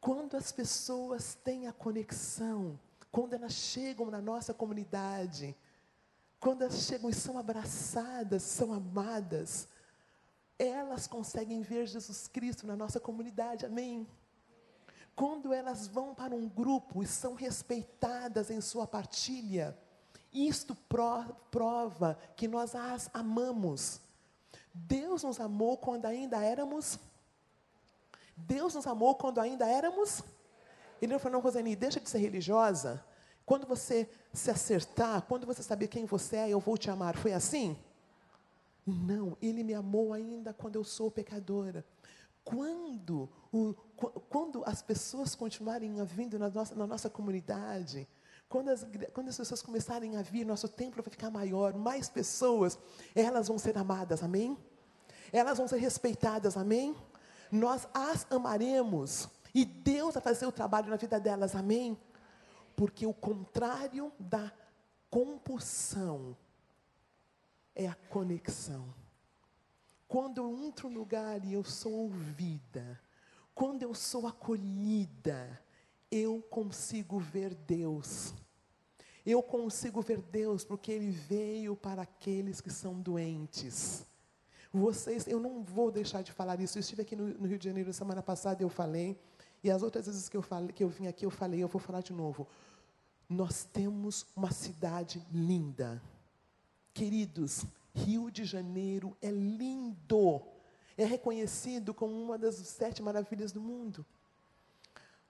Quando 0.00 0.34
as 0.34 0.50
pessoas 0.50 1.34
têm 1.34 1.66
a 1.66 1.74
conexão, 1.74 2.80
quando 3.16 3.32
elas 3.32 3.54
chegam 3.54 4.10
na 4.10 4.20
nossa 4.20 4.52
comunidade, 4.52 5.56
quando 6.38 6.60
elas 6.60 6.82
chegam 6.82 7.08
e 7.08 7.14
são 7.14 7.38
abraçadas, 7.38 8.42
são 8.42 8.74
amadas, 8.74 9.68
elas 10.58 11.06
conseguem 11.06 11.62
ver 11.62 11.86
Jesus 11.86 12.28
Cristo 12.28 12.66
na 12.66 12.76
nossa 12.76 13.00
comunidade, 13.00 13.64
amém? 13.64 14.06
Quando 15.14 15.54
elas 15.54 15.88
vão 15.88 16.14
para 16.14 16.34
um 16.34 16.46
grupo 16.46 17.02
e 17.02 17.06
são 17.06 17.32
respeitadas 17.32 18.50
em 18.50 18.60
sua 18.60 18.86
partilha, 18.86 19.74
isto 20.30 20.76
prova 21.50 22.18
que 22.36 22.46
nós 22.46 22.74
as 22.74 23.08
amamos. 23.14 23.98
Deus 24.74 25.22
nos 25.22 25.40
amou 25.40 25.78
quando 25.78 26.04
ainda 26.04 26.44
éramos. 26.44 26.98
Deus 28.36 28.74
nos 28.74 28.86
amou 28.86 29.14
quando 29.14 29.40
ainda 29.40 29.66
éramos. 29.66 30.22
Ele 31.00 31.18
falou, 31.18 31.38
não, 31.38 31.40
Rosane, 31.40 31.76
deixa 31.76 32.00
de 32.00 32.08
ser 32.08 32.18
religiosa. 32.18 33.04
Quando 33.44 33.66
você 33.66 34.08
se 34.32 34.50
acertar, 34.50 35.22
quando 35.22 35.46
você 35.46 35.62
saber 35.62 35.88
quem 35.88 36.04
você 36.04 36.36
é, 36.36 36.48
eu 36.50 36.58
vou 36.58 36.76
te 36.76 36.90
amar. 36.90 37.16
Foi 37.16 37.32
assim? 37.32 37.76
Não, 38.86 39.36
ele 39.40 39.62
me 39.62 39.74
amou 39.74 40.12
ainda 40.12 40.52
quando 40.52 40.76
eu 40.76 40.84
sou 40.84 41.10
pecadora. 41.10 41.84
Quando, 42.44 43.28
o, 43.52 43.74
quando 44.28 44.62
as 44.64 44.80
pessoas 44.80 45.34
continuarem 45.34 45.94
vindo 46.04 46.38
na 46.38 46.48
nossa, 46.48 46.74
na 46.74 46.86
nossa 46.86 47.10
comunidade, 47.10 48.08
quando 48.48 48.68
as, 48.68 48.86
quando 49.12 49.28
as 49.28 49.36
pessoas 49.36 49.60
começarem 49.60 50.16
a 50.16 50.22
vir, 50.22 50.44
nosso 50.44 50.68
templo 50.68 51.02
vai 51.02 51.10
ficar 51.10 51.30
maior, 51.30 51.74
mais 51.74 52.08
pessoas, 52.08 52.78
elas 53.14 53.48
vão 53.48 53.58
ser 53.58 53.76
amadas, 53.76 54.22
amém? 54.22 54.56
Elas 55.32 55.58
vão 55.58 55.66
ser 55.66 55.78
respeitadas, 55.78 56.56
amém? 56.56 56.94
Nós 57.50 57.88
as 57.92 58.26
amaremos 58.30 59.28
e 59.56 59.64
Deus 59.64 60.12
vai 60.12 60.22
fazer 60.22 60.44
o 60.44 60.52
trabalho 60.52 60.90
na 60.90 60.96
vida 60.96 61.18
delas, 61.18 61.54
amém? 61.54 61.98
Porque 62.76 63.06
o 63.06 63.14
contrário 63.14 64.12
da 64.20 64.52
compulsão 65.08 66.36
é 67.74 67.88
a 67.88 67.94
conexão. 67.94 68.84
Quando 70.06 70.36
eu 70.36 70.58
entro 70.62 70.90
no 70.90 70.98
lugar 70.98 71.42
e 71.42 71.54
eu 71.54 71.64
sou 71.64 71.90
ouvida, 71.90 73.00
quando 73.54 73.82
eu 73.82 73.94
sou 73.94 74.26
acolhida, 74.26 75.58
eu 76.10 76.42
consigo 76.50 77.18
ver 77.18 77.54
Deus. 77.54 78.34
Eu 79.24 79.42
consigo 79.42 80.02
ver 80.02 80.20
Deus 80.20 80.66
porque 80.66 80.92
Ele 80.92 81.10
veio 81.10 81.74
para 81.74 82.02
aqueles 82.02 82.60
que 82.60 82.68
são 82.68 83.00
doentes. 83.00 84.04
Vocês, 84.70 85.26
eu 85.26 85.40
não 85.40 85.62
vou 85.62 85.90
deixar 85.90 86.20
de 86.20 86.30
falar 86.30 86.60
isso. 86.60 86.76
Eu 86.76 86.80
estive 86.80 87.00
aqui 87.00 87.16
no, 87.16 87.28
no 87.28 87.46
Rio 87.46 87.58
de 87.58 87.64
Janeiro 87.64 87.90
semana 87.94 88.22
passada 88.22 88.62
e 88.62 88.64
eu 88.66 88.68
falei, 88.68 89.18
e 89.66 89.70
as 89.70 89.82
outras 89.82 90.06
vezes 90.06 90.28
que 90.28 90.36
eu, 90.36 90.42
falei, 90.42 90.72
que 90.72 90.84
eu 90.84 90.88
vim 90.88 91.08
aqui 91.08 91.26
eu 91.26 91.30
falei, 91.30 91.60
eu 91.60 91.66
vou 91.66 91.80
falar 91.80 92.00
de 92.00 92.12
novo. 92.12 92.46
Nós 93.28 93.64
temos 93.64 94.24
uma 94.36 94.52
cidade 94.52 95.26
linda. 95.32 96.00
Queridos, 96.94 97.64
Rio 97.92 98.30
de 98.30 98.44
Janeiro 98.44 99.16
é 99.20 99.28
lindo. 99.28 100.40
É 100.96 101.04
reconhecido 101.04 101.92
como 101.92 102.14
uma 102.14 102.38
das 102.38 102.54
sete 102.54 103.02
maravilhas 103.02 103.50
do 103.50 103.60
mundo. 103.60 104.06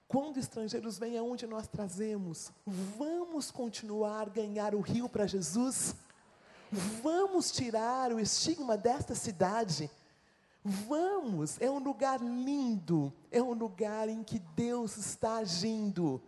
Quando 0.07 0.37
estrangeiros 0.37 0.99
vêm 0.99 1.17
aonde 1.17 1.47
nós 1.47 1.67
trazemos, 1.67 2.51
vamos 2.95 3.49
continuar 3.49 4.27
a 4.27 4.29
ganhar 4.29 4.75
o 4.75 4.81
rio 4.81 5.09
para 5.09 5.25
Jesus? 5.25 5.95
Vamos 7.01 7.51
tirar 7.51 8.13
o 8.13 8.19
estigma 8.19 8.77
desta 8.77 9.15
cidade? 9.15 9.89
Vamos, 10.87 11.59
é 11.61 11.69
um 11.69 11.79
lugar 11.79 12.19
lindo, 12.19 13.13
é 13.31 13.41
um 13.41 13.53
lugar 13.53 14.09
em 14.09 14.23
que 14.23 14.39
Deus 14.39 14.97
está 14.97 15.37
agindo 15.37 16.21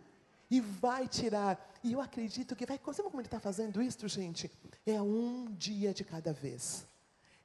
e 0.50 0.60
vai 0.60 1.06
tirar. 1.06 1.72
E 1.82 1.92
eu 1.92 2.00
acredito 2.00 2.56
que 2.56 2.66
vai. 2.66 2.78
Sabe 2.92 3.08
como 3.08 3.20
ele 3.20 3.26
está 3.26 3.40
fazendo 3.40 3.82
isso, 3.82 4.06
gente? 4.08 4.50
É 4.86 5.00
um 5.00 5.46
dia 5.52 5.92
de 5.92 6.04
cada 6.04 6.32
vez. 6.32 6.86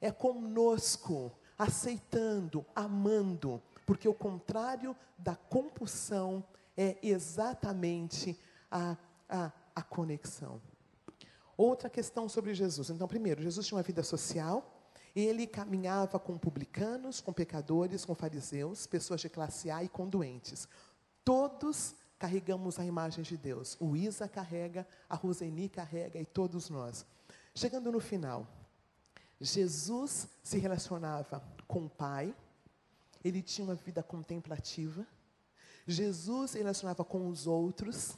É 0.00 0.10
conosco, 0.10 1.32
aceitando, 1.58 2.64
amando 2.74 3.62
porque 3.86 4.08
o 4.08 4.12
contrário 4.12 4.94
da 5.16 5.36
compulsão 5.36 6.44
é 6.76 6.98
exatamente 7.00 8.38
a, 8.68 8.96
a, 9.28 9.52
a 9.74 9.82
conexão. 9.82 10.60
Outra 11.56 11.88
questão 11.88 12.28
sobre 12.28 12.52
Jesus. 12.52 12.90
Então, 12.90 13.06
primeiro, 13.06 13.40
Jesus 13.40 13.66
tinha 13.66 13.76
uma 13.76 13.82
vida 13.82 14.02
social, 14.02 14.75
ele 15.20 15.46
caminhava 15.46 16.18
com 16.18 16.36
publicanos, 16.36 17.22
com 17.22 17.32
pecadores, 17.32 18.04
com 18.04 18.14
fariseus, 18.14 18.86
pessoas 18.86 19.22
de 19.22 19.30
classe 19.30 19.70
A 19.70 19.82
e 19.82 19.88
com 19.88 20.06
doentes. 20.06 20.68
Todos 21.24 21.94
carregamos 22.18 22.78
a 22.78 22.84
imagem 22.84 23.24
de 23.24 23.36
Deus. 23.36 23.78
O 23.80 23.96
Isa 23.96 24.28
carrega, 24.28 24.86
a 25.08 25.16
Roseni 25.16 25.70
carrega 25.70 26.20
e 26.20 26.26
todos 26.26 26.68
nós. 26.68 27.06
Chegando 27.54 27.90
no 27.90 28.00
final, 28.00 28.46
Jesus 29.40 30.28
se 30.42 30.58
relacionava 30.58 31.42
com 31.66 31.86
o 31.86 31.90
Pai, 31.90 32.34
ele 33.24 33.42
tinha 33.42 33.66
uma 33.66 33.74
vida 33.74 34.02
contemplativa. 34.02 35.06
Jesus 35.86 36.50
se 36.52 36.58
relacionava 36.58 37.04
com 37.04 37.28
os 37.28 37.46
outros. 37.46 38.16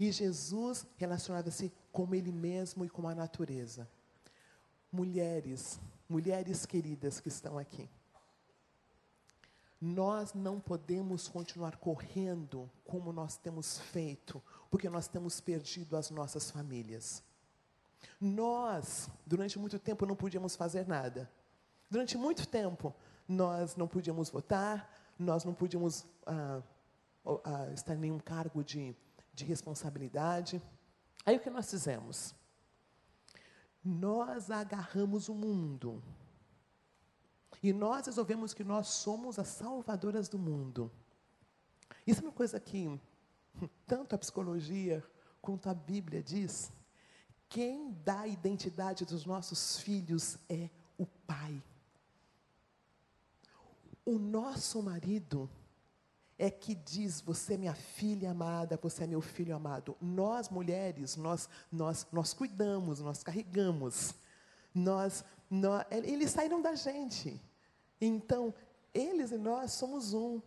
E 0.00 0.10
Jesus 0.10 0.86
relacionava-se 0.96 1.70
com 1.92 2.12
ele 2.14 2.32
mesmo 2.32 2.84
e 2.84 2.88
com 2.88 3.06
a 3.06 3.14
natureza. 3.14 3.88
Mulheres, 4.90 5.78
mulheres 6.12 6.66
queridas 6.66 7.18
que 7.20 7.28
estão 7.28 7.58
aqui. 7.58 7.88
Nós 9.80 10.34
não 10.34 10.60
podemos 10.60 11.26
continuar 11.26 11.76
correndo 11.76 12.70
como 12.84 13.12
nós 13.12 13.36
temos 13.36 13.78
feito, 13.78 14.40
porque 14.70 14.88
nós 14.90 15.08
temos 15.08 15.40
perdido 15.40 15.96
as 15.96 16.10
nossas 16.10 16.50
famílias. 16.50 17.22
Nós, 18.20 19.08
durante 19.26 19.58
muito 19.58 19.78
tempo, 19.78 20.04
não 20.04 20.14
podíamos 20.14 20.54
fazer 20.54 20.86
nada. 20.86 21.28
Durante 21.90 22.16
muito 22.16 22.46
tempo, 22.46 22.94
nós 23.26 23.74
não 23.74 23.88
podíamos 23.88 24.28
votar, 24.28 24.88
nós 25.18 25.44
não 25.44 25.54
podíamos 25.54 26.04
ah, 26.26 26.62
ah, 27.44 27.70
estar 27.72 27.94
em 27.94 27.98
nenhum 27.98 28.18
cargo 28.18 28.62
de, 28.62 28.94
de 29.32 29.44
responsabilidade. 29.44 30.62
Aí 31.24 31.36
o 31.36 31.40
que 31.40 31.50
nós 31.50 31.70
fizemos? 31.70 32.34
Nós 33.84 34.50
agarramos 34.50 35.28
o 35.28 35.34
mundo. 35.34 36.02
E 37.62 37.72
nós 37.72 38.06
resolvemos 38.06 38.52
que 38.52 38.64
nós 38.64 38.88
somos 38.88 39.38
as 39.38 39.48
salvadoras 39.48 40.28
do 40.28 40.38
mundo. 40.38 40.90
Isso 42.06 42.20
é 42.20 42.24
uma 42.24 42.32
coisa 42.32 42.58
que 42.58 43.00
tanto 43.86 44.14
a 44.14 44.18
psicologia 44.18 45.04
quanto 45.40 45.68
a 45.68 45.74
Bíblia 45.74 46.22
diz. 46.22 46.72
Quem 47.48 47.92
dá 48.04 48.20
a 48.20 48.28
identidade 48.28 49.04
dos 49.04 49.26
nossos 49.26 49.78
filhos 49.78 50.38
é 50.48 50.70
o 50.96 51.06
pai. 51.06 51.62
O 54.04 54.18
nosso 54.18 54.82
marido 54.82 55.48
é 56.38 56.50
que 56.50 56.74
diz: 56.74 57.20
Você 57.20 57.54
é 57.54 57.56
minha 57.56 57.74
filha 57.74 58.30
amada, 58.30 58.78
você 58.80 59.04
é 59.04 59.06
meu 59.06 59.20
filho 59.20 59.54
amado. 59.54 59.96
Nós, 60.00 60.48
mulheres, 60.48 61.16
nós, 61.16 61.48
nós, 61.70 62.06
nós 62.12 62.32
cuidamos, 62.32 63.00
nós 63.00 63.22
carregamos. 63.22 64.14
Nós, 64.74 65.24
nós, 65.50 65.84
eles 65.90 66.30
saíram 66.30 66.62
da 66.62 66.74
gente. 66.74 67.40
Então, 68.00 68.54
eles 68.92 69.30
e 69.30 69.38
nós 69.38 69.72
somos 69.72 70.12
um. 70.14 70.40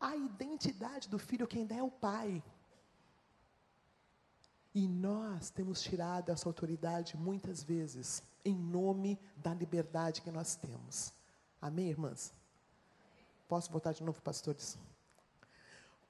A 0.00 0.16
identidade 0.16 1.08
do 1.08 1.18
filho, 1.18 1.46
quem 1.46 1.66
dá 1.66 1.76
é 1.76 1.82
o 1.82 1.90
pai. 1.90 2.42
E 4.74 4.88
nós 4.88 5.50
temos 5.50 5.82
tirado 5.82 6.30
essa 6.30 6.48
autoridade 6.48 7.16
muitas 7.16 7.62
vezes 7.62 8.22
em 8.44 8.54
nome 8.54 9.18
da 9.36 9.52
liberdade 9.54 10.22
que 10.22 10.30
nós 10.30 10.56
temos. 10.56 11.12
Amém, 11.60 11.88
irmãs? 11.88 12.32
Posso 13.46 13.70
voltar 13.70 13.92
de 13.92 14.02
novo, 14.02 14.20
pastores? 14.22 14.78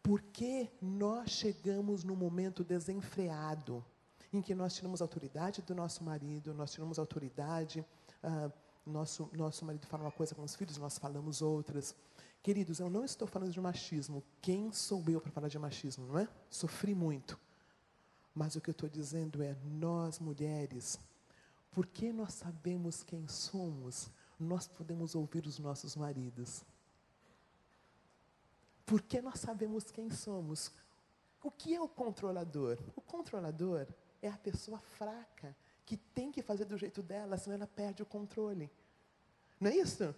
Porque 0.02 0.70
nós 0.80 1.30
chegamos 1.30 2.02
num 2.02 2.16
momento 2.16 2.64
desenfreado, 2.64 3.84
em 4.32 4.42
que 4.42 4.54
nós 4.54 4.74
tiramos 4.74 5.00
autoridade 5.00 5.62
do 5.62 5.74
nosso 5.74 6.02
marido, 6.02 6.52
nós 6.52 6.72
tiramos 6.72 6.98
autoridade, 6.98 7.84
ah, 8.22 8.50
nosso, 8.84 9.30
nosso 9.32 9.64
marido 9.64 9.86
fala 9.86 10.04
uma 10.04 10.10
coisa 10.10 10.34
com 10.34 10.42
os 10.42 10.56
filhos, 10.56 10.76
nós 10.76 10.98
falamos 10.98 11.40
outras. 11.40 11.94
Queridos, 12.42 12.80
eu 12.80 12.90
não 12.90 13.04
estou 13.04 13.28
falando 13.28 13.52
de 13.52 13.60
machismo. 13.60 14.24
Quem 14.40 14.72
sou 14.72 15.04
eu 15.08 15.20
para 15.20 15.30
falar 15.30 15.48
de 15.48 15.58
machismo, 15.58 16.06
não 16.06 16.18
é? 16.18 16.28
Sofri 16.50 16.94
muito. 16.94 17.38
Mas 18.34 18.56
o 18.56 18.60
que 18.60 18.70
eu 18.70 18.72
estou 18.72 18.88
dizendo 18.88 19.42
é: 19.42 19.56
nós 19.64 20.18
mulheres, 20.18 20.98
porque 21.70 22.12
nós 22.12 22.34
sabemos 22.34 23.02
quem 23.04 23.28
somos, 23.28 24.10
nós 24.38 24.66
podemos 24.66 25.14
ouvir 25.14 25.46
os 25.46 25.58
nossos 25.58 25.94
maridos. 25.94 26.64
Porque 28.84 29.20
nós 29.20 29.38
sabemos 29.38 29.90
quem 29.90 30.10
somos. 30.10 30.72
O 31.42 31.50
que 31.50 31.74
é 31.74 31.80
o 31.80 31.88
controlador? 31.88 32.78
O 32.94 33.00
controlador 33.00 33.86
é 34.20 34.28
a 34.28 34.36
pessoa 34.36 34.78
fraca, 34.78 35.56
que 35.84 35.96
tem 35.96 36.30
que 36.30 36.42
fazer 36.42 36.64
do 36.64 36.78
jeito 36.78 37.02
dela, 37.02 37.36
senão 37.36 37.56
ela 37.56 37.66
perde 37.66 38.02
o 38.02 38.06
controle. 38.06 38.70
Não 39.60 39.70
é 39.70 39.76
isso? 39.76 40.14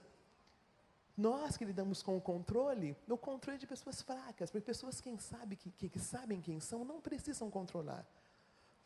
Nós 1.16 1.56
que 1.56 1.64
lidamos 1.64 2.02
com 2.02 2.16
o 2.16 2.20
controle, 2.20 2.96
o 3.08 3.16
controle 3.16 3.56
é 3.56 3.60
de 3.60 3.66
pessoas 3.66 4.02
fracas, 4.02 4.50
porque 4.50 4.66
pessoas 4.66 5.00
quem 5.00 5.16
sabe, 5.18 5.56
que, 5.56 5.70
que, 5.70 5.88
que 5.88 5.98
sabem 5.98 6.40
quem 6.40 6.60
são 6.60 6.84
não 6.84 7.00
precisam 7.00 7.50
controlar. 7.50 8.04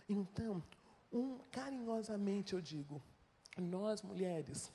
Então, 0.08 0.62
um, 1.12 1.38
carinhosamente 1.50 2.52
eu 2.52 2.60
digo, 2.60 3.02
nós 3.56 4.02
mulheres, 4.02 4.70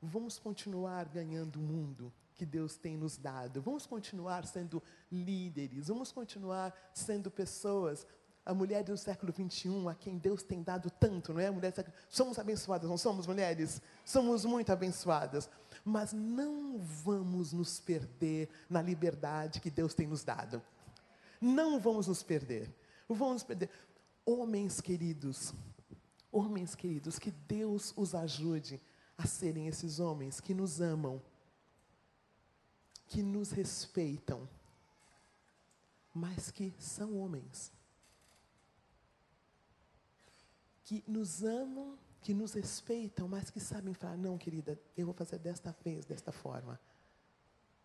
vamos 0.00 0.38
continuar 0.38 1.08
ganhando 1.08 1.56
o 1.56 1.62
mundo 1.62 2.12
que 2.34 2.44
Deus 2.44 2.76
tem 2.76 2.96
nos 2.96 3.16
dado, 3.16 3.62
vamos 3.62 3.86
continuar 3.86 4.44
sendo 4.46 4.82
líderes, 5.10 5.88
vamos 5.88 6.10
continuar 6.12 6.74
sendo 6.92 7.30
pessoas 7.30 8.06
a 8.46 8.52
mulher 8.52 8.84
do 8.84 8.96
século 8.96 9.32
21, 9.32 9.88
a 9.88 9.94
quem 9.94 10.18
Deus 10.18 10.42
tem 10.42 10.62
dado 10.62 10.90
tanto, 10.90 11.32
não 11.32 11.40
é? 11.40 11.50
Mulher 11.50 11.72
somos 12.10 12.38
abençoadas, 12.38 12.88
não 12.88 12.98
somos 12.98 13.26
mulheres? 13.26 13.80
Somos 14.04 14.44
muito 14.44 14.70
abençoadas. 14.70 15.48
Mas 15.82 16.12
não 16.12 16.78
vamos 16.78 17.52
nos 17.52 17.80
perder 17.80 18.50
na 18.68 18.82
liberdade 18.82 19.60
que 19.60 19.70
Deus 19.70 19.94
tem 19.94 20.06
nos 20.06 20.22
dado. 20.22 20.62
Não 21.40 21.80
vamos 21.80 22.06
nos 22.06 22.22
perder. 22.22 22.70
Vamos 23.08 23.42
perder. 23.42 23.70
Homens 24.26 24.80
queridos, 24.80 25.54
homens 26.30 26.74
queridos, 26.74 27.18
que 27.18 27.30
Deus 27.30 27.94
os 27.96 28.14
ajude 28.14 28.80
a 29.16 29.26
serem 29.26 29.68
esses 29.68 30.00
homens 30.00 30.40
que 30.40 30.52
nos 30.52 30.80
amam, 30.82 31.22
que 33.14 33.22
nos 33.22 33.52
respeitam, 33.52 34.48
mas 36.12 36.50
que 36.50 36.74
são 36.80 37.16
homens 37.16 37.72
que 40.82 41.04
nos 41.06 41.44
amam, 41.44 41.96
que 42.20 42.34
nos 42.34 42.54
respeitam, 42.54 43.28
mas 43.28 43.50
que 43.50 43.60
sabem 43.60 43.94
falar: 43.94 44.16
não, 44.16 44.36
querida, 44.36 44.76
eu 44.96 45.06
vou 45.06 45.14
fazer 45.14 45.38
desta 45.38 45.74
vez, 45.84 46.04
desta 46.04 46.32
forma. 46.32 46.80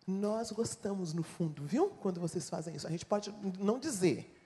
Nós 0.04 0.50
gostamos 0.50 1.12
no 1.12 1.22
fundo, 1.22 1.64
viu? 1.64 1.90
Quando 1.90 2.20
vocês 2.20 2.50
fazem 2.50 2.74
isso. 2.74 2.88
A 2.88 2.90
gente 2.90 3.06
pode 3.06 3.32
não 3.60 3.78
dizer, 3.78 4.36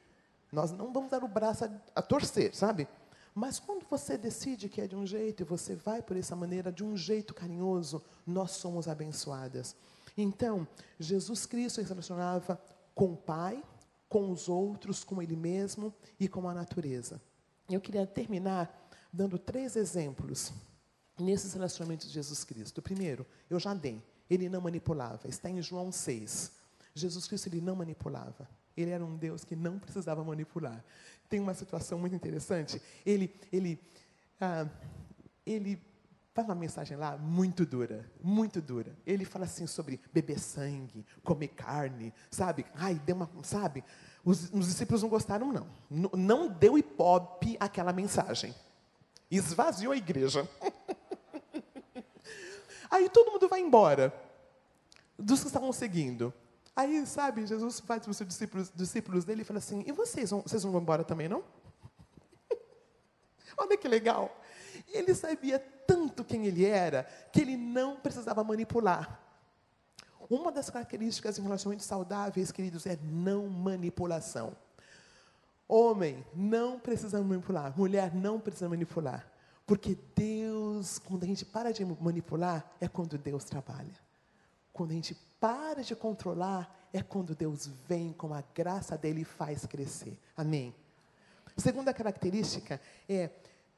nós 0.53 0.71
não 0.71 0.93
vamos 0.93 1.11
dar 1.11 1.25
o 1.25 1.29
braço 1.29 1.65
a, 1.65 1.71
a 1.95 2.03
torcer, 2.03 2.55
sabe? 2.55 2.87
Mas 3.35 3.59
quando 3.59 3.87
você 3.89 4.19
decide 4.19 4.69
que 4.69 4.83
é 4.83 4.87
de 4.87 4.95
um 4.95 5.07
jeito 5.07 5.43
e 5.43 5.45
você 5.45 5.75
vai 5.75 6.03
por 6.03 6.15
essa 6.15 6.37
maneira, 6.37 6.71
de 6.71 6.85
um 6.85 6.95
jeito 6.95 7.33
carinhoso, 7.33 8.05
nós 8.27 8.51
somos 8.51 8.87
abençoadas. 8.87 9.75
Então, 10.17 10.67
Jesus 10.99 11.47
Cristo 11.47 11.83
se 11.83 11.89
relacionava 11.89 12.61
com 12.95 13.13
o 13.13 13.17
Pai, 13.17 13.63
com 14.09 14.31
os 14.31 14.49
outros, 14.49 15.03
com 15.03 15.21
Ele 15.21 15.37
mesmo 15.37 15.93
e 16.19 16.29
com 16.29 16.49
a 16.49 16.55
natureza. 16.55 17.21
Eu 17.69 17.81
queria 17.81 18.07
terminar 18.07 18.89
dando 19.13 19.39
três 19.39 19.77
exemplos 19.77 20.53
nesses 21.19 21.53
relacionamentos 21.53 22.09
de 22.09 22.15
Jesus 22.15 22.45
Cristo. 22.45 22.83
Primeiro, 22.83 23.27
eu 23.49 23.59
já 23.59 23.73
dei, 23.75 24.03
ele 24.29 24.49
não 24.49 24.61
manipulava, 24.61 25.29
está 25.29 25.49
em 25.49 25.63
João 25.63 25.93
6. 25.93 26.53
Jesus 26.95 27.27
Cristo 27.27 27.49
ele 27.49 27.61
não 27.61 27.77
manipulava. 27.77 28.49
Ele 28.77 28.91
era 28.91 29.05
um 29.05 29.17
Deus 29.17 29.45
que 29.45 29.55
não 29.55 29.79
precisava 29.79 30.23
manipular. 30.25 30.85
Tem 31.29 31.41
uma 31.41 31.55
situação 31.55 31.99
muito 31.99 32.15
interessante. 32.15 32.81
Ele, 33.07 33.33
ele, 33.53 33.81
ah, 34.41 34.69
ele 35.47 35.81
faz 36.35 36.49
uma 36.49 36.55
mensagem 36.57 36.97
lá 36.97 37.17
muito 37.17 37.65
dura, 37.65 38.11
muito 38.21 38.61
dura. 38.61 38.97
Ele 39.07 39.25
fala 39.25 39.45
assim 39.45 39.69
sobre 39.69 40.01
beber 40.13 40.41
sangue, 40.41 41.07
comer 41.23 41.49
carne, 41.49 42.13
sabe? 42.29 42.67
Ai, 42.75 43.01
deu 43.07 43.15
uma, 43.15 43.31
sabe? 43.45 43.85
Os, 44.25 44.53
os 44.53 44.67
discípulos 44.67 45.03
não 45.03 45.09
gostaram, 45.09 45.53
não. 45.53 45.69
N 45.89 46.11
não 46.17 46.49
deu 46.49 46.77
ipope 46.77 47.57
aquela 47.61 47.93
mensagem. 47.93 48.53
Esvaziou 49.31 49.93
a 49.93 49.97
igreja. 49.97 50.49
Aí 52.91 53.09
todo 53.09 53.31
mundo 53.31 53.49
vai 53.49 53.61
embora. 53.61 54.13
Dos 55.17 55.41
que 55.41 55.47
estavam 55.47 55.73
seguindo. 55.73 56.35
Aí, 56.75 57.07
sabe, 57.07 57.47
Jesus 57.47 57.79
faz 57.79 58.03
para 58.03 58.11
os 58.11 58.19
discípulos, 58.19 58.73
discípulos 58.75 59.25
dele 59.25 59.43
e 59.43 59.45
fala 59.45 59.59
assim: 59.59 59.85
E 59.87 59.93
vocês, 59.93 60.31
vocês 60.31 60.65
não 60.65 60.73
vão 60.73 60.81
embora 60.81 61.05
também, 61.05 61.29
não? 61.29 61.45
Olha 63.57 63.77
que 63.77 63.87
legal. 63.87 64.37
Ele 64.89 65.15
sabia 65.15 65.61
tanto 66.15 66.25
quem 66.25 66.47
ele 66.47 66.65
era 66.65 67.05
que 67.33 67.41
ele 67.41 67.57
não 67.57 67.97
precisava 67.97 68.45
manipular. 68.45 69.21
Uma 70.31 70.53
das 70.53 70.71
características 70.71 71.39
em 71.39 71.43
relacionamentos 71.43 71.87
saudáveis, 71.87 72.53
queridos, 72.53 72.87
é 72.87 72.97
não 73.03 73.49
manipulação. 73.49 74.57
Homem 75.67 76.25
não 76.35 76.79
precisa 76.79 77.21
manipular, 77.21 77.77
mulher 77.77 78.15
não 78.15 78.39
precisa 78.39 78.69
manipular. 78.69 79.27
Porque 79.67 79.99
Deus, 80.15 80.99
quando 80.99 81.25
a 81.25 81.27
gente 81.27 81.45
para 81.45 81.73
de 81.73 81.85
manipular, 81.85 82.65
é 82.81 82.87
quando 82.87 83.19
Deus 83.19 83.45
trabalha. 83.45 83.95
Quando 84.73 84.93
a 84.93 84.95
gente 84.95 85.15
para 85.41 85.83
de 85.83 85.97
controlar, 85.97 86.89
é 86.93 87.03
quando 87.03 87.35
Deus 87.35 87.67
vem 87.89 88.13
com 88.13 88.33
a 88.33 88.43
graça 88.55 88.97
dele 88.97 89.23
e 89.23 89.25
faz 89.25 89.67
crescer. 89.67 90.19
Amém? 90.37 90.75
Segunda 91.57 91.95
característica 91.95 92.81
é 93.09 93.31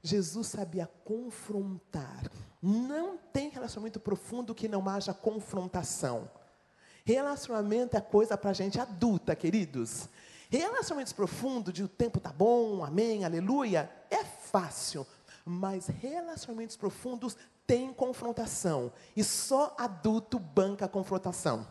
Jesus 0.03 0.49
sabia 0.49 0.89
confrontar. 1.05 2.31
Não 2.63 3.17
tem 3.17 3.49
relacionamento 3.49 4.01
profundo 4.01 4.55
que 4.55 4.69
não 4.69 4.89
haja 4.89 5.13
confrontação. 5.13 6.31
Relacionamento 7.05 7.97
é 7.97 8.01
coisa 8.01 8.37
para 8.37 8.53
gente 8.53 8.81
adulta, 8.81 9.37
queridos. 9.37 10.09
Relacionamentos 10.51 11.13
profundos, 11.13 11.73
de 11.73 11.83
o 11.83 11.89
tempo 11.89 12.21
tá 12.21 12.33
bom, 12.33 12.85
amém, 12.85 13.25
aleluia, 13.25 13.91
é 14.11 14.25
fácil. 14.25 15.07
Mas 15.45 15.87
relacionamentos 15.87 16.77
profundos 16.77 17.37
têm 17.67 17.93
confrontação. 17.93 18.93
E 19.17 19.23
só 19.23 19.75
adulto 19.79 20.39
banca 20.39 20.87
a 20.87 20.89
confrontação. 20.89 21.67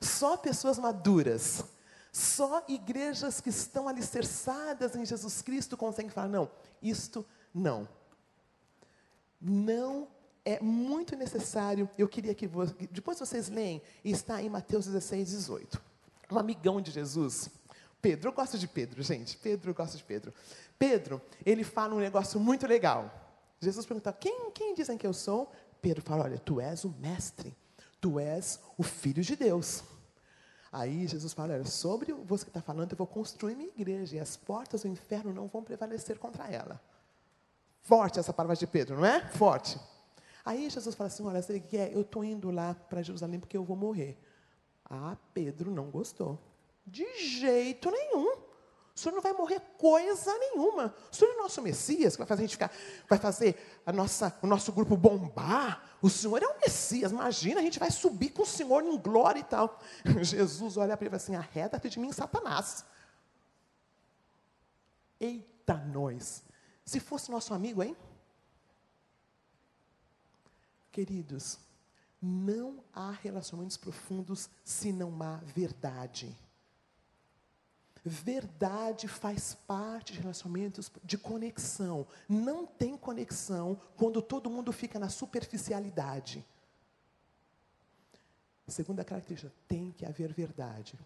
Só 0.00 0.36
pessoas 0.36 0.78
maduras. 0.78 1.64
Só 2.12 2.64
igrejas 2.66 3.40
que 3.40 3.50
estão 3.50 3.88
alicerçadas 3.88 4.96
em 4.96 5.04
Jesus 5.04 5.42
Cristo 5.42 5.76
conseguem 5.76 6.10
falar: 6.10 6.28
não, 6.28 6.50
isto 6.82 7.24
não. 7.54 7.88
Não 9.40 10.08
é 10.44 10.60
muito 10.60 11.16
necessário. 11.16 11.88
Eu 11.96 12.08
queria 12.08 12.34
que 12.34 12.48
depois 12.90 13.18
vocês 13.18 13.48
leem, 13.48 13.82
está 14.04 14.42
em 14.42 14.48
Mateus 14.48 14.86
16, 14.86 15.30
18. 15.30 15.80
Um 16.30 16.38
amigão 16.38 16.80
de 16.80 16.90
Jesus, 16.90 17.50
Pedro, 18.00 18.28
eu 18.28 18.32
gosto 18.32 18.58
de 18.58 18.66
Pedro, 18.66 19.02
gente. 19.02 19.36
Pedro, 19.36 19.70
eu 19.70 19.74
gosto 19.74 19.96
de 19.96 20.04
Pedro. 20.04 20.32
Pedro, 20.78 21.20
ele 21.44 21.64
fala 21.64 21.94
um 21.94 21.98
negócio 21.98 22.40
muito 22.40 22.66
legal. 22.66 23.12
Jesus 23.60 23.84
pergunta: 23.84 24.12
quem, 24.12 24.50
quem 24.52 24.74
dizem 24.74 24.96
que 24.96 25.06
eu 25.06 25.12
sou? 25.12 25.52
Pedro 25.82 26.02
fala: 26.02 26.24
olha, 26.24 26.38
tu 26.38 26.60
és 26.60 26.84
o 26.84 26.94
mestre, 26.98 27.54
tu 28.00 28.18
és 28.18 28.58
o 28.78 28.82
filho 28.82 29.22
de 29.22 29.36
Deus. 29.36 29.84
Aí 30.72 31.06
Jesus 31.06 31.34
fala: 31.34 31.54
olha, 31.54 31.64
sobre 31.66 32.12
você 32.12 32.44
que 32.44 32.50
está 32.50 32.62
falando, 32.62 32.92
eu 32.92 32.96
vou 32.96 33.06
construir 33.06 33.54
minha 33.54 33.70
igreja 33.70 34.16
e 34.16 34.20
as 34.20 34.36
portas 34.36 34.82
do 34.82 34.88
inferno 34.88 35.32
não 35.34 35.46
vão 35.46 35.62
prevalecer 35.62 36.18
contra 36.18 36.48
ela. 36.48 36.80
Forte 37.82 38.18
essa 38.18 38.32
palavra 38.32 38.56
de 38.56 38.66
Pedro, 38.66 38.96
não 38.96 39.06
é? 39.06 39.20
Forte. 39.30 39.78
Aí 40.44 40.68
Jesus 40.68 40.94
fala 40.94 41.08
assim: 41.08 41.24
olha, 41.24 41.42
você 41.42 41.60
quer? 41.60 41.92
Eu 41.92 42.02
estou 42.02 42.24
indo 42.24 42.50
lá 42.50 42.74
para 42.74 43.02
Jerusalém 43.02 43.40
porque 43.40 43.56
eu 43.56 43.64
vou 43.64 43.76
morrer. 43.76 44.18
Ah, 44.84 45.16
Pedro 45.32 45.70
não 45.70 45.90
gostou. 45.90 46.38
De 46.86 47.06
jeito 47.18 47.90
nenhum. 47.90 48.50
O 48.94 48.98
senhor 48.98 49.14
não 49.14 49.22
vai 49.22 49.32
morrer 49.32 49.60
coisa 49.78 50.36
nenhuma. 50.38 50.94
O 51.10 51.14
senhor 51.14 51.32
é 51.32 51.34
o 51.36 51.42
nosso 51.42 51.62
Messias, 51.62 52.14
que 52.14 52.18
vai 52.18 52.26
fazer 52.26 52.42
a 52.42 52.44
gente 52.44 52.52
ficar, 52.56 52.72
vai 53.08 53.18
fazer 53.18 53.80
a 53.86 53.92
nossa, 53.92 54.36
o 54.42 54.46
nosso 54.46 54.72
grupo 54.72 54.96
bombar. 54.96 55.88
O 56.02 56.10
senhor 56.10 56.42
é 56.42 56.46
o 56.46 56.58
Messias. 56.60 57.12
Imagina, 57.12 57.60
a 57.60 57.62
gente 57.62 57.78
vai 57.78 57.90
subir 57.90 58.30
com 58.30 58.42
o 58.42 58.46
senhor 58.46 58.84
em 58.84 58.98
glória 58.98 59.40
e 59.40 59.44
tal. 59.44 59.78
Jesus 60.20 60.76
olha 60.76 60.96
para 60.96 61.06
ele 61.06 61.16
e 61.16 61.18
fala 61.18 61.22
assim: 61.22 61.36
arreda-te 61.36 61.88
de 61.88 62.00
mim, 62.00 62.12
Satanás. 62.12 62.84
Eita, 65.18 65.74
nós. 65.74 66.42
Se 66.90 66.98
fosse 66.98 67.30
nosso 67.30 67.54
amigo, 67.54 67.84
hein? 67.84 67.96
Queridos, 70.90 71.56
não 72.20 72.82
há 72.92 73.12
relacionamentos 73.12 73.76
profundos 73.76 74.50
se 74.64 74.92
não 74.92 75.22
há 75.22 75.36
verdade. 75.36 76.36
Verdade 78.04 79.06
faz 79.06 79.54
parte 79.54 80.14
de 80.14 80.18
relacionamentos 80.18 80.90
de 81.04 81.16
conexão. 81.16 82.08
Não 82.28 82.66
tem 82.66 82.98
conexão 82.98 83.80
quando 83.96 84.20
todo 84.20 84.50
mundo 84.50 84.72
fica 84.72 84.98
na 84.98 85.08
superficialidade. 85.08 86.44
Segunda 88.66 89.04
característica, 89.04 89.54
tem 89.68 89.92
que 89.92 90.04
haver 90.04 90.32
verdade. 90.32 90.98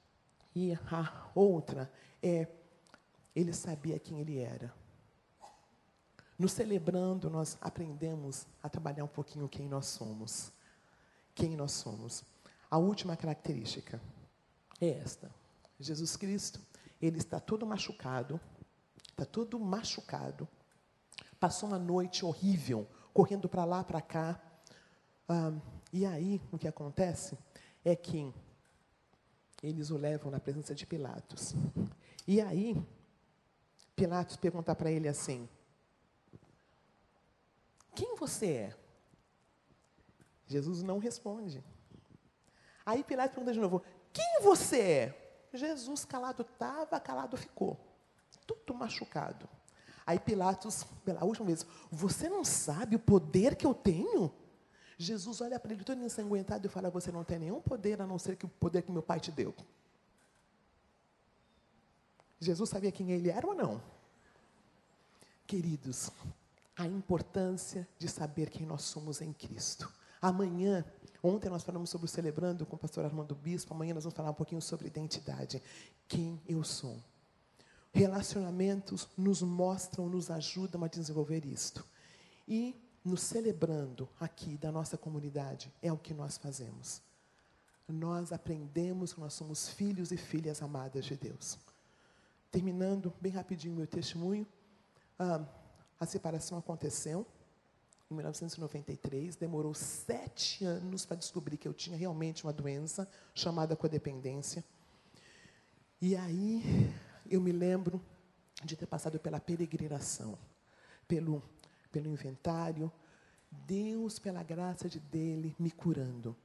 E 0.54 0.72
a 0.72 1.30
outra 1.34 1.92
é, 2.22 2.48
ele 3.36 3.52
sabia 3.52 3.98
quem 3.98 4.20
ele 4.20 4.38
era. 4.38 4.83
No 6.38 6.48
celebrando, 6.48 7.30
nós 7.30 7.56
aprendemos 7.60 8.46
a 8.62 8.68
trabalhar 8.68 9.04
um 9.04 9.08
pouquinho 9.08 9.48
quem 9.48 9.68
nós 9.68 9.86
somos. 9.86 10.52
Quem 11.34 11.56
nós 11.56 11.72
somos. 11.72 12.24
A 12.70 12.78
última 12.78 13.16
característica 13.16 14.00
é 14.80 14.88
esta. 14.88 15.30
Jesus 15.78 16.16
Cristo 16.16 16.60
ele 17.00 17.18
está 17.18 17.38
todo 17.38 17.66
machucado, 17.66 18.40
está 19.10 19.24
todo 19.24 19.58
machucado. 19.60 20.48
Passou 21.38 21.68
uma 21.68 21.78
noite 21.78 22.24
horrível, 22.24 22.86
correndo 23.12 23.48
para 23.48 23.64
lá, 23.64 23.84
para 23.84 24.00
cá. 24.00 24.40
Ah, 25.28 25.52
e 25.92 26.06
aí, 26.06 26.40
o 26.50 26.58
que 26.58 26.66
acontece 26.66 27.38
é 27.84 27.94
que 27.94 28.32
eles 29.62 29.90
o 29.90 29.96
levam 29.96 30.30
na 30.30 30.40
presença 30.40 30.74
de 30.74 30.86
Pilatos. 30.86 31.54
E 32.26 32.40
aí, 32.40 32.76
Pilatos 33.94 34.36
pergunta 34.36 34.74
para 34.74 34.90
ele 34.90 35.08
assim: 35.08 35.48
Quem 37.94 38.16
você 38.16 38.46
é? 38.46 38.76
Jesus 40.46 40.82
não 40.82 40.98
responde. 40.98 41.62
Aí 42.84 43.02
Pilatos 43.02 43.34
pergunta 43.34 43.52
de 43.52 43.60
novo: 43.60 43.82
Quem 44.12 44.40
você 44.42 44.80
é? 44.80 45.48
Jesus 45.52 46.04
calado 46.04 46.42
estava, 46.42 47.00
calado 47.00 47.36
ficou. 47.36 47.78
Tudo 48.46 48.74
machucado. 48.74 49.48
Aí 50.06 50.18
Pilatos, 50.18 50.84
pela 51.04 51.24
última 51.24 51.46
vez, 51.46 51.64
você 51.90 52.28
não 52.28 52.44
sabe 52.44 52.96
o 52.96 52.98
poder 52.98 53.56
que 53.56 53.66
eu 53.66 53.74
tenho? 53.74 54.32
Jesus 54.98 55.40
olha 55.40 55.58
para 55.58 55.72
ele 55.72 55.82
todo 55.82 56.02
ensanguentado 56.02 56.66
e 56.66 56.70
fala: 56.70 56.90
Você 56.90 57.10
não 57.10 57.24
tem 57.24 57.38
nenhum 57.38 57.60
poder 57.60 58.00
a 58.00 58.06
não 58.06 58.18
ser 58.18 58.36
que 58.36 58.44
o 58.44 58.48
poder 58.48 58.82
que 58.82 58.92
meu 58.92 59.02
pai 59.02 59.20
te 59.20 59.32
deu. 59.32 59.54
Jesus 62.38 62.68
sabia 62.68 62.92
quem 62.92 63.10
ele 63.10 63.30
era 63.30 63.46
ou 63.46 63.54
não? 63.54 63.82
Queridos, 65.46 66.10
a 66.76 66.86
importância 66.86 67.88
de 67.98 68.08
saber 68.08 68.50
quem 68.50 68.66
nós 68.66 68.82
somos 68.82 69.20
em 69.20 69.32
Cristo. 69.32 69.92
Amanhã 70.20 70.84
Ontem 71.24 71.48
nós 71.48 71.62
falamos 71.62 71.88
sobre 71.88 72.04
o 72.04 72.08
Celebrando 72.08 72.66
com 72.66 72.76
o 72.76 72.78
pastor 72.78 73.02
Armando 73.02 73.34
Bispo, 73.34 73.72
amanhã 73.72 73.94
nós 73.94 74.04
vamos 74.04 74.14
falar 74.14 74.30
um 74.30 74.34
pouquinho 74.34 74.60
sobre 74.60 74.88
identidade. 74.88 75.62
Quem 76.06 76.38
eu 76.46 76.62
sou. 76.62 77.02
Relacionamentos 77.94 79.08
nos 79.16 79.40
mostram, 79.40 80.06
nos 80.06 80.30
ajudam 80.30 80.84
a 80.84 80.86
desenvolver 80.86 81.46
isto. 81.46 81.82
E 82.46 82.78
nos 83.02 83.22
celebrando 83.22 84.06
aqui 84.20 84.58
da 84.58 84.70
nossa 84.70 84.98
comunidade, 84.98 85.72
é 85.80 85.90
o 85.90 85.96
que 85.96 86.12
nós 86.12 86.36
fazemos. 86.36 87.00
Nós 87.88 88.30
aprendemos 88.30 89.14
que 89.14 89.20
nós 89.20 89.32
somos 89.32 89.70
filhos 89.70 90.12
e 90.12 90.18
filhas 90.18 90.60
amadas 90.60 91.06
de 91.06 91.16
Deus. 91.16 91.58
Terminando 92.50 93.14
bem 93.18 93.32
rapidinho 93.32 93.74
meu 93.74 93.86
testemunho, 93.86 94.46
ah, 95.18 95.42
a 96.04 96.06
separação 96.06 96.56
aconteceu, 96.56 97.26
em 98.10 98.14
1993, 98.14 99.36
demorou 99.36 99.74
sete 99.74 100.64
anos 100.64 101.04
para 101.04 101.16
descobrir 101.16 101.56
que 101.56 101.66
eu 101.66 101.74
tinha 101.74 101.96
realmente 101.96 102.44
uma 102.44 102.52
doença 102.52 103.08
chamada 103.34 103.74
codependência. 103.74 104.62
E 106.00 106.14
aí 106.14 106.92
eu 107.28 107.40
me 107.40 107.50
lembro 107.50 108.00
de 108.62 108.76
ter 108.76 108.86
passado 108.86 109.18
pela 109.18 109.40
peregrinação, 109.40 110.38
pelo, 111.08 111.42
pelo 111.90 112.08
inventário, 112.08 112.92
Deus, 113.66 114.18
pela 114.18 114.42
graça 114.42 114.88
de 114.88 115.00
dele, 115.00 115.56
me 115.58 115.70
curando. 115.70 116.36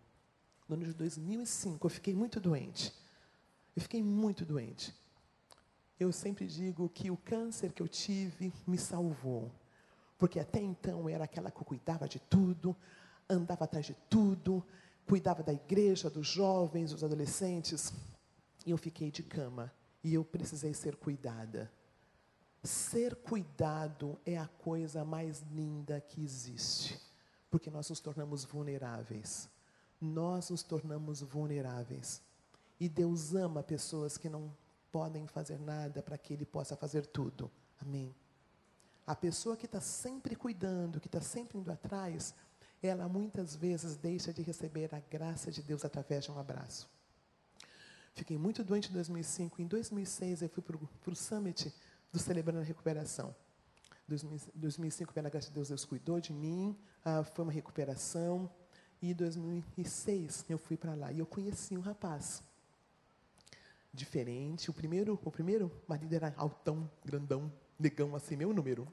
No 0.67 0.75
ano 0.75 0.85
de 0.85 0.93
2005, 0.93 1.85
eu 1.85 1.89
fiquei 1.89 2.13
muito 2.13 2.39
doente. 2.39 2.93
Eu 3.75 3.81
fiquei 3.81 4.01
muito 4.01 4.45
doente. 4.45 4.95
Eu 5.99 6.11
sempre 6.13 6.47
digo 6.47 6.87
que 6.87 7.11
o 7.11 7.17
câncer 7.17 7.73
que 7.73 7.81
eu 7.81 7.87
tive 7.87 8.53
me 8.65 8.77
salvou. 8.77 9.51
Porque 10.17 10.39
até 10.39 10.61
então 10.61 11.09
era 11.09 11.25
aquela 11.25 11.51
que 11.51 11.63
cuidava 11.63 12.07
de 12.07 12.19
tudo, 12.19 12.75
andava 13.29 13.65
atrás 13.65 13.85
de 13.85 13.95
tudo, 14.09 14.65
cuidava 15.05 15.43
da 15.43 15.53
igreja, 15.53 16.09
dos 16.09 16.27
jovens, 16.27 16.91
dos 16.91 17.03
adolescentes. 17.03 17.93
E 18.65 18.71
eu 18.71 18.77
fiquei 18.77 19.11
de 19.11 19.23
cama 19.23 19.73
e 20.03 20.13
eu 20.13 20.23
precisei 20.23 20.73
ser 20.73 20.95
cuidada. 20.95 21.71
Ser 22.63 23.15
cuidado 23.15 24.17
é 24.25 24.37
a 24.37 24.47
coisa 24.47 25.05
mais 25.05 25.41
linda 25.51 26.01
que 26.01 26.23
existe, 26.23 26.99
porque 27.49 27.69
nós 27.69 27.89
nos 27.89 27.99
tornamos 27.99 28.43
vulneráveis. 28.43 29.49
Nós 29.99 30.49
nos 30.49 30.63
tornamos 30.63 31.21
vulneráveis. 31.21 32.21
E 32.79 32.87
Deus 32.87 33.33
ama 33.33 33.63
pessoas 33.63 34.17
que 34.17 34.29
não 34.29 34.51
podem 34.91 35.27
fazer 35.27 35.59
nada 35.59 36.01
para 36.01 36.17
que 36.17 36.33
Ele 36.33 36.45
possa 36.45 36.75
fazer 36.75 37.05
tudo. 37.05 37.51
Amém. 37.81 38.15
A 39.05 39.15
pessoa 39.15 39.57
que 39.57 39.65
está 39.65 39.81
sempre 39.81 40.35
cuidando, 40.35 40.99
que 40.99 41.07
está 41.07 41.21
sempre 41.21 41.57
indo 41.57 41.71
atrás, 41.71 42.33
ela 42.81 43.07
muitas 43.07 43.55
vezes 43.55 43.95
deixa 43.97 44.31
de 44.31 44.41
receber 44.41 44.93
a 44.93 44.99
graça 44.99 45.51
de 45.51 45.61
Deus 45.61 45.83
através 45.83 46.23
de 46.25 46.31
um 46.31 46.37
abraço. 46.37 46.89
Fiquei 48.13 48.37
muito 48.37 48.63
doente 48.63 48.89
em 48.89 48.93
2005. 48.93 49.61
Em 49.61 49.67
2006, 49.67 50.41
eu 50.41 50.49
fui 50.49 50.61
para 50.61 50.77
o 51.11 51.15
Summit 51.15 51.73
do 52.11 52.19
Celebrando 52.19 52.59
a 52.59 52.63
Recuperação. 52.63 53.35
Em 54.07 54.39
2005, 54.55 55.13
pela 55.13 55.29
graça 55.29 55.47
de 55.47 55.53
Deus, 55.53 55.69
Deus 55.69 55.85
cuidou 55.85 56.19
de 56.19 56.33
mim, 56.33 56.77
ah, 57.03 57.23
foi 57.23 57.43
uma 57.45 57.51
recuperação. 57.51 58.51
E 59.01 59.11
em 59.11 59.13
2006, 59.13 60.45
eu 60.49 60.57
fui 60.57 60.75
para 60.75 60.95
lá 60.95 61.11
e 61.11 61.19
eu 61.19 61.25
conheci 61.25 61.77
um 61.77 61.81
rapaz 61.81 62.43
diferente. 63.93 64.69
O 64.69 64.73
primeiro, 64.73 65.19
o 65.23 65.31
primeiro 65.31 65.71
marido 65.87 66.13
era 66.13 66.33
altão, 66.37 66.89
grandão, 67.03 67.51
negão 67.77 68.15
assim, 68.15 68.35
meu 68.35 68.53
número. 68.53 68.87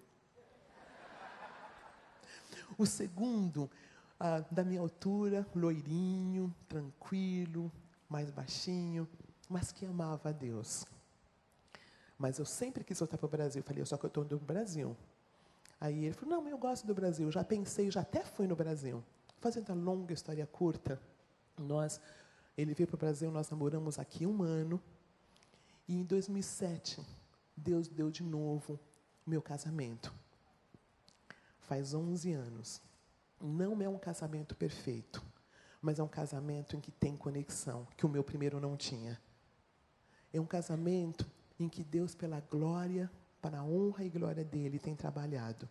O 2.79 2.85
segundo, 2.85 3.71
ah, 4.19 4.45
da 4.51 4.65
minha 4.65 4.81
altura, 4.81 5.47
loirinho, 5.55 6.55
tranquilo, 6.69 7.73
mais 8.09 8.31
baixinho, 8.31 9.09
mas 9.49 9.73
que 9.73 9.87
amava 9.87 10.31
a 10.31 10.33
Deus. 10.33 10.85
Mas 12.19 12.39
eu 12.39 12.45
sempre 12.45 12.83
quis 12.83 12.99
voltar 12.99 13.19
para 13.19 13.27
o 13.27 13.31
Brasil. 13.31 13.63
Falei, 13.63 13.85
só 13.85 13.97
que 13.97 14.05
eu 14.05 14.09
estou 14.09 14.25
no 14.25 14.39
Brasil. 14.39 14.97
Aí 15.81 16.05
ele 16.05 16.15
falou, 16.15 16.43
não, 16.43 16.49
eu 16.49 16.57
gosto 16.57 16.87
do 16.87 16.95
Brasil. 16.95 17.31
Já 17.31 17.45
pensei, 17.45 17.91
já 17.91 18.01
até 18.01 18.25
fui 18.25 18.47
no 18.47 18.57
Brasil. 18.57 19.05
Fazendo 19.39 19.71
a 19.71 19.75
longa 19.75 20.15
história 20.15 20.47
curta, 20.47 21.01
nós, 21.59 22.01
ele 22.57 22.75
veio 22.75 22.87
para 22.87 22.97
o 22.97 22.99
Brasil, 22.99 23.31
nós 23.31 23.51
namoramos 23.51 23.99
aqui 23.99 24.27
um 24.27 24.43
ano. 24.43 24.81
E 25.87 25.95
em 25.95 26.05
2007, 26.05 27.05
Deus 27.57 27.87
deu 27.89 28.11
de 28.11 28.23
novo 28.23 28.81
o 29.27 29.31
meu 29.31 29.43
casamento. 29.43 30.13
Faz 31.61 31.93
11 31.93 32.33
anos. 32.33 32.81
Não 33.41 33.83
é 33.83 33.89
um 33.89 33.99
casamento 33.99 34.55
perfeito, 34.55 35.23
mas 35.83 35.99
é 35.99 36.03
um 36.03 36.09
casamento 36.09 36.75
em 36.77 36.81
que 36.81 36.91
tem 36.91 37.17
conexão, 37.17 37.87
que 37.97 38.07
o 38.07 38.09
meu 38.09 38.25
primeiro 38.25 38.59
não 38.59 38.77
tinha. 38.77 39.21
É 40.33 40.41
um 40.41 40.47
casamento 40.47 41.31
em 41.59 41.69
que 41.69 41.85
Deus, 41.85 42.15
pela 42.15 42.41
glória, 42.41 43.11
para 43.41 43.59
a 43.59 43.65
honra 43.65 44.05
e 44.05 44.09
glória 44.09 44.45
dele, 44.45 44.79
tem 44.79 44.95
trabalhado. 44.95 45.69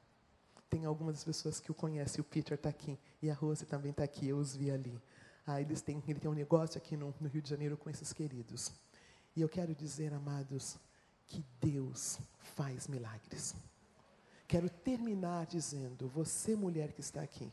Tem 0.70 0.86
algumas 0.86 1.24
pessoas 1.24 1.60
que 1.60 1.72
o 1.72 1.76
conhecem, 1.76 2.22
o 2.22 2.24
Peter 2.24 2.56
está 2.56 2.70
aqui, 2.70 3.00
e 3.22 3.30
a 3.30 3.34
Rose 3.34 3.66
também 3.66 3.92
está 3.92 4.04
aqui, 4.04 4.28
eu 4.28 4.38
os 4.38 4.56
vi 4.56 4.72
ali. 4.72 5.02
Ah, 5.46 5.62
eles 5.62 5.82
têm, 5.82 6.02
ele 6.08 6.20
tem 6.20 6.30
um 6.30 6.34
negócio 6.34 6.78
aqui 6.78 6.98
no, 6.98 7.14
no 7.20 7.28
Rio 7.28 7.42
de 7.42 7.50
Janeiro 7.50 7.78
com 7.78 7.90
esses 7.90 8.12
queridos. 8.12 8.72
E 9.36 9.42
eu 9.42 9.50
quero 9.50 9.76
dizer, 9.76 10.14
amados, 10.14 10.78
que 11.28 11.44
Deus 11.62 12.20
faz 12.40 12.88
milagres. 12.88 13.56
Quero 14.48 14.70
terminar 14.70 15.46
dizendo: 15.46 16.08
você, 16.08 16.56
mulher 16.56 16.94
que 16.94 17.02
está 17.02 17.22
aqui, 17.22 17.52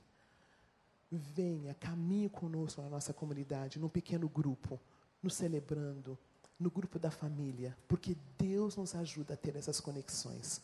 venha, 1.11 1.75
caminhe 1.75 2.29
conosco 2.29 2.81
na 2.81 2.89
nossa 2.89 3.13
comunidade, 3.13 3.79
num 3.79 3.89
pequeno 3.89 4.29
grupo, 4.29 4.81
nos 5.23 5.35
celebrando, 5.35 6.19
no 6.59 6.71
grupo 6.71 6.99
da 6.99 7.11
família, 7.11 7.77
porque 7.89 8.17
Deus 8.39 8.77
nos 8.77 8.95
ajuda 8.95 9.35
a 9.35 9.37
ter 9.37 9.57
essas 9.57 9.81
conexões, 9.81 10.63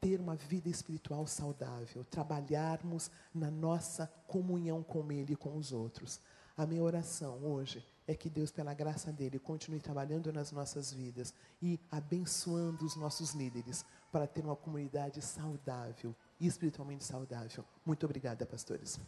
ter 0.00 0.20
uma 0.20 0.36
vida 0.36 0.68
espiritual 0.68 1.26
saudável, 1.26 2.04
trabalharmos 2.04 3.10
na 3.34 3.50
nossa 3.50 4.06
comunhão 4.26 4.82
com 4.82 5.10
Ele 5.10 5.34
e 5.34 5.36
com 5.36 5.56
os 5.56 5.72
outros. 5.72 6.20
A 6.56 6.66
minha 6.66 6.82
oração 6.82 7.42
hoje 7.42 7.82
é 8.06 8.14
que 8.14 8.28
Deus, 8.28 8.50
pela 8.50 8.74
graça 8.74 9.10
dele, 9.10 9.38
continue 9.38 9.80
trabalhando 9.80 10.30
nas 10.30 10.52
nossas 10.52 10.92
vidas 10.92 11.32
e 11.62 11.80
abençoando 11.90 12.84
os 12.84 12.94
nossos 12.94 13.32
líderes 13.32 13.86
para 14.10 14.26
ter 14.26 14.44
uma 14.44 14.54
comunidade 14.54 15.22
saudável, 15.22 16.14
espiritualmente 16.38 17.04
saudável. 17.04 17.64
Muito 17.86 18.04
obrigada, 18.04 18.44
pastores. 18.44 19.00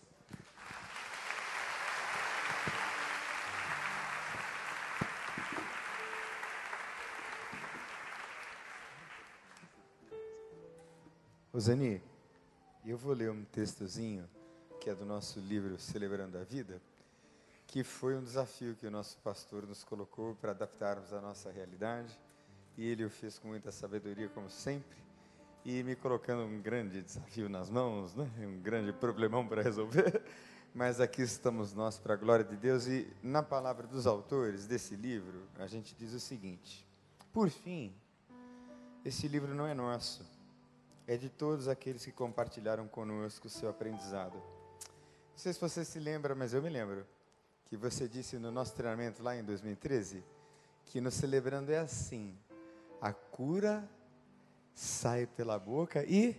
Zani, 11.58 12.02
eu 12.84 12.96
vou 12.96 13.12
ler 13.12 13.30
um 13.30 13.44
textozinho 13.44 14.28
que 14.80 14.90
é 14.90 14.94
do 14.94 15.04
nosso 15.04 15.38
livro 15.40 15.78
Celebrando 15.78 16.36
a 16.36 16.42
Vida, 16.42 16.80
que 17.66 17.82
foi 17.82 18.16
um 18.16 18.22
desafio 18.22 18.74
que 18.74 18.86
o 18.86 18.90
nosso 18.90 19.18
pastor 19.18 19.66
nos 19.66 19.82
colocou 19.82 20.34
para 20.36 20.52
adaptarmos 20.52 21.12
a 21.12 21.20
nossa 21.20 21.50
realidade, 21.50 22.18
e 22.76 22.86
ele 22.86 23.04
o 23.04 23.10
fez 23.10 23.38
com 23.38 23.48
muita 23.48 23.70
sabedoria, 23.70 24.28
como 24.28 24.50
sempre, 24.50 24.96
e 25.64 25.82
me 25.82 25.96
colocando 25.96 26.44
um 26.44 26.60
grande 26.60 27.02
desafio 27.02 27.48
nas 27.48 27.70
mãos, 27.70 28.14
né? 28.14 28.28
um 28.40 28.60
grande 28.60 28.92
problemão 28.92 29.46
para 29.46 29.62
resolver, 29.62 30.22
mas 30.74 31.00
aqui 31.00 31.22
estamos 31.22 31.72
nós 31.72 31.98
para 31.98 32.14
a 32.14 32.16
glória 32.16 32.44
de 32.44 32.56
Deus, 32.56 32.86
e 32.86 33.10
na 33.22 33.42
palavra 33.42 33.86
dos 33.86 34.06
autores 34.06 34.66
desse 34.66 34.94
livro, 34.94 35.48
a 35.58 35.66
gente 35.66 35.94
diz 35.94 36.12
o 36.12 36.20
seguinte: 36.20 36.86
por 37.32 37.48
fim, 37.48 37.94
esse 39.04 39.26
livro 39.26 39.54
não 39.54 39.66
é 39.66 39.74
nosso, 39.74 40.24
é 41.06 41.16
de 41.16 41.28
todos 41.28 41.68
aqueles 41.68 42.04
que 42.04 42.12
compartilharam 42.12 42.86
conosco 42.86 43.46
o 43.46 43.50
seu 43.50 43.68
aprendizado. 43.68 44.34
Não 44.34 45.38
sei 45.38 45.52
se 45.52 45.60
você 45.60 45.84
se 45.84 45.98
lembra, 45.98 46.34
mas 46.34 46.54
eu 46.54 46.62
me 46.62 46.70
lembro 46.70 47.04
que 47.64 47.76
você 47.76 48.08
disse 48.08 48.38
no 48.38 48.50
nosso 48.50 48.74
treinamento 48.74 49.22
lá 49.22 49.36
em 49.36 49.42
2013 49.42 50.22
que 50.86 51.00
no 51.00 51.10
celebrando 51.10 51.72
é 51.72 51.78
assim: 51.78 52.36
a 53.00 53.12
cura 53.12 53.88
sai 54.74 55.26
pela 55.26 55.58
boca 55.58 56.04
e 56.04 56.36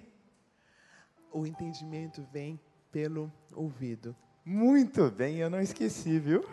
o 1.31 1.45
entendimento 1.45 2.21
vem 2.31 2.59
pelo 2.91 3.31
ouvido. 3.53 4.15
Muito 4.43 5.09
bem, 5.09 5.37
eu 5.37 5.49
não 5.49 5.59
esqueci, 5.59 6.19
viu? 6.19 6.45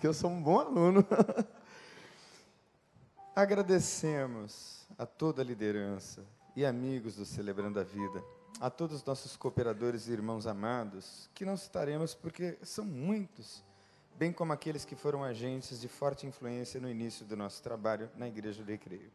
Que 0.00 0.06
eu 0.06 0.14
sou 0.14 0.30
um 0.30 0.42
bom 0.42 0.58
aluno. 0.58 1.04
Agradecemos 3.34 4.86
a 4.96 5.04
toda 5.04 5.42
a 5.42 5.44
liderança, 5.44 6.24
e 6.56 6.64
amigos 6.64 7.16
do 7.16 7.24
Celebrando 7.24 7.80
a 7.80 7.82
Vida, 7.82 8.22
a 8.60 8.70
todos 8.70 8.98
os 8.98 9.04
nossos 9.04 9.36
cooperadores 9.36 10.06
e 10.06 10.12
irmãos 10.12 10.46
amados, 10.46 11.28
que 11.34 11.44
não 11.44 11.56
citaremos 11.56 12.14
porque 12.14 12.56
são 12.62 12.84
muitos, 12.84 13.64
bem 14.16 14.32
como 14.32 14.52
aqueles 14.52 14.84
que 14.84 14.94
foram 14.94 15.24
agentes 15.24 15.80
de 15.80 15.88
forte 15.88 16.26
influência 16.26 16.80
no 16.80 16.88
início 16.88 17.24
do 17.24 17.36
nosso 17.36 17.62
trabalho 17.62 18.08
na 18.16 18.28
Igreja 18.28 18.62
do 18.62 18.70
Recreio. 18.70 19.10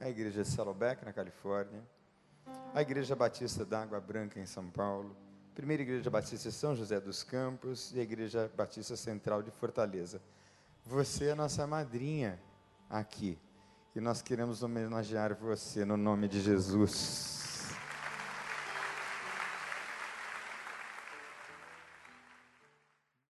A 0.00 0.08
Igreja 0.08 0.42
de 0.42 0.48
Saddleback, 0.48 1.04
na 1.04 1.12
Califórnia, 1.12 1.82
a 2.74 2.80
Igreja 2.80 3.14
Batista 3.14 3.64
da 3.64 3.82
Água 3.82 4.00
Branca, 4.00 4.38
em 4.38 4.46
São 4.46 4.70
Paulo, 4.70 5.16
a 5.52 5.54
Primeira 5.54 5.82
Igreja 5.82 6.08
Batista 6.08 6.48
de 6.48 6.54
São 6.54 6.74
José 6.74 7.00
dos 7.00 7.22
Campos 7.22 7.92
e 7.94 8.00
a 8.00 8.02
Igreja 8.02 8.50
Batista 8.56 8.96
Central 8.96 9.42
de 9.42 9.50
Fortaleza. 9.50 10.20
Você 10.86 11.26
é 11.26 11.34
nossa 11.34 11.66
madrinha 11.66 12.40
aqui 12.88 13.38
e 13.94 14.00
nós 14.00 14.22
queremos 14.22 14.62
homenagear 14.62 15.34
você 15.34 15.84
no 15.84 15.96
nome 15.96 16.28
de 16.28 16.40
Jesus. 16.40 17.47